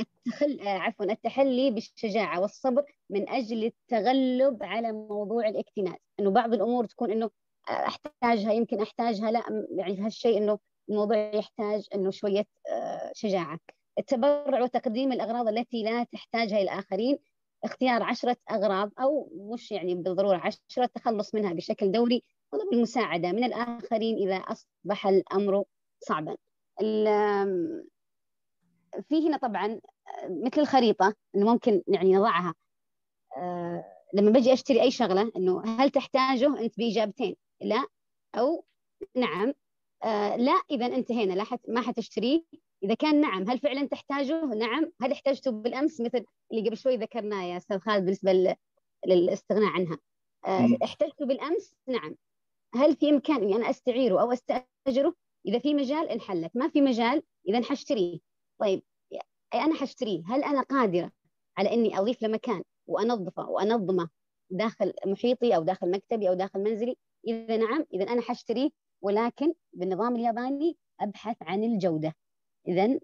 التخل... 0.00 0.68
عفوا 0.68 1.04
التحلي 1.04 1.70
بالشجاعة 1.70 2.40
والصبر 2.40 2.84
من 3.10 3.28
أجل 3.28 3.64
التغلب 3.64 4.62
على 4.62 4.92
موضوع 4.92 5.48
الاكتناز 5.48 5.96
إنه 6.20 6.30
بعض 6.30 6.54
الأمور 6.54 6.84
تكون 6.84 7.10
إنه 7.10 7.30
أحتاجها 7.68 8.52
يمكن 8.52 8.80
أحتاجها 8.80 9.30
لا 9.30 9.66
يعني 9.70 10.00
هالشيء 10.00 10.38
إنه 10.38 10.58
الموضوع 10.90 11.16
يحتاج 11.16 11.86
إنه 11.94 12.10
شوية 12.10 12.44
آه، 12.70 13.12
شجاعة. 13.14 13.58
التبرع 13.98 14.62
وتقديم 14.62 15.12
الأغراض 15.12 15.48
التي 15.48 15.82
لا 15.82 16.04
تحتاجها 16.04 16.62
الآخرين 16.62 17.18
اختيار 17.64 18.02
عشرة 18.02 18.36
أغراض 18.50 18.90
أو 19.00 19.30
مش 19.52 19.72
يعني 19.72 19.94
بالضرورة 19.94 20.36
عشرة 20.36 20.84
التخلص 20.84 21.34
منها 21.34 21.52
بشكل 21.52 21.92
دوري 21.92 22.22
طلب 22.50 22.72
المساعدة 22.72 23.32
من 23.32 23.44
الآخرين 23.44 24.16
إذا 24.16 24.36
أصبح 24.36 25.06
الأمر 25.06 25.64
صعبا. 26.00 26.36
في 29.08 29.28
هنا 29.28 29.36
طبعا 29.36 29.80
مثل 30.24 30.60
الخريطة 30.60 31.14
أنه 31.34 31.52
ممكن 31.52 31.82
يعني 31.88 32.14
نضعها. 32.14 32.54
آه، 33.36 33.84
لما 34.14 34.30
بجي 34.30 34.52
أشتري 34.52 34.82
أي 34.82 34.90
شغلة 34.90 35.32
إنه 35.36 35.62
هل 35.64 35.90
تحتاجه؟ 35.90 36.60
أنت 36.60 36.78
بإجابتين 36.78 37.36
لا 37.60 37.86
أو 38.34 38.64
نعم. 39.16 39.54
آه 40.04 40.36
لا 40.36 40.62
إذا 40.70 40.86
انت 40.86 41.12
هنا 41.12 41.32
لا 41.32 41.44
حت 41.44 41.60
ما 41.68 41.80
حتشتريه. 41.80 42.42
إذا 42.82 42.94
كان 42.94 43.20
نعم 43.20 43.50
هل 43.50 43.58
فعلا 43.58 43.86
تحتاجه؟ 43.86 44.44
نعم. 44.44 44.92
هل 45.00 45.12
احتاجته 45.12 45.50
بالأمس؟ 45.50 46.00
مثل 46.00 46.24
اللي 46.52 46.68
قبل 46.68 46.76
شوي 46.76 46.96
ذكرناه 46.96 47.44
يا 47.44 47.56
أستاذ 47.56 47.78
خالد 47.78 48.04
بالنسبة 48.04 48.56
للاستغناء 49.06 49.70
عنها. 49.70 49.98
آه 50.46 50.78
احتاجته 50.84 51.26
بالأمس؟ 51.26 51.74
نعم. 51.88 52.16
هل 52.74 52.96
في 52.96 53.10
إمكاني 53.10 53.42
اني 53.42 53.56
أنا 53.56 53.70
أستعيره 53.70 54.20
أو 54.20 54.32
أستأجره؟ 54.32 55.14
إذا 55.46 55.58
في 55.58 55.74
مجال 55.74 56.08
انحلت. 56.08 56.56
ما 56.56 56.68
في 56.68 56.80
مجال 56.80 57.22
إذا 57.48 57.62
حشتريه. 57.62 58.18
طيب 58.60 58.82
أنا 59.54 59.74
حشتريه؟ 59.74 60.22
هل 60.26 60.44
أنا 60.44 60.62
قادرة 60.62 61.10
على 61.58 61.74
إني 61.74 61.98
أضيف 61.98 62.22
له 62.22 62.28
مكان 62.28 62.62
وأنظفه 62.86 63.48
وأنظمه 63.50 64.08
داخل 64.50 64.92
محيطي 65.06 65.56
أو 65.56 65.62
داخل 65.62 65.90
مكتبي 65.90 66.28
أو 66.28 66.34
داخل 66.34 66.60
منزلي؟ 66.62 66.96
إذا 67.26 67.56
نعم 67.56 67.84
إذا 67.94 68.04
أنا 68.04 68.22
حشتريه 68.22 68.70
ولكن 69.02 69.52
بالنظام 69.72 70.16
الياباني 70.16 70.76
أبحث 71.00 71.36
عن 71.42 71.64
الجودة. 71.64 72.14
إذا 72.68 72.98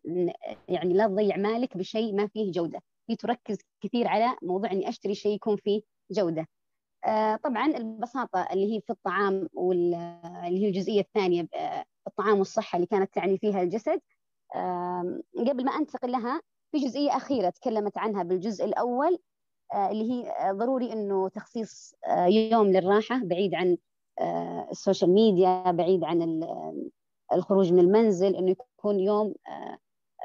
يعني 0.68 0.94
لا 0.94 1.07
تضيع 1.07 1.36
مالك 1.36 1.76
بشيء 1.76 2.14
ما 2.14 2.26
فيه 2.26 2.52
جودة. 2.52 2.80
في 3.07 3.16
تركز 3.16 3.59
كثير 3.80 4.09
على 4.09 4.36
موضوع 4.42 4.72
إني 4.72 4.88
أشتري 4.88 5.14
شيء 5.14 5.34
يكون 5.34 5.57
فيه 5.57 5.82
جودة. 6.11 6.48
آه 7.05 7.36
طبعا 7.36 7.66
البساطة 7.66 8.48
اللي 8.52 8.76
هي 8.76 8.80
في 8.80 8.90
الطعام 8.90 9.48
واللي 9.52 9.96
هي 10.62 10.68
الجزئية 10.68 11.00
الثانية 11.00 11.48
الطعام 12.07 12.38
والصحة 12.38 12.76
اللي 12.76 12.86
كانت 12.86 13.14
تعني 13.14 13.38
فيها 13.38 13.62
الجسد 13.62 13.92
آه 13.92 14.13
قبل 15.48 15.64
ما 15.64 15.72
أنتقل 15.72 16.12
لها 16.12 16.40
في 16.72 16.78
جزئية 16.78 17.16
أخيرة 17.16 17.50
تكلمت 17.50 17.98
عنها 17.98 18.22
بالجزء 18.22 18.64
الأول 18.64 19.18
آه 19.74 19.90
اللي 19.90 20.12
هي 20.12 20.52
ضروري 20.52 20.92
إنه 20.92 21.28
تخصيص 21.28 21.94
آه، 22.07 22.26
يوم 22.26 22.66
للراحة 22.66 23.18
بعيد 23.24 23.55
عن 23.55 23.76
آه، 24.20 24.68
السوشيال 24.70 25.11
ميديا 25.11 25.70
بعيد 25.70 26.05
عن 26.05 26.42
الخروج 27.32 27.72
من 27.72 27.78
المنزل 27.78 28.36
إنه 28.36 28.50
يكون 28.50 29.00
يوم 29.00 29.34
آه، 29.48 29.78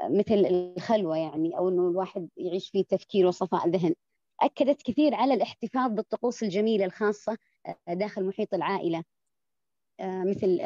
مثل 0.09 0.45
الخلوة 0.45 1.17
يعني 1.17 1.57
أو 1.57 1.69
إنه 1.69 1.89
الواحد 1.89 2.29
يعيش 2.37 2.69
فيه 2.69 2.83
تفكير 2.83 3.25
وصفاء 3.27 3.69
ذهن. 3.69 3.95
أكدت 4.41 4.81
كثير 4.81 5.15
على 5.15 5.33
الاحتفاظ 5.33 5.91
بالطقوس 5.91 6.43
الجميلة 6.43 6.85
الخاصة 6.85 7.37
آه، 7.67 7.93
داخل 7.93 8.25
محيط 8.25 8.53
العائلة 8.53 9.03
مثل 10.01 10.59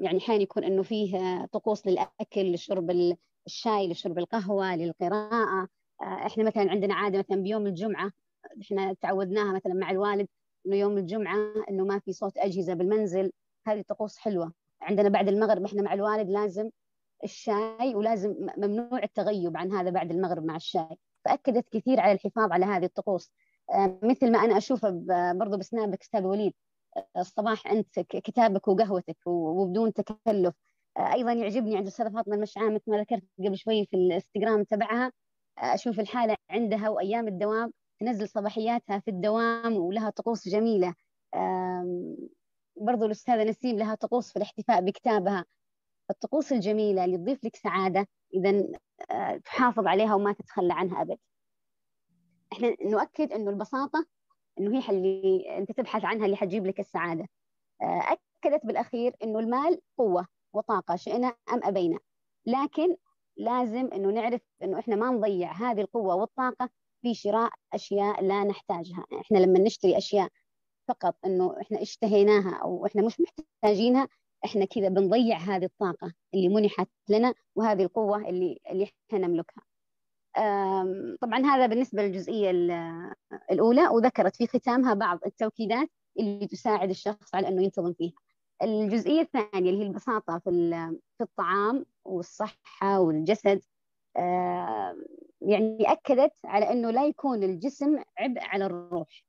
يعني 0.00 0.18
أحيانا 0.18 0.42
يكون 0.42 0.64
إنه 0.64 0.82
فيه 0.82 1.44
طقوس 1.44 1.86
للأكل 1.86 2.52
لشرب 2.52 3.16
الشاي 3.46 3.88
لشرب 3.90 4.18
القهوة 4.18 4.76
للقراءة. 4.76 5.68
إحنا 6.02 6.44
مثلا 6.44 6.70
عندنا 6.70 6.94
عادة 6.94 7.18
مثلا 7.18 7.42
بيوم 7.42 7.66
الجمعة 7.66 8.10
إحنا 8.62 8.92
تعودناها 8.92 9.52
مثلا 9.52 9.74
مع 9.74 9.90
الوالد 9.90 10.28
إنه 10.66 10.76
يوم 10.76 10.98
الجمعة 10.98 11.36
إنه 11.70 11.84
ما 11.84 11.98
في 11.98 12.12
صوت 12.12 12.38
أجهزة 12.38 12.74
بالمنزل. 12.74 13.32
هذه 13.66 13.84
طقوس 13.88 14.18
حلوة. 14.18 14.52
عندنا 14.80 15.08
بعد 15.08 15.28
المغرب 15.28 15.64
إحنا 15.64 15.82
مع 15.82 15.94
الوالد 15.94 16.30
لازم 16.30 16.70
الشاي 17.24 17.94
ولازم 17.94 18.34
ممنوع 18.56 19.02
التغيب 19.02 19.56
عن 19.56 19.72
هذا 19.72 19.90
بعد 19.90 20.10
المغرب 20.10 20.44
مع 20.44 20.56
الشاي. 20.56 20.96
فأكدت 21.24 21.68
كثير 21.68 22.00
على 22.00 22.12
الحفاظ 22.12 22.52
على 22.52 22.64
هذه 22.64 22.84
الطقوس. 22.84 23.32
آه، 23.74 23.98
مثل 24.02 24.32
ما 24.32 24.38
أنا 24.38 24.56
اشوفه 24.56 24.90
برضو 25.32 25.56
بسنابك 25.56 26.02
أستاذ 26.02 26.24
وليد. 26.24 26.52
آه، 26.52 26.65
الصباح 27.16 27.66
أنت 27.66 28.00
كتابك 28.00 28.68
وقهوتك 28.68 29.16
وبدون 29.26 29.92
تكلف. 29.92 30.54
آه، 30.96 31.12
أيضا 31.12 31.32
يعجبني 31.32 31.76
عند 31.76 31.86
الاستاذه 31.86 32.08
فاطمة 32.08 32.34
المشعام 32.34 32.74
مثل 32.74 32.90
ما 32.90 33.00
ذكرت 33.00 33.22
قبل 33.38 33.56
شوي 33.58 33.86
في 33.86 33.96
الإنستغرام 33.96 34.64
تبعها. 34.64 35.12
أشوف 35.58 36.00
الحالة 36.00 36.36
عندها 36.50 36.88
وأيام 36.88 37.28
الدوام 37.28 37.72
تنزل 38.00 38.28
صباحياتها 38.28 38.98
في 38.98 39.10
الدوام 39.10 39.76
ولها 39.76 40.10
طقوس 40.10 40.48
جميلة. 40.48 40.94
برضو 42.76 43.06
الأستاذة 43.06 43.44
نسيم 43.44 43.78
لها 43.78 43.94
طقوس 43.94 44.30
في 44.30 44.36
الاحتفاء 44.36 44.80
بكتابها. 44.80 45.44
الطقوس 46.10 46.52
الجميلة 46.52 47.04
اللي 47.04 47.16
تضيف 47.18 47.44
لك 47.44 47.56
سعادة 47.56 48.06
إذا 48.34 48.66
آه، 49.10 49.36
تحافظ 49.36 49.86
عليها 49.86 50.14
وما 50.14 50.32
تتخلى 50.32 50.72
عنها 50.72 51.02
أبد. 51.02 51.18
إحنا 52.52 52.76
نؤكد 52.82 53.32
إنه 53.32 53.50
البساطة 53.50 54.06
انه 54.58 54.78
هي 54.78 54.88
اللي 54.96 55.58
أنت 55.58 55.72
تبحث 55.72 56.04
عنها 56.04 56.26
اللي 56.26 56.36
حتجيب 56.36 56.66
لك 56.66 56.80
السعادة. 56.80 57.28
آه، 57.82 58.02
أكدت 58.44 58.66
بالأخير 58.66 59.16
إنه 59.24 59.38
المال 59.38 59.80
قوة 59.98 60.26
وطاقة 60.54 60.96
شئنا 60.96 61.34
أم 61.52 61.60
أبينا. 61.64 61.98
لكن 62.46 62.96
لازم 63.36 63.88
إنه 63.92 64.10
نعرف 64.10 64.40
إنه 64.62 64.78
إحنا 64.78 64.96
ما 64.96 65.10
نضيع 65.10 65.52
هذه 65.52 65.80
القوة 65.80 66.14
والطاقة 66.14 66.70
في 67.02 67.14
شراء 67.14 67.50
أشياء 67.72 68.22
لا 68.24 68.44
نحتاجها. 68.44 69.04
إحنا 69.20 69.38
لما 69.38 69.58
نشتري 69.58 69.96
أشياء 69.98 70.28
فقط 70.88 71.16
إنه 71.24 71.60
إحنا 71.60 71.82
اشتهيناها 71.82 72.56
أو 72.62 72.86
إحنا 72.86 73.02
مش 73.02 73.16
محتاجينها 73.20 74.08
إحنا 74.44 74.64
كذا 74.64 74.88
بنضيع 74.88 75.36
هذه 75.36 75.64
الطاقة 75.64 76.12
اللي 76.34 76.48
منحت 76.48 76.88
لنا 77.08 77.34
وهذه 77.56 77.82
القوة 77.82 78.28
اللي 78.28 78.60
اللي 78.70 78.84
إحنا 78.84 79.26
نملكها. 79.26 79.62
طبعا 81.20 81.38
هذا 81.44 81.66
بالنسبة 81.66 82.02
للجزئية 82.02 82.50
الأولى 83.50 83.88
وذكرت 83.88 84.36
في 84.36 84.46
ختامها 84.46 84.94
بعض 84.94 85.18
التوكيدات 85.26 85.88
اللي 86.18 86.46
تساعد 86.46 86.90
الشخص 86.90 87.34
على 87.34 87.48
إنه 87.48 87.62
ينتظم 87.62 87.92
فيها. 87.92 88.12
الجزئية 88.62 89.20
الثانية 89.20 89.70
اللي 89.70 89.82
هي 89.82 89.86
البساطة 89.86 90.38
في 90.38 90.50
في 91.18 91.24
الطعام 91.24 91.86
والصحة 92.04 93.00
والجسد 93.00 93.62
يعني 95.40 95.92
أكدت 95.92 96.32
على 96.44 96.72
أنه 96.72 96.90
لا 96.90 97.06
يكون 97.06 97.42
الجسم 97.42 97.98
عبء 98.18 98.40
على 98.40 98.66
الروح 98.66 99.24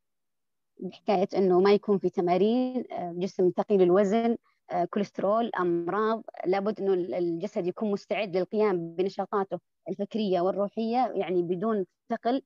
بحكاية 0.80 1.28
أنه 1.36 1.60
ما 1.60 1.74
يكون 1.74 1.98
في 2.00 2.10
تمارين 2.10 2.84
آه، 2.92 3.14
جسم 3.18 3.52
ثقيل 3.58 3.82
الوزن 3.82 4.38
آه، 4.72 4.86
كوليسترول 4.86 5.52
أمراض 5.60 6.24
لابد 6.46 6.82
أنه 6.82 6.94
الجسد 7.18 7.68
يكون 7.68 7.92
مستعد 7.92 8.38
للقيام 8.38 8.96
بنشاطاته. 8.96 9.60
الفكرية 9.90 10.42
والروحية 10.42 11.12
يعني 11.16 11.42
بدون 11.42 11.86
ثقل 12.10 12.42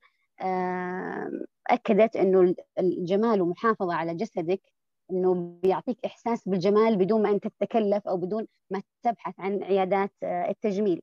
أكدت 1.70 2.16
أنه 2.16 2.54
الجمال 2.78 3.42
ومحافظة 3.42 3.94
على 3.94 4.14
جسدك 4.14 4.60
أنه 5.10 5.34
بيعطيك 5.62 5.98
إحساس 6.04 6.48
بالجمال 6.48 6.96
بدون 6.96 7.22
ما 7.22 7.30
أنت 7.30 7.46
تتكلف 7.46 8.08
أو 8.08 8.16
بدون 8.16 8.46
ما 8.70 8.82
تبحث 9.02 9.34
عن 9.40 9.62
عيادات 9.62 10.12
آه، 10.22 10.50
التجميل. 10.50 11.02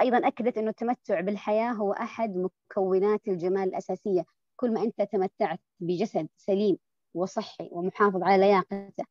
أيضا 0.00 0.28
أكدت 0.28 0.58
أنه 0.58 0.70
التمتع 0.70 1.20
بالحياة 1.20 1.72
هو 1.72 1.92
أحد 1.92 2.36
مكونات 2.36 3.28
الجمال 3.28 3.68
الأساسية. 3.68 4.24
كل 4.56 4.72
ما 4.72 4.82
أنت 4.82 5.02
تمتعت 5.02 5.60
بجسد 5.80 6.28
سليم 6.36 6.78
وصحي 7.14 7.68
ومحافظ 7.72 8.22
على 8.22 8.42
لياقته 8.46 9.04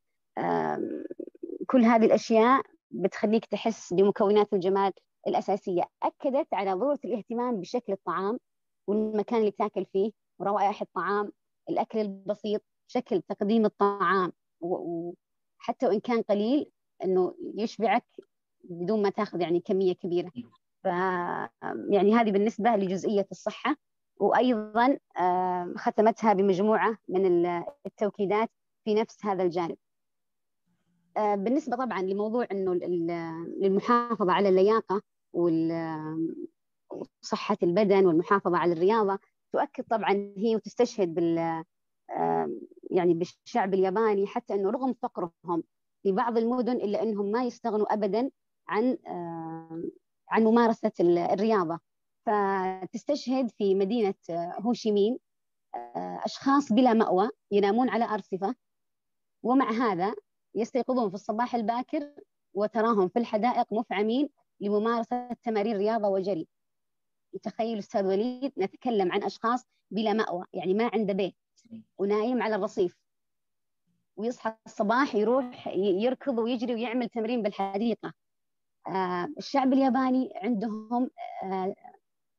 كل 1.68 1.82
هذه 1.84 2.06
الأشياء 2.06 2.62
بتخليك 2.92 3.46
تحس 3.46 3.94
بمكونات 3.94 4.54
الجمال 4.54 4.92
الأساسية. 5.28 5.84
أكدت 6.04 6.54
على 6.54 6.74
ضرورة 6.74 7.00
الاهتمام 7.06 7.60
بشكل 7.60 7.94
الطعام 7.94 8.40
والمكان 8.88 9.40
اللي 9.40 9.52
تاكل 9.52 9.86
فيه 9.86 10.12
وروائح 10.40 10.82
الطعام 10.82 11.32
الأكل 11.70 12.00
البسيط 12.00 12.62
شكل 12.88 13.22
تقديم 13.22 13.66
الطعام. 13.66 14.32
وحتى 14.62 15.88
وإن 15.88 16.00
كان 16.00 16.22
قليل 16.22 16.72
أنه 17.04 17.36
يشبعك 17.56 18.06
بدون 18.64 19.02
ما 19.02 19.10
تاخذ 19.10 19.42
يعني 19.42 19.60
كمية 19.60 19.94
كبيرة. 19.94 20.32
ف 20.84 20.86
يعني 21.90 22.14
هذه 22.14 22.32
بالنسبة 22.32 22.70
لجزئية 22.70 23.28
الصحة. 23.32 23.76
وأيضا 24.18 24.98
ختمتها 25.76 26.34
بمجموعة 26.34 26.98
من 27.10 27.46
التوكيدات 27.86 28.50
في 28.86 28.94
نفس 28.94 29.26
هذا 29.26 29.44
الجانب. 29.44 29.78
آه، 31.18 31.36
بالنسبة 31.36 31.78
طبعا 31.78 32.02
لموضوع 32.02 32.48
إنه 32.52 32.74
للمحافظة 33.62 34.32
على 34.32 34.50
اللياقة 34.50 35.02
وصحة 37.24 37.58
البدن 37.64 38.06
والمحافظة 38.06 38.58
على 38.58 38.74
الرياضة. 38.74 39.20
تؤكد 39.54 39.84
طبعا 39.84 40.34
هي 40.38 40.56
وتستشهد 40.56 41.14
بال 41.14 41.64
يعني 42.92 43.14
بالشعب 43.14 43.74
الياباني 43.74 44.28
حتى 44.28 44.54
إنه 44.54 44.70
رغم 44.70 44.94
فقرهم 44.94 45.64
في 46.04 46.12
بعض 46.12 46.38
المدن 46.38 46.76
إلا 46.76 47.04
إنهم 47.04 47.32
ما 47.32 47.44
يستغنوا 47.44 47.94
ابدا 47.94 48.32
عن 48.68 48.98
آه، 49.08 49.84
عن 50.30 50.44
ممارسة 50.44 50.92
الرياضة. 51.00 51.80
فتستشهد 52.26 53.52
في 53.52 53.76
مدينة 53.76 54.14
آه، 54.30 54.56
هوشيمين 54.60 55.20
آه، 55.76 56.22
أشخاص 56.26 56.74
بلا 56.74 56.94
مأوى 56.94 57.30
ينامون 57.52 57.90
على 57.90 58.06
أرصفة. 58.06 58.56
ومع 59.44 59.72
هذا 59.72 60.16
يستيقظون 60.56 61.10
في 61.10 61.16
الصباح 61.16 61.56
الباكر 61.56 62.14
وتراهم 62.54 63.10
في 63.10 63.20
الحدائق 63.20 63.74
مفعمين 63.74 64.30
لممارسة 64.62 65.34
تمارين 65.44 65.78
رياضة 65.78 66.08
وجري. 66.08 66.48
تخيل 67.44 67.78
أستاذ 67.78 68.06
وليد 68.06 68.52
نتكلم 68.58 69.12
عن 69.12 69.24
أشخاص 69.24 69.66
بلا 69.92 70.14
مأوى 70.14 70.46
يعني 70.54 70.74
ما 70.74 70.90
عنده 70.94 71.14
بيت 71.14 71.36
ونايم 71.98 72.44
على 72.44 72.56
الرصيف. 72.56 72.98
ويصحى 74.18 74.56
الصباح 74.66 75.16
يروح 75.16 75.68
يركض 75.78 76.38
ويجري 76.38 76.74
ويعمل 76.74 77.10
تمرين 77.10 77.42
بالحديقة. 77.42 78.14
آه، 78.88 79.28
الشعب 79.38 79.74
الياباني 79.74 80.30
عندهم 80.36 81.10
آه، 81.44 81.76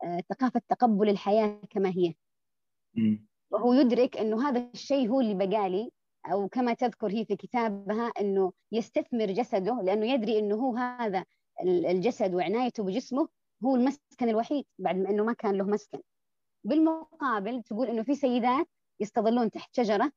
آه، 0.05 0.21
ثقافة 0.31 0.63
تقبل 0.69 1.09
الحياة 1.09 1.61
كما 1.71 1.89
هي. 1.89 2.15
وهو 3.51 3.73
يدرك 3.73 4.17
إنه 4.17 4.49
هذا 4.49 4.71
الشيء 4.75 5.09
هو 5.09 5.21
اللي 5.21 5.47
بقالي 5.47 5.91
أو 6.33 6.49
كما 6.49 6.75
تذكر 6.75 7.11
هي 7.11 7.25
في 7.25 7.37
كتابها 7.37 8.13
إنه 8.21 8.53
يستثمر 8.73 9.27
جسده 9.27 9.83
لأنه 9.83 10.07
يدري 10.13 10.39
إنه 10.39 10.55
هو 10.55 10.77
هذا. 10.77 11.25
الجسد 11.63 12.35
وعنايته 12.35 12.83
بجسمه 12.85 13.29
هو 13.65 13.77
المسكن 13.77 14.29
الوحيد 14.29 14.65
بعد 14.79 14.97
ما 14.97 15.11
إنه 15.11 15.25
ما 15.25 15.33
كان 15.33 15.55
له 15.55 15.65
مسكن. 15.65 16.01
بالمقابل 16.65 17.63
تقول 17.63 17.87
إنه 17.87 18.03
في 18.03 18.15
سيدات 18.15 18.69
يستظلون 19.01 19.51
تحت 19.51 19.77
شجرة 19.77 20.13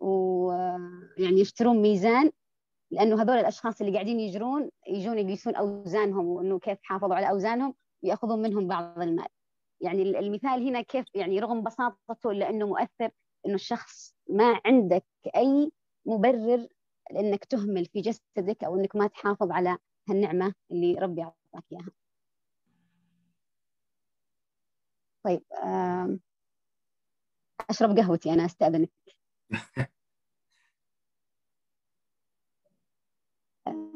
ويعني 0.00 1.40
يشترون 1.40 1.82
ميزان 1.82 2.30
لأنه 2.90 3.22
هذول 3.22 3.36
الأشخاص 3.36 3.80
اللي 3.80 3.92
قاعدين 3.92 4.20
يجرون 4.20 4.70
يجون 4.88 5.18
يقيسون 5.18 5.56
أوزانهم 5.56 6.26
وإنه 6.26 6.58
كيف 6.58 6.78
حافظوا 6.82 7.14
على 7.14 7.30
أوزانهم 7.30 7.74
وياخذون 8.02 8.42
منهم 8.42 8.68
بعض 8.68 9.00
المال. 9.02 9.28
يعني 9.80 10.02
المثال 10.02 10.68
هنا 10.68 10.82
كيف 10.82 11.06
يعني 11.14 11.40
رغم 11.40 11.62
بساطته 11.62 12.30
الا 12.30 12.50
انه 12.50 12.66
مؤثر 12.66 13.10
إنه 13.46 13.54
الشخص 13.54 14.14
ما 14.30 14.60
عندك 14.64 15.04
أي 15.36 15.72
مبرر 16.06 16.68
لانك 17.10 17.44
تهمل 17.44 17.86
في 17.86 18.00
جسدك 18.00 18.64
أو 18.64 18.76
إنك 18.76 18.96
ما 18.96 19.06
تحافظ 19.06 19.50
على 19.50 19.78
هالنعمة 20.08 20.54
اللي 20.70 20.94
ربي 20.94 21.22
أعطاك 21.22 21.64
إياها. 21.72 21.90
طيب 25.24 25.42
أشرب 27.70 27.98
قهوتي 27.98 28.32
أنا 28.32 28.44
استاذنك. 28.44 28.90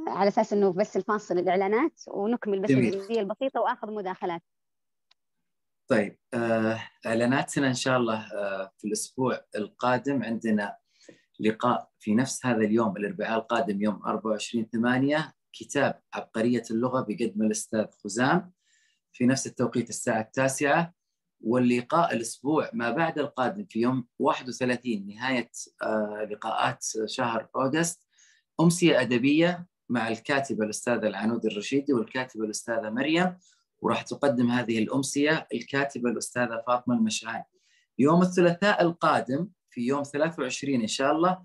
على 0.09 0.29
أساس 0.29 0.53
إنه 0.53 0.73
بس 0.73 0.97
الفاصل 0.97 1.39
الإعلانات 1.39 2.01
ونكمل 2.09 2.63
بس 2.63 2.71
الجزئيه 2.71 3.21
البسيطة 3.21 3.61
وآخذ 3.61 3.93
مداخلات. 3.93 4.43
طيب 5.89 6.19
آه، 6.35 6.81
إعلاناتنا 7.07 7.69
إن 7.69 7.75
شاء 7.75 7.97
الله 7.97 8.33
آه، 8.33 8.73
في 8.79 8.89
الأسبوع 8.89 9.41
القادم 9.57 10.23
عندنا 10.23 10.77
لقاء 11.41 11.91
في 11.99 12.15
نفس 12.15 12.47
هذا 12.47 12.65
اليوم 12.65 12.97
الأربعاء 12.97 13.39
القادم 13.39 13.83
يوم 13.83 14.03
24 14.07 14.69
8 14.69 15.33
كتاب 15.53 16.01
عبقرية 16.15 16.63
اللغة 16.71 17.07
بقدم 17.09 17.43
الأستاذ 17.43 17.87
خزام 18.05 18.53
في 19.13 19.27
نفس 19.27 19.47
التوقيت 19.47 19.89
الساعة 19.89 20.21
التاسعة 20.21 20.95
واللقاء 21.41 22.15
الأسبوع 22.15 22.71
ما 22.73 22.91
بعد 22.91 23.19
القادم 23.19 23.65
في 23.65 23.81
يوم 23.81 24.07
31 24.19 25.07
نهاية 25.07 25.51
آه، 25.83 26.29
لقاءات 26.31 26.85
شهر 27.07 27.49
أوغست 27.57 28.07
أمسية 28.61 29.01
أدبية 29.01 29.67
مع 29.89 30.09
الكاتبة 30.09 30.65
الأستاذة 30.65 31.07
العنود 31.07 31.47
الرشيدي 31.47 31.93
والكاتبة 31.93 32.45
الأستاذة 32.45 32.91
مريم 32.91 33.37
وراح 33.81 34.03
تقدم 34.03 34.51
هذه 34.51 34.79
الأمسية 34.79 35.49
الكاتبة 35.55 36.11
الأستاذة 36.11 36.63
فاطمة 36.67 36.95
المشعان 36.95 37.43
يوم 37.99 38.23
الثلاثاء 38.23 38.83
القادم 38.83 39.49
في 39.71 39.81
يوم 39.81 40.03
23 40.03 40.81
إن 40.81 40.87
شاء 40.87 41.13
الله 41.13 41.43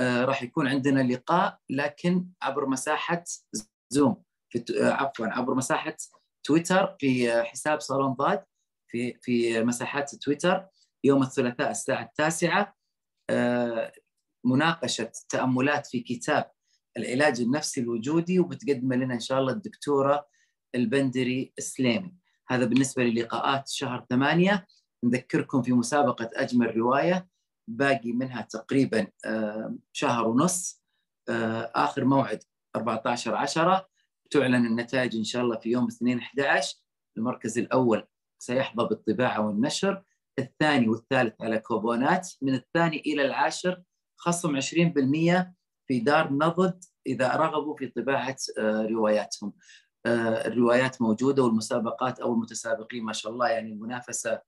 راح 0.00 0.42
يكون 0.42 0.66
عندنا 0.66 1.00
لقاء 1.12 1.58
لكن 1.70 2.26
عبر 2.42 2.66
مساحة 2.66 3.24
زوم 3.90 4.22
في 4.50 4.64
آه 4.82 4.92
عفوا 4.92 5.26
عبر 5.26 5.54
مساحة 5.54 5.96
تويتر 6.44 6.96
في 6.98 7.42
حساب 7.42 7.80
صالون 7.80 8.12
ضاد 8.12 8.44
في 8.88 9.18
في 9.22 9.64
مساحات 9.64 10.14
تويتر 10.14 10.66
يوم 11.04 11.22
الثلاثاء 11.22 11.70
الساعة 11.70 12.02
التاسعة. 12.02 12.74
آه 13.30 13.92
مناقشة 14.44 15.12
تأملات 15.28 15.86
في 15.86 16.00
كتاب 16.00 16.50
العلاج 16.96 17.40
النفسي 17.40 17.80
الوجودي 17.80 18.40
وبتقدم 18.40 18.92
لنا 18.92 19.14
إن 19.14 19.20
شاء 19.20 19.40
الله 19.40 19.52
الدكتورة 19.52 20.26
البندري 20.74 21.52
السليمي 21.58 22.14
هذا 22.48 22.64
بالنسبة 22.64 23.02
للقاءات 23.02 23.68
شهر 23.68 24.06
ثمانية. 24.10 24.66
نذكركم 25.04 25.62
في 25.62 25.72
مسابقة 25.72 26.30
أجمل 26.34 26.76
رواية. 26.76 27.28
باقي 27.76 28.12
منها 28.12 28.42
تقريبا 28.42 29.06
شهر 29.92 30.28
ونص 30.28 30.82
آخر 31.74 32.04
موعد 32.04 32.42
14 32.76 33.34
10 33.34 33.88
تعلن 34.30 34.66
النتائج 34.66 35.16
إن 35.16 35.24
شاء 35.24 35.42
الله 35.42 35.58
في 35.58 35.70
يوم 35.70 35.86
2 35.86 36.18
11 36.18 36.76
المركز 37.16 37.58
الأول 37.58 38.06
سيحظى 38.38 38.84
بالطباعة 38.84 39.46
والنشر 39.46 40.02
الثاني 40.38 40.88
والثالث 40.88 41.34
على 41.40 41.58
كوبونات 41.58 42.28
من 42.42 42.54
الثاني 42.54 43.00
إلى 43.00 43.22
العاشر 43.22 43.82
خصم 44.16 44.60
20% 44.60 44.62
في 45.86 46.00
دار 46.00 46.32
نضد 46.32 46.84
إذا 47.06 47.36
رغبوا 47.36 47.76
في 47.76 47.92
رواياتهم. 48.90 49.52
آه، 50.06 50.46
الروايات 50.46 51.02
موجودة 51.02 51.42
والمسابقات 51.42 52.20
أو 52.20 52.34
المتسابقين 52.34 53.04
ما 53.04 53.12
شاء 53.12 53.32
الله 53.32 53.48
يعني 53.48 53.72
المنافسة 53.72 54.40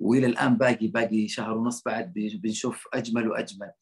وإلى 0.00 0.26
الآن 0.26 0.56
باقي 0.56 0.86
باقي 0.86 1.28
شهر 1.28 1.56
ونص 1.56 1.82
بعد 1.82 2.12
بنشوف 2.14 2.88
أجمل 2.94 3.28
وأجمل. 3.28 3.72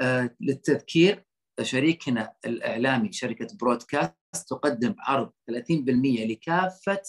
آه، 0.00 0.36
للتذكير 0.40 1.24
شريكنا 1.62 2.32
الإعلامي 2.46 3.12
شركة 3.12 3.56
برودكاست 3.60 4.14
تقدم 4.48 4.94
عرض 4.98 5.32
30% 5.50 6.26
لكافة 6.26 7.02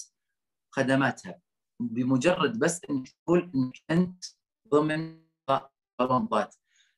خدماتها 0.72 1.42
بمجرد 1.80 2.60
بس 2.60 2.82
انك 2.90 3.10
تقول 3.10 3.52
انك 3.56 3.74
انت 3.92 4.24
ضمن 4.68 5.22
ضات 6.02 6.56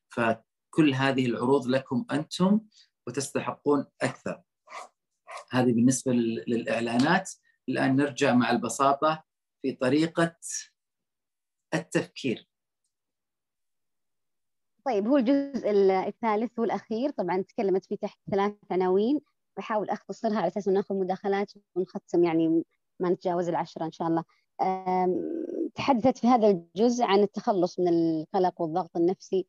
فكل 0.08 0.94
هذه 0.94 1.26
العروض 1.26 1.66
لكم 1.66 2.04
أنتم 2.10 2.60
وتستحقون 3.06 3.86
أكثر. 4.02 4.42
هذه 5.50 5.72
بالنسبة 5.72 6.12
للإعلانات 6.46 7.30
الآن 7.68 7.96
نرجع 7.96 8.34
مع 8.34 8.50
البساطة 8.50 9.24
في 9.62 9.72
طريقة 9.72 10.36
التفكير. 11.74 12.48
طيب 14.86 15.06
هو 15.08 15.16
الجزء 15.16 15.70
الثالث 16.08 16.58
والأخير 16.58 17.10
طبعا 17.10 17.42
تكلمت 17.42 17.84
فيه 17.84 17.96
تحت 17.96 18.18
ثلاث 18.30 18.54
عناوين. 18.70 19.20
بحاول 19.56 19.90
أختصرها 19.90 20.36
على 20.36 20.46
أساس 20.46 20.68
نأخذ 20.68 20.94
مداخلات 20.94 21.52
ونختم 21.74 22.24
يعني 22.24 22.64
ما 23.00 23.10
نتجاوز 23.10 23.48
العشرة 23.48 23.84
إن 23.84 23.92
شاء 23.92 24.08
الله. 24.08 24.24
تحدثت 25.74 26.18
في 26.18 26.26
هذا 26.26 26.50
الجزء 26.50 27.04
عن 27.04 27.22
التخلص 27.22 27.80
من 27.80 27.88
القلق 27.88 28.60
والضغط 28.60 28.96
النفسي 28.96 29.46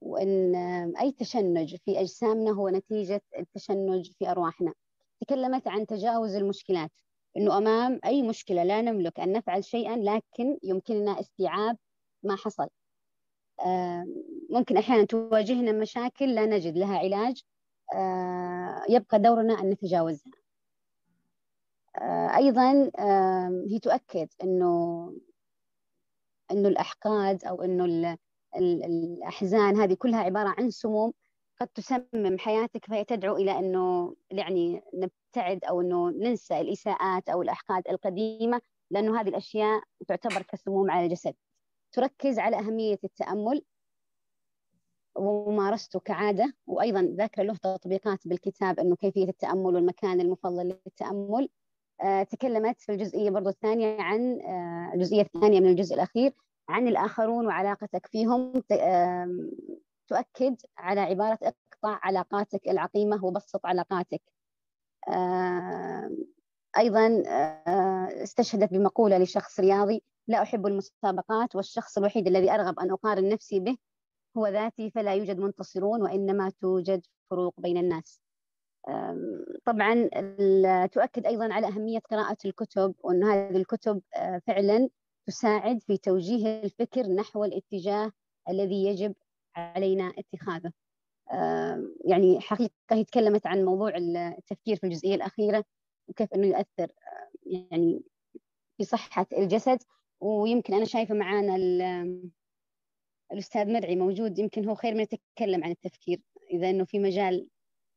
وأن 0.00 0.54
أي 0.96 1.12
تشنج 1.12 1.76
في 1.76 2.00
أجسامنا 2.00 2.50
هو 2.50 2.68
نتيجة 2.68 3.22
التشنج 3.38 4.12
في 4.18 4.30
أرواحنا. 4.30 4.74
تكلمت 5.20 5.68
عن 5.68 5.86
تجاوز 5.86 6.34
المشكلات. 6.34 6.90
إنه 7.36 7.58
أمام 7.58 8.00
أي 8.04 8.22
مشكلة 8.22 8.64
لا 8.64 8.82
نملك 8.82 9.20
أن 9.20 9.32
نفعل 9.32 9.64
شيئا 9.64 9.96
لكن 9.96 10.58
يمكننا 10.62 11.20
استيعاب 11.20 11.76
ما 12.22 12.36
حصل. 12.36 12.68
ممكن 14.50 14.76
أحيانا 14.76 15.04
تواجهنا 15.04 15.72
مشاكل 15.72 16.34
لا 16.34 16.46
نجد 16.46 16.78
لها 16.78 16.98
علاج. 16.98 17.42
يبقى 18.88 19.18
دورنا 19.18 19.60
أن 19.60 19.70
نتجاوزها. 19.70 20.32
أيضا 22.36 22.90
هي 23.70 23.78
تؤكد 23.78 24.28
إنه 24.42 25.12
إنه 26.50 26.68
الأحقاد 26.68 27.44
أو 27.44 27.62
إنه 27.62 28.16
الأحزان 28.56 29.76
هذه 29.76 29.94
كلها 29.94 30.20
عبارة 30.20 30.54
عن 30.58 30.70
سموم 30.70 31.12
قد 31.60 31.68
تسمم 31.68 32.38
حياتك 32.38 32.86
فهي 32.86 33.04
تدعو 33.04 33.36
إلى 33.36 33.58
أنه 33.58 34.14
يعني 34.30 34.82
نبتعد 34.94 35.64
أو 35.64 35.80
أنه 35.80 36.10
ننسى 36.10 36.60
الإساءات 36.60 37.28
أو 37.28 37.42
الأحقاد 37.42 37.88
القديمة 37.88 38.60
لأنه 38.90 39.20
هذه 39.20 39.28
الأشياء 39.28 39.82
تعتبر 40.08 40.42
كسموم 40.42 40.90
على 40.90 41.06
الجسد. 41.06 41.34
تركز 41.92 42.38
على 42.38 42.58
أهمية 42.58 42.98
التأمل 43.04 43.62
وممارسته 45.16 46.00
كعادة 46.00 46.54
وأيضا 46.66 47.02
ذاكرة 47.02 47.42
له 47.42 47.54
تطبيقات 47.56 48.28
بالكتاب 48.28 48.80
أنه 48.80 48.96
كيفية 48.96 49.28
التأمل 49.28 49.74
والمكان 49.74 50.20
المفضل 50.20 50.66
للتأمل. 50.86 51.48
آه 52.00 52.22
تكلمت 52.22 52.80
في 52.80 52.92
الجزئية 52.92 53.30
برضو 53.30 53.48
الثانية 53.48 54.00
عن 54.00 54.40
آه 54.40 54.92
الجزئية 54.94 55.22
الثانية 55.22 55.60
من 55.60 55.66
الجزء 55.70 55.94
الأخير 55.94 56.32
عن 56.68 56.88
الآخرون 56.88 57.46
وعلاقتك 57.46 58.06
فيهم. 58.06 58.52
تؤكد 60.08 60.56
على 60.78 61.00
عبارة 61.00 61.38
اقطع 61.42 61.98
علاقاتك 62.02 62.68
العقيمة 62.68 63.24
وبسط 63.24 63.66
علاقاتك. 63.66 64.22
أيضا 66.78 67.22
استشهدت 68.22 68.72
بمقولة 68.72 69.18
لشخص 69.18 69.60
رياضي 69.60 70.02
لا 70.28 70.42
أحب 70.42 70.66
المسابقات 70.66 71.56
والشخص 71.56 71.98
الوحيد 71.98 72.26
الذي 72.26 72.50
أرغب 72.50 72.78
أن 72.78 72.90
أقارن 72.90 73.28
نفسي 73.28 73.60
به 73.60 73.76
هو 74.36 74.46
ذاتي 74.46 74.90
فلا 74.90 75.14
يوجد 75.14 75.38
منتصرون 75.38 76.02
وإنما 76.02 76.52
توجد 76.60 77.06
فروق 77.30 77.60
بين 77.60 77.76
الناس. 77.76 78.20
طبعا 79.64 80.08
تؤكد 80.86 81.26
أيضا 81.26 81.54
على 81.54 81.66
أهمية 81.66 81.98
قراءة 81.98 82.36
الكتب 82.44 82.94
وأن 83.02 83.24
هذه 83.24 83.56
الكتب 83.56 84.02
فعلا 84.46 84.88
تساعد 85.26 85.82
في 85.82 85.98
توجيه 85.98 86.62
الفكر 86.62 87.06
نحو 87.06 87.44
الاتجاه 87.44 88.12
الذي 88.48 88.84
يجب 88.86 89.14
علينا 89.56 90.12
اتخاذه. 90.18 90.72
يعني 92.04 92.40
حقيقة 92.40 92.72
هي 92.90 93.04
تكلمت 93.04 93.46
عن 93.46 93.64
موضوع 93.64 93.96
التفكير 93.96 94.76
في 94.76 94.84
الجزئية 94.84 95.14
الأخيرة 95.14 95.64
وكيف 96.08 96.34
أنه 96.34 96.46
يؤثر 96.46 96.92
يعني 97.46 98.02
في 98.76 98.84
صحة 98.84 99.26
الجسد. 99.38 99.78
ويمكن 100.20 100.74
أنا 100.74 100.84
شايفة 100.84 101.14
معانا 101.14 101.56
الأستاذ 103.32 103.72
مرعي 103.72 103.96
موجود 103.96 104.38
يمكن 104.38 104.68
هو 104.68 104.74
خير 104.74 104.94
من 104.94 105.00
يتكلم 105.00 105.64
عن 105.64 105.70
التفكير. 105.70 106.20
إذا 106.50 106.70
إنه 106.70 106.84
في 106.84 106.98
مجال 106.98 107.48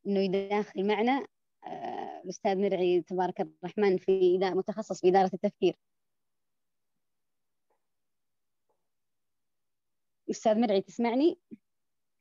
إنه 0.06 0.20
يداخل 0.20 0.86
معنا 0.86 1.26
آه، 1.64 2.20
الأستاذ 2.24 2.58
مرعي 2.58 3.02
تبارك 3.02 3.40
الرحمن 3.40 3.96
في 3.96 4.38
متخصص 4.38 5.00
في 5.00 5.08
إدارة 5.08 5.30
التفكير. 5.34 5.76
أستاذ 10.30 10.60
مرعي 10.60 10.80
تسمعني؟ 10.80 11.38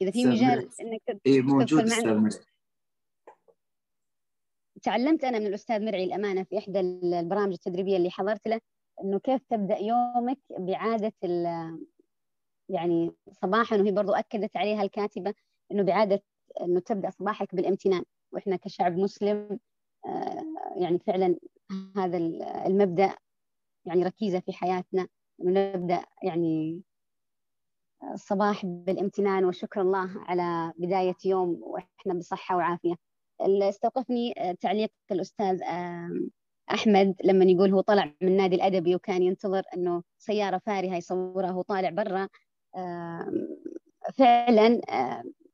إذا 0.01 0.11
في 0.11 0.25
مجال 0.25 0.69
إنك 0.81 1.21
إيه 1.25 1.41
موجود 1.41 1.83
أستاذ 1.83 2.17
مرعي. 2.17 2.39
تعلمت 4.83 5.23
أنا 5.23 5.39
من 5.39 5.47
الأستاذ 5.47 5.85
مرعي 5.85 6.03
الأمانة 6.03 6.43
في 6.43 6.57
إحدى 6.57 6.79
البرامج 6.79 7.53
التدريبية 7.53 7.97
اللي 7.97 8.11
حضرت 8.11 8.47
له 8.47 8.61
إنه 9.03 9.19
كيف 9.19 9.41
تبدأ 9.49 9.77
يومك 9.77 10.39
بعادة 10.49 11.13
يعني 12.69 13.11
صباحا 13.31 13.77
وهي 13.77 13.91
برضو 13.91 14.13
أكدت 14.13 14.57
عليها 14.57 14.83
الكاتبة 14.83 15.33
إنه 15.71 15.83
بعادة 15.83 16.23
إنه 16.61 16.79
تبدأ 16.79 17.09
صباحك 17.09 17.55
بالامتنان. 17.55 18.03
وإحنا 18.31 18.55
كشعب 18.55 18.97
مسلم 18.97 19.59
آه، 20.05 20.43
يعني 20.75 20.99
فعلا 20.99 21.35
هذا 21.95 22.17
المبدأ 22.67 23.15
يعني 23.85 24.03
ركيزة 24.03 24.39
في 24.39 24.53
حياتنا 24.53 25.07
إنه 25.41 25.73
نبدأ 25.73 26.05
يعني 26.23 26.81
الصباح 28.13 28.65
بالامتنان 28.65 29.45
وشكر 29.45 29.81
الله 29.81 30.09
على 30.15 30.73
بداية 30.77 31.15
يوم 31.25 31.59
وإحنا 31.63 32.13
بصحة 32.13 32.55
وعافية. 32.57 32.95
استوقفني 33.41 34.33
آه، 34.37 34.51
تعليق 34.51 34.91
الأستاذ 35.11 35.61
أحمد 36.71 37.15
لما 37.23 37.45
يقول 37.45 37.71
هو 37.71 37.81
طلع 37.81 38.13
من 38.21 38.27
النادي 38.27 38.55
الأدبي 38.55 38.95
وكان 38.95 39.23
ينتظر 39.23 39.63
أنه 39.73 40.03
سيارة 40.17 40.57
فارهة 40.65 40.95
يصورها 40.95 41.51
وهو 41.51 41.61
طالع 41.61 41.89
برا. 41.89 42.27
فعلا 44.13 44.81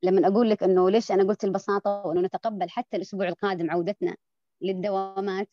لما 0.04 0.28
أقول 0.28 0.50
لك 0.50 0.64
أنه 0.64 0.90
ليش 0.90 1.12
أنا 1.12 1.24
قلت 1.24 1.44
البساطة 1.44 2.04
وأنه 2.06 2.22
نتقبل 2.22 2.70
حتى 2.70 2.98
الأسبوع 2.98 3.28
القادم 3.28 3.72
عودتنا 3.72 4.16
للدوامات 4.62 5.50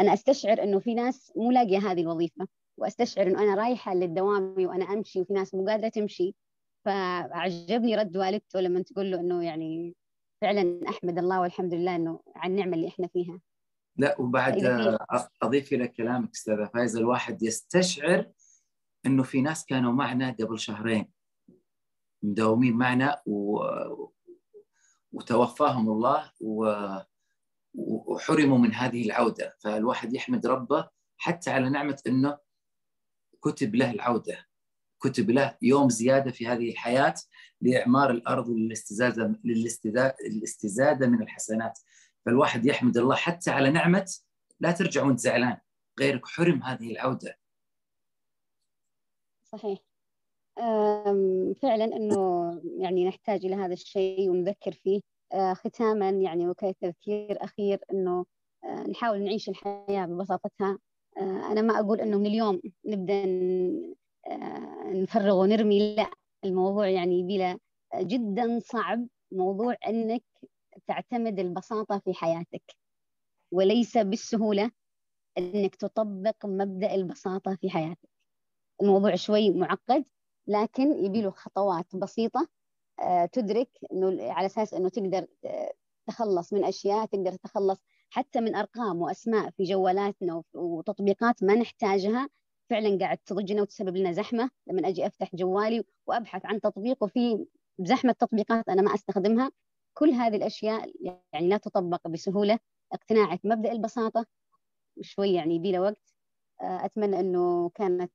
أنا 0.00 0.12
أستشعر 0.12 0.62
أنه 0.62 0.78
في 0.78 0.94
ناس 0.94 1.32
مو 1.36 1.50
لاقية 1.50 1.78
هذه 1.78 2.00
الوظيفة. 2.00 2.48
وأستشعر 2.82 3.26
إنه 3.26 3.42
أنا 3.42 3.54
رايحة 3.54 3.94
للدوام 3.94 4.54
وأنا 4.58 4.84
أمشي 4.84 5.20
وفي 5.20 5.32
ناس 5.32 5.54
مو 5.54 5.66
قادرة 5.66 5.88
تمشي. 5.88 6.34
فعجبني 6.84 7.96
رد 7.96 8.16
والدته 8.16 8.60
لما 8.60 8.82
تقول 8.82 9.10
له 9.10 9.20
إنه 9.20 9.44
يعني 9.44 9.96
فعلا 10.40 10.80
أحمد 10.88 11.18
الله 11.18 11.40
والحمد 11.40 11.74
لله 11.74 11.96
إنه 11.96 12.20
على 12.36 12.50
النعمة 12.50 12.74
اللي 12.74 12.88
إحنا 12.88 13.06
فيها. 13.06 13.40
لا 13.96 14.20
وبعد 14.20 14.66
أضيف 15.42 15.72
إلى 15.72 15.88
كلامك 15.88 16.30
أستاذة 16.30 16.64
فايزه 16.74 17.00
الواحد 17.00 17.42
يستشعر 17.42 18.30
إنه 19.06 19.22
في 19.22 19.40
ناس 19.40 19.66
كانوا 19.66 19.92
معنا 19.92 20.36
قبل 20.40 20.58
شهرين 20.58 21.12
مداومين 22.22 22.72
معنا 22.76 23.22
و... 23.26 23.60
وتوفاهم 25.12 25.88
الله 25.88 26.32
و... 26.40 26.72
وحرموا 27.74 28.58
من 28.58 28.74
هذه 28.74 29.06
العودة. 29.06 29.56
فالواحد 29.60 30.14
يحمد 30.14 30.46
ربه 30.46 30.88
حتى 31.16 31.50
على 31.50 31.70
نعمة 31.70 32.02
إنه 32.06 32.38
كتب 33.44 33.74
له 33.74 33.90
العودة 33.90 34.46
كتب 35.00 35.30
له 35.30 35.56
يوم 35.62 35.88
زيادة 35.88 36.30
في 36.30 36.46
هذه 36.46 36.70
الحياة 36.70 37.14
لإعمار 37.60 38.10
الأرض 38.10 38.48
وللاستزاده 38.48 39.40
للاستزادة 39.44 41.06
من 41.06 41.22
الحسنات. 41.22 41.78
فالواحد 42.26 42.66
يحمد 42.66 42.96
الله 42.96 43.14
حتى 43.16 43.50
على 43.50 43.70
نعمة 43.70 44.12
لا 44.60 44.72
ترجع 44.72 45.04
وأنت 45.04 45.18
زعلان 45.18 45.56
غيرك 46.00 46.26
حرم 46.26 46.62
هذه 46.62 46.92
العودة. 46.92 47.38
صحيح. 49.44 49.78
فعلا 51.62 51.84
إنه 51.84 52.62
يعني 52.78 53.08
نحتاج 53.08 53.46
إلى 53.46 53.54
هذا 53.54 53.72
الشيء 53.72 54.30
ونذكر 54.30 54.72
فيه. 54.72 55.00
ختاما 55.52 56.10
يعني 56.10 56.48
وكتذكير 56.48 57.44
أخير 57.44 57.80
إنه 57.92 58.26
نحاول 58.90 59.22
نعيش 59.22 59.48
الحياة 59.48 60.06
ببساطتها. 60.06 60.78
أنا 61.18 61.62
ما 61.62 61.80
أقول 61.80 62.00
إنه 62.00 62.18
من 62.18 62.26
اليوم 62.26 62.60
نبدأ 62.84 63.24
نفرغ 65.02 65.40
ونرمي 65.40 65.96
لا 65.96 66.10
الموضوع 66.44 66.88
يعني 66.88 67.22
بلا 67.22 67.58
جدا 67.96 68.58
صعب 68.62 69.06
موضوع 69.32 69.76
إنك 69.88 70.22
تعتمد 70.86 71.38
البساطة 71.38 71.98
في 71.98 72.14
حياتك 72.14 72.76
وليس 73.52 73.98
بالسهولة 73.98 74.70
إنك 75.38 75.74
تطبق 75.74 76.46
مبدأ 76.46 76.94
البساطة 76.94 77.56
في 77.60 77.70
حياتك. 77.70 78.08
الموضوع 78.82 79.14
شوي 79.14 79.50
معقد 79.50 80.04
لكن 80.46 81.04
يبي 81.04 81.22
له 81.22 81.30
خطوات 81.30 81.96
بسيطة 81.96 82.48
آه، 83.00 83.26
تدرك 83.26 83.68
إنه 83.92 84.32
على 84.32 84.46
أساس 84.46 84.74
إنه 84.74 84.88
تقدر 84.88 85.26
آه، 85.44 85.72
تخلص 86.06 86.52
من 86.52 86.64
أشياء 86.64 87.06
تقدر 87.06 87.32
تتخلص 87.32 87.84
حتى 88.12 88.40
من 88.40 88.54
أرقام 88.54 89.02
وأسماء 89.02 89.50
في 89.50 89.64
جوالاتنا 89.64 90.42
وتطبيقات 90.54 91.42
ما 91.42 91.54
نحتاجها 91.54 92.28
فعلا 92.70 92.98
قاعد 92.98 93.18
تضجنا 93.18 93.62
وتسبب 93.62 93.96
لنا 93.96 94.12
زحمة. 94.12 94.50
لما 94.66 94.88
أجي 94.88 95.06
أفتح 95.06 95.34
جوالي 95.34 95.84
وأبحث 96.06 96.46
عن 96.46 96.60
تطبيق 96.60 97.02
وفي 97.02 97.46
زحمة 97.78 98.12
تطبيقات 98.12 98.68
أنا 98.68 98.82
ما 98.82 98.94
أستخدمها. 98.94 99.50
كل 99.94 100.10
هذه 100.10 100.36
الأشياء 100.36 100.92
يعني 101.32 101.48
لا 101.48 101.56
تطبق 101.56 102.08
بسهولة. 102.08 102.58
اقتناعك 102.92 103.40
مبدأ 103.44 103.72
البساطة. 103.72 104.26
شوي 105.00 105.32
يعني 105.32 105.54
يبي 105.54 105.78
وقت. 105.78 106.14
آه، 106.60 106.84
أتمنى 106.84 107.20
إنه 107.20 107.68
كانت 107.68 108.12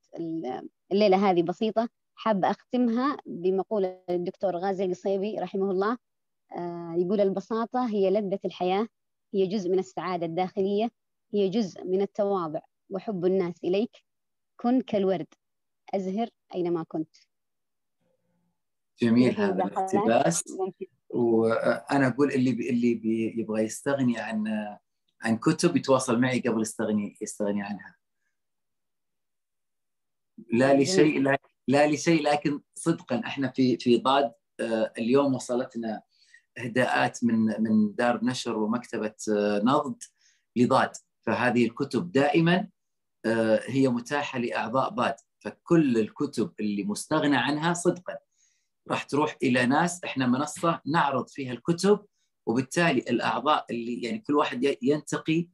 الليلة 0.91 1.29
هذه 1.29 1.43
بسيطة. 1.43 1.89
حابه 2.15 2.51
أختمها 2.51 3.17
بمقوله 3.25 4.03
الدكتور 4.09 4.57
غازي 4.57 4.85
القصيبي 4.85 5.39
رحمه 5.39 5.71
الله. 5.71 5.97
آه، 6.57 6.93
يقول 6.97 7.21
البساطة 7.21 7.89
هي 7.89 8.09
لذة 8.09 8.39
الحياة. 8.45 8.87
هي 9.33 9.47
جزء 9.47 9.69
من 9.69 9.79
السعادة 9.79 10.25
الداخلية 10.25 10.91
هي 11.33 11.49
جزء 11.49 11.83
من 11.83 12.01
التواضع 12.01 12.59
وحب 12.89 13.25
الناس 13.25 13.63
إليك. 13.63 14.03
كن 14.57 14.81
كالورد. 14.81 15.27
أزهر 15.93 16.29
أينما 16.55 16.83
كنت. 16.83 17.15
جميل 19.01 19.35
هذا 19.35 19.63
الاقتباس. 19.63 20.43
وأنا 21.09 22.07
أقول 22.07 22.31
اللي 22.31 22.51
بي 22.51 22.69
اللي 22.69 22.95
بي 22.95 23.39
يبغى 23.39 23.63
يستغني 23.63 24.19
عن 24.19 24.47
عن 25.21 25.37
كتب 25.37 25.77
يتواصل 25.77 26.19
معي 26.19 26.39
قبل 26.39 26.61
يستغني 26.61 27.17
يستغني 27.21 27.63
عنها. 27.63 27.95
لا 30.53 30.81
لشيء 30.81 31.21
لا, 31.21 31.37
لا 31.67 31.87
لشيء 31.87 32.23
لكن 32.23 32.61
صدقا 32.75 33.19
إحنا 33.25 33.51
في 33.51 33.77
في 33.77 33.97
ضاد 33.97 34.33
آه، 34.59 34.93
اليوم 34.97 35.35
وصلتنا 35.35 36.01
إهداءات 36.57 37.23
من 37.23 37.45
من 37.63 37.95
دار 37.95 38.25
نشر 38.25 38.57
ومكتبة 38.57 39.15
آه، 39.31 39.61
نضد 39.63 40.03
لضاد. 40.55 40.91
فهذه 41.21 41.65
الكتب 41.65 42.11
دائما 42.11 42.67
آه، 43.25 43.61
هي 43.65 43.87
متاحة 43.87 44.39
لأعضاء 44.39 44.89
باد 44.89 45.15
فكل 45.39 45.97
الكتب 45.97 46.53
اللي 46.59 46.83
مستغنى 46.83 47.37
عنها 47.37 47.73
صدقا. 47.73 48.17
راح 48.89 49.03
تروح 49.03 49.37
إلى 49.43 49.65
ناس 49.65 50.03
إحنا 50.03 50.27
منصة 50.27 50.81
نعرض 50.85 51.27
فيها 51.27 51.53
الكتب 51.53 52.05
وبالتالي 52.45 52.99
الأعضاء 52.99 53.65
اللي 53.71 54.01
يعني 54.01 54.19
كل 54.19 54.35
واحد 54.35 54.77
ينتقي 54.81 55.49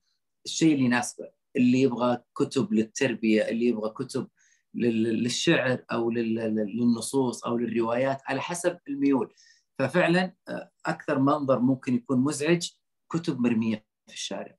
الشيء 0.45 0.73
اللي 0.73 0.85
يناسبه. 0.85 1.29
اللي 1.55 1.81
يبغى 1.81 2.17
كتب 2.35 2.73
للتربية 2.73 3.41
اللي 3.49 3.65
يبغى 3.65 3.89
كتب 3.89 4.27
للشعر 4.75 5.85
أو 5.91 6.11
للنصوص 6.11 7.43
أو 7.45 7.57
للروايات 7.57 8.21
على 8.25 8.41
حسب 8.41 8.79
الميول. 8.87 9.33
ففعلا 9.79 10.33
آه، 10.47 10.71
أكثر 10.85 11.19
منظر 11.19 11.59
ممكن 11.59 11.95
يكون 11.95 12.19
مزعج 12.19 12.69
كتب 13.09 13.39
مرمية 13.39 13.85
في 14.07 14.13
الشارع. 14.13 14.55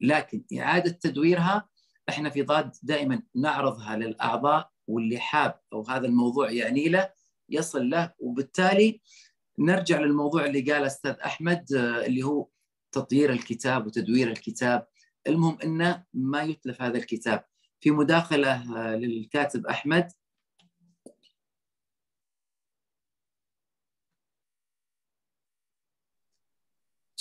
لكن 0.00 0.44
إعادة 0.58 0.90
تدويرها 0.90 1.68
إحنا 2.08 2.30
في 2.30 2.42
ضاد 2.42 2.72
دائما 2.82 3.22
نعرضها 3.34 3.96
للأعضاء 3.96 4.70
واللي 4.86 5.18
حاب 5.18 5.60
أو 5.72 5.82
هذا 5.82 6.06
الموضوع 6.06 6.50
يعني 6.50 6.88
له 6.88 7.12
يصل 7.48 7.90
له. 7.90 8.12
وبالتالي 8.18 9.00
نرجع 9.58 10.00
للموضوع 10.00 10.46
اللي 10.46 10.60
قاله 10.60 10.86
أستاذ 10.86 11.10
أحمد 11.10 11.72
آه، 11.72 12.06
اللي 12.06 12.22
هو 12.22 12.48
تطوير 12.92 13.32
الكتاب 13.32 13.86
وتدوير 13.86 14.30
الكتاب. 14.30 14.86
المهم 15.26 15.58
إنه 15.64 16.04
ما 16.14 16.42
يتلف 16.42 16.82
هذا 16.82 16.98
الكتاب. 16.98 17.44
في 17.80 17.90
مداخلة 17.90 18.52
آه، 18.52 18.96
للكاتب 18.96 19.66
أحمد 19.66 20.12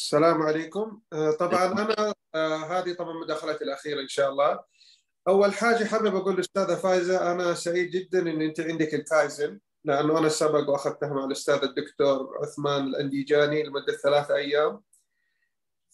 السلام 0.08 0.41
عليكم. 0.41 1.01
آه، 1.14 1.32
طبعا 1.32 1.66
أنا 1.66 2.14
هذه 2.66 2.93
طبعا 2.93 3.14
مداخلتي 3.14 3.64
الأخيرة 3.64 4.01
إن 4.01 4.08
شاء 4.08 4.30
الله. 4.30 4.60
أول 5.28 5.53
حاجة 5.53 5.84
حابب 5.84 6.16
أقول 6.16 6.34
للاستاذه 6.34 6.76
فايزة 6.76 7.32
أنا 7.32 7.53
سعيد 7.53 7.91
جدا 7.91 8.20
إن 8.20 8.41
أنت 8.41 8.60
عندك 8.60 8.93
الكايزن 8.93 9.60
لأنه 9.84 10.20
أنا 10.20 10.30
سبق 10.30 10.70
واخذتها 10.70 11.10
مع 11.10 11.26
الأستاذ 11.26 11.64
الدكتور 11.64 12.38
عثمان 12.41 12.88
الأنديجاني 12.88 13.64
لمدة 13.64 13.93
ثلاثة 14.03 14.36
أيام. 14.36 14.82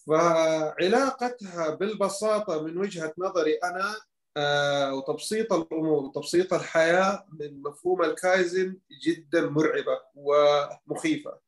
فعلاقتها 0.06 1.70
بالبساطة 1.70 2.62
من 2.62 2.78
وجهة 2.78 3.14
نظري 3.18 3.54
أنا 3.54 3.96
آه، 4.36 4.94
وتبسيط 4.94 5.52
الأمور 5.52 6.02
وتبسيط 6.02 6.54
الحياة 6.54 7.26
من 7.40 7.62
مفهوم 7.62 8.02
الكايزن 8.02 8.78
جدا 9.02 9.46
مرعبة 9.46 10.00
ومخيفة. 10.14 11.43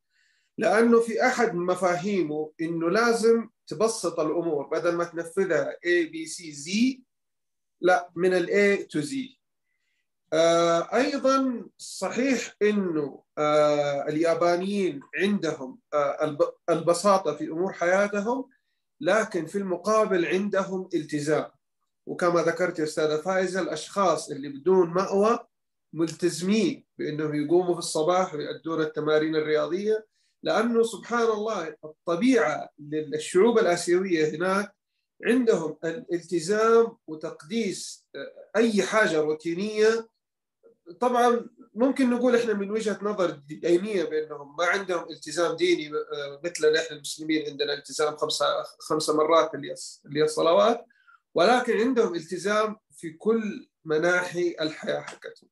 لأنه 0.57 0.99
في 0.99 1.25
أحد 1.25 1.55
مفاهيمه 1.55 2.51
إنه 2.61 2.89
لازم 2.89 3.49
تبسط 3.67 4.19
الأمور 4.19 4.67
بدل 4.67 4.95
ما 4.95 5.03
تنفذها 5.03 5.71
A 5.71 6.09
B 6.11 6.29
C 6.29 6.55
Z 6.65 6.99
لا 7.81 8.11
من 8.15 8.33
ال 8.33 8.47
A 8.47 8.87
to 8.87 9.01
Z. 9.05 9.13
آه، 10.33 10.95
أيضا 10.95 11.65
صحيح 11.77 12.55
إنه 12.61 13.23
آه، 13.37 14.07
اليابانيين 14.07 15.01
عندهم 15.19 15.79
البساطة 16.69 17.35
في 17.35 17.47
أمور 17.47 17.73
حياتهم 17.73 18.49
لكن 19.01 19.45
في 19.45 19.57
المقابل 19.57 20.25
عندهم 20.25 20.89
التزام. 20.93 21.51
وكما 22.07 22.41
ذكرت 22.41 22.79
يا 22.79 22.83
أستاذة 22.83 23.21
فايزة 23.21 23.61
الأشخاص 23.61 24.29
اللي 24.31 24.49
بدون 24.49 24.89
مأوى 24.89 25.39
ملتزمين 25.93 26.85
بإنهم 26.97 27.35
يقوموا 27.35 27.73
في 27.73 27.79
الصباح 27.79 28.33
ويؤدون 28.33 28.81
التمارين 28.81 29.35
الرياضية 29.35 30.07
لأنه 30.43 30.83
سبحان 30.83 31.27
الله 31.31 31.75
الطبيعة 31.85 32.69
للشعوب 32.79 33.59
الآسيوية 33.59 34.29
هناك 34.35 34.75
عندهم 35.25 35.77
الالتزام 35.83 36.97
وتقديس 37.07 38.05
أي 38.55 38.83
حاجة 38.83 39.21
روتينية 39.21 40.07
طبعا 40.99 41.49
ممكن 41.73 42.09
نقول 42.09 42.35
إحنا 42.35 42.53
من 42.53 42.71
وجهة 42.71 42.99
نظر 43.01 43.29
دينية 43.31 44.03
بأنهم 44.03 44.55
ما 44.55 44.65
عندهم 44.65 45.09
التزام 45.09 45.55
ديني 45.55 45.91
مثلنا 46.43 46.79
إحنا 46.81 46.95
المسلمين 46.95 47.49
عندنا 47.49 47.73
التزام 47.73 48.17
خمسة 48.17 48.45
خمسة 48.79 49.17
مرات 49.17 49.51
اللي 50.05 50.23
الصلوات 50.23 50.85
ولكن 51.35 51.77
عندهم 51.77 52.15
التزام 52.15 52.75
في 52.91 53.09
كل 53.09 53.69
مناحي 53.85 54.55
الحياة 54.61 54.99
حقتهم. 55.01 55.49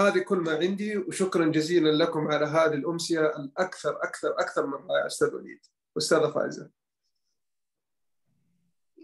هذه 0.00 0.18
كل 0.18 0.38
ما 0.38 0.52
عندي 0.52 0.98
وشكرا 0.98 1.46
جزيلا 1.46 2.04
لكم 2.04 2.28
على 2.28 2.46
هذه 2.46 2.74
الأمسية 2.74 3.20
الأكثر 3.20 3.96
أكثر 4.02 4.28
أكثر 4.28 4.66
من 4.66 4.90
رائعة 4.90 5.06
أستاذ 5.06 5.34
وليد 5.34 5.60
واستاذه 5.96 6.30
فائزه. 6.30 6.70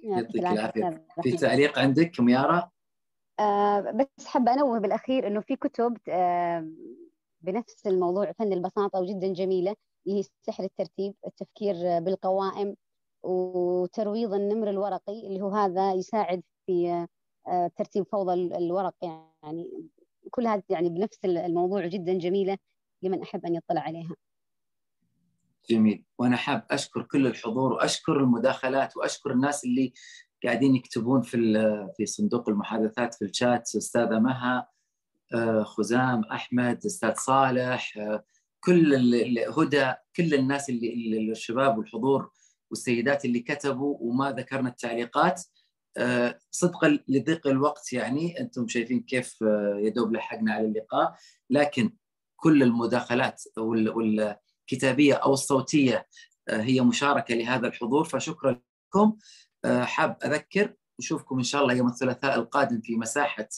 يعطيك 0.02 0.36
العافية. 0.36 1.06
في 1.22 1.36
تعليق 1.36 1.78
عندك 1.78 2.20
ميارا؟ 2.20 2.70
آه 3.40 3.80
بس 3.80 4.26
حابة 4.26 4.52
أنوه 4.52 4.78
بالأخير 4.78 5.26
إنه 5.26 5.40
في 5.40 5.56
كتب 5.56 5.98
آه 6.08 6.68
بنفس 7.40 7.86
الموضوع 7.86 8.32
فن 8.32 8.52
البساطة 8.52 9.00
وجدا 9.00 9.32
جميلة 9.32 9.76
اللي 10.06 10.18
هي 10.18 10.24
سحر 10.46 10.64
الترتيب 10.64 11.14
التفكير 11.26 11.74
بالقوائم 12.00 12.76
وترويض 13.22 14.34
النمر 14.34 14.70
الورقي 14.70 15.26
اللي 15.26 15.40
هو 15.40 15.48
هذا 15.48 15.92
يساعد 15.92 16.42
في 16.66 17.06
آه 17.48 17.70
ترتيب 17.76 18.06
فوضى 18.12 18.32
الورق 18.56 18.94
يعني 19.42 19.90
كلها 20.30 20.62
يعني 20.68 20.88
بنفس 20.88 21.18
الموضوع 21.24 21.86
جدا 21.86 22.18
جميلة 22.18 22.58
لمن 23.02 23.22
أحب 23.22 23.46
أن 23.46 23.54
يطلع 23.54 23.80
عليها. 23.80 24.14
جميل. 25.70 26.04
وأنا 26.18 26.36
حاب 26.36 26.66
أشكر 26.70 27.02
كل 27.02 27.26
الحضور 27.26 27.72
وأشكر 27.72 28.16
المداخلات 28.16 28.96
وأشكر 28.96 29.32
الناس 29.32 29.64
اللي 29.64 29.92
قاعدين 30.44 30.76
يكتبون 30.76 31.22
في 31.22 31.38
في 31.96 32.06
صندوق 32.06 32.48
المحادثات 32.48 33.14
في 33.14 33.24
الشات. 33.24 33.60
أستاذة 33.76 34.18
مها 34.18 34.68
آه، 35.34 35.62
خزام 35.62 36.24
أحمد 36.24 36.76
أستاذ 36.86 37.14
صالح 37.14 37.98
آه، 37.98 38.24
كل 38.60 38.94
هدى 39.58 39.92
كل 40.16 40.34
الناس 40.34 40.70
اللي 40.70 41.30
الشباب 41.32 41.78
والحضور 41.78 42.30
والسيدات 42.70 43.24
اللي 43.24 43.40
كتبوا 43.40 43.96
وما 44.00 44.32
ذكرنا 44.32 44.68
التعليقات. 44.68 45.42
صدقا 46.50 46.98
لضيق 47.08 47.46
الوقت 47.46 47.92
يعني 47.92 48.40
أنتم 48.40 48.68
شايفين 48.68 49.00
كيف 49.00 49.38
يدوب 49.76 50.12
لحقنا 50.12 50.52
على 50.52 50.66
اللقاء. 50.66 51.14
لكن 51.50 51.96
كل 52.36 52.62
المداخلات 52.62 53.42
والكتابية 53.56 55.14
أو 55.14 55.32
الصوتية 55.32 56.06
هي 56.50 56.80
مشاركة 56.80 57.34
لهذا 57.34 57.66
الحضور. 57.66 58.04
فشكرا 58.04 58.60
لكم. 58.88 59.16
آه، 59.66 59.84
حاب 59.84 60.16
أذكر 60.24 60.74
نشوفكم 61.00 61.38
إن 61.38 61.44
شاء 61.44 61.62
الله 61.62 61.74
يوم 61.74 61.88
الثلاثاء 61.88 62.34
القادم 62.34 62.80
في 62.80 62.96
مساحة 62.96 63.48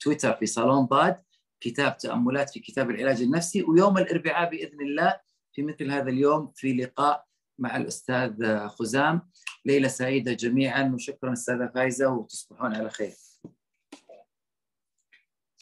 تويتر 0.00 0.32
في 0.32 0.46
صالون 0.46 0.86
باد 0.86 1.22
كتاب 1.60 1.96
تأملات 1.96 2.50
في 2.50 2.60
كتاب 2.60 2.90
العلاج 2.90 3.22
النفسي 3.22 3.62
ويوم 3.62 3.98
الإربعاء 3.98 4.50
بإذن 4.50 4.80
الله 4.80 5.20
في 5.52 5.62
مثل 5.62 5.90
هذا 5.90 6.10
اليوم 6.10 6.52
في 6.54 6.72
لقاء 6.72 7.26
مع 7.58 7.76
الأستاذ 7.76 8.58
خزام. 8.68 9.22
ليله 9.66 9.88
سعيدة 9.88 10.32
جميعا 10.32 10.92
وشكرا 10.94 11.32
أستاذة 11.32 11.70
فايزة 11.74 12.08
وتصبحون 12.08 12.74
على 12.74 12.90
خير. 12.90 13.31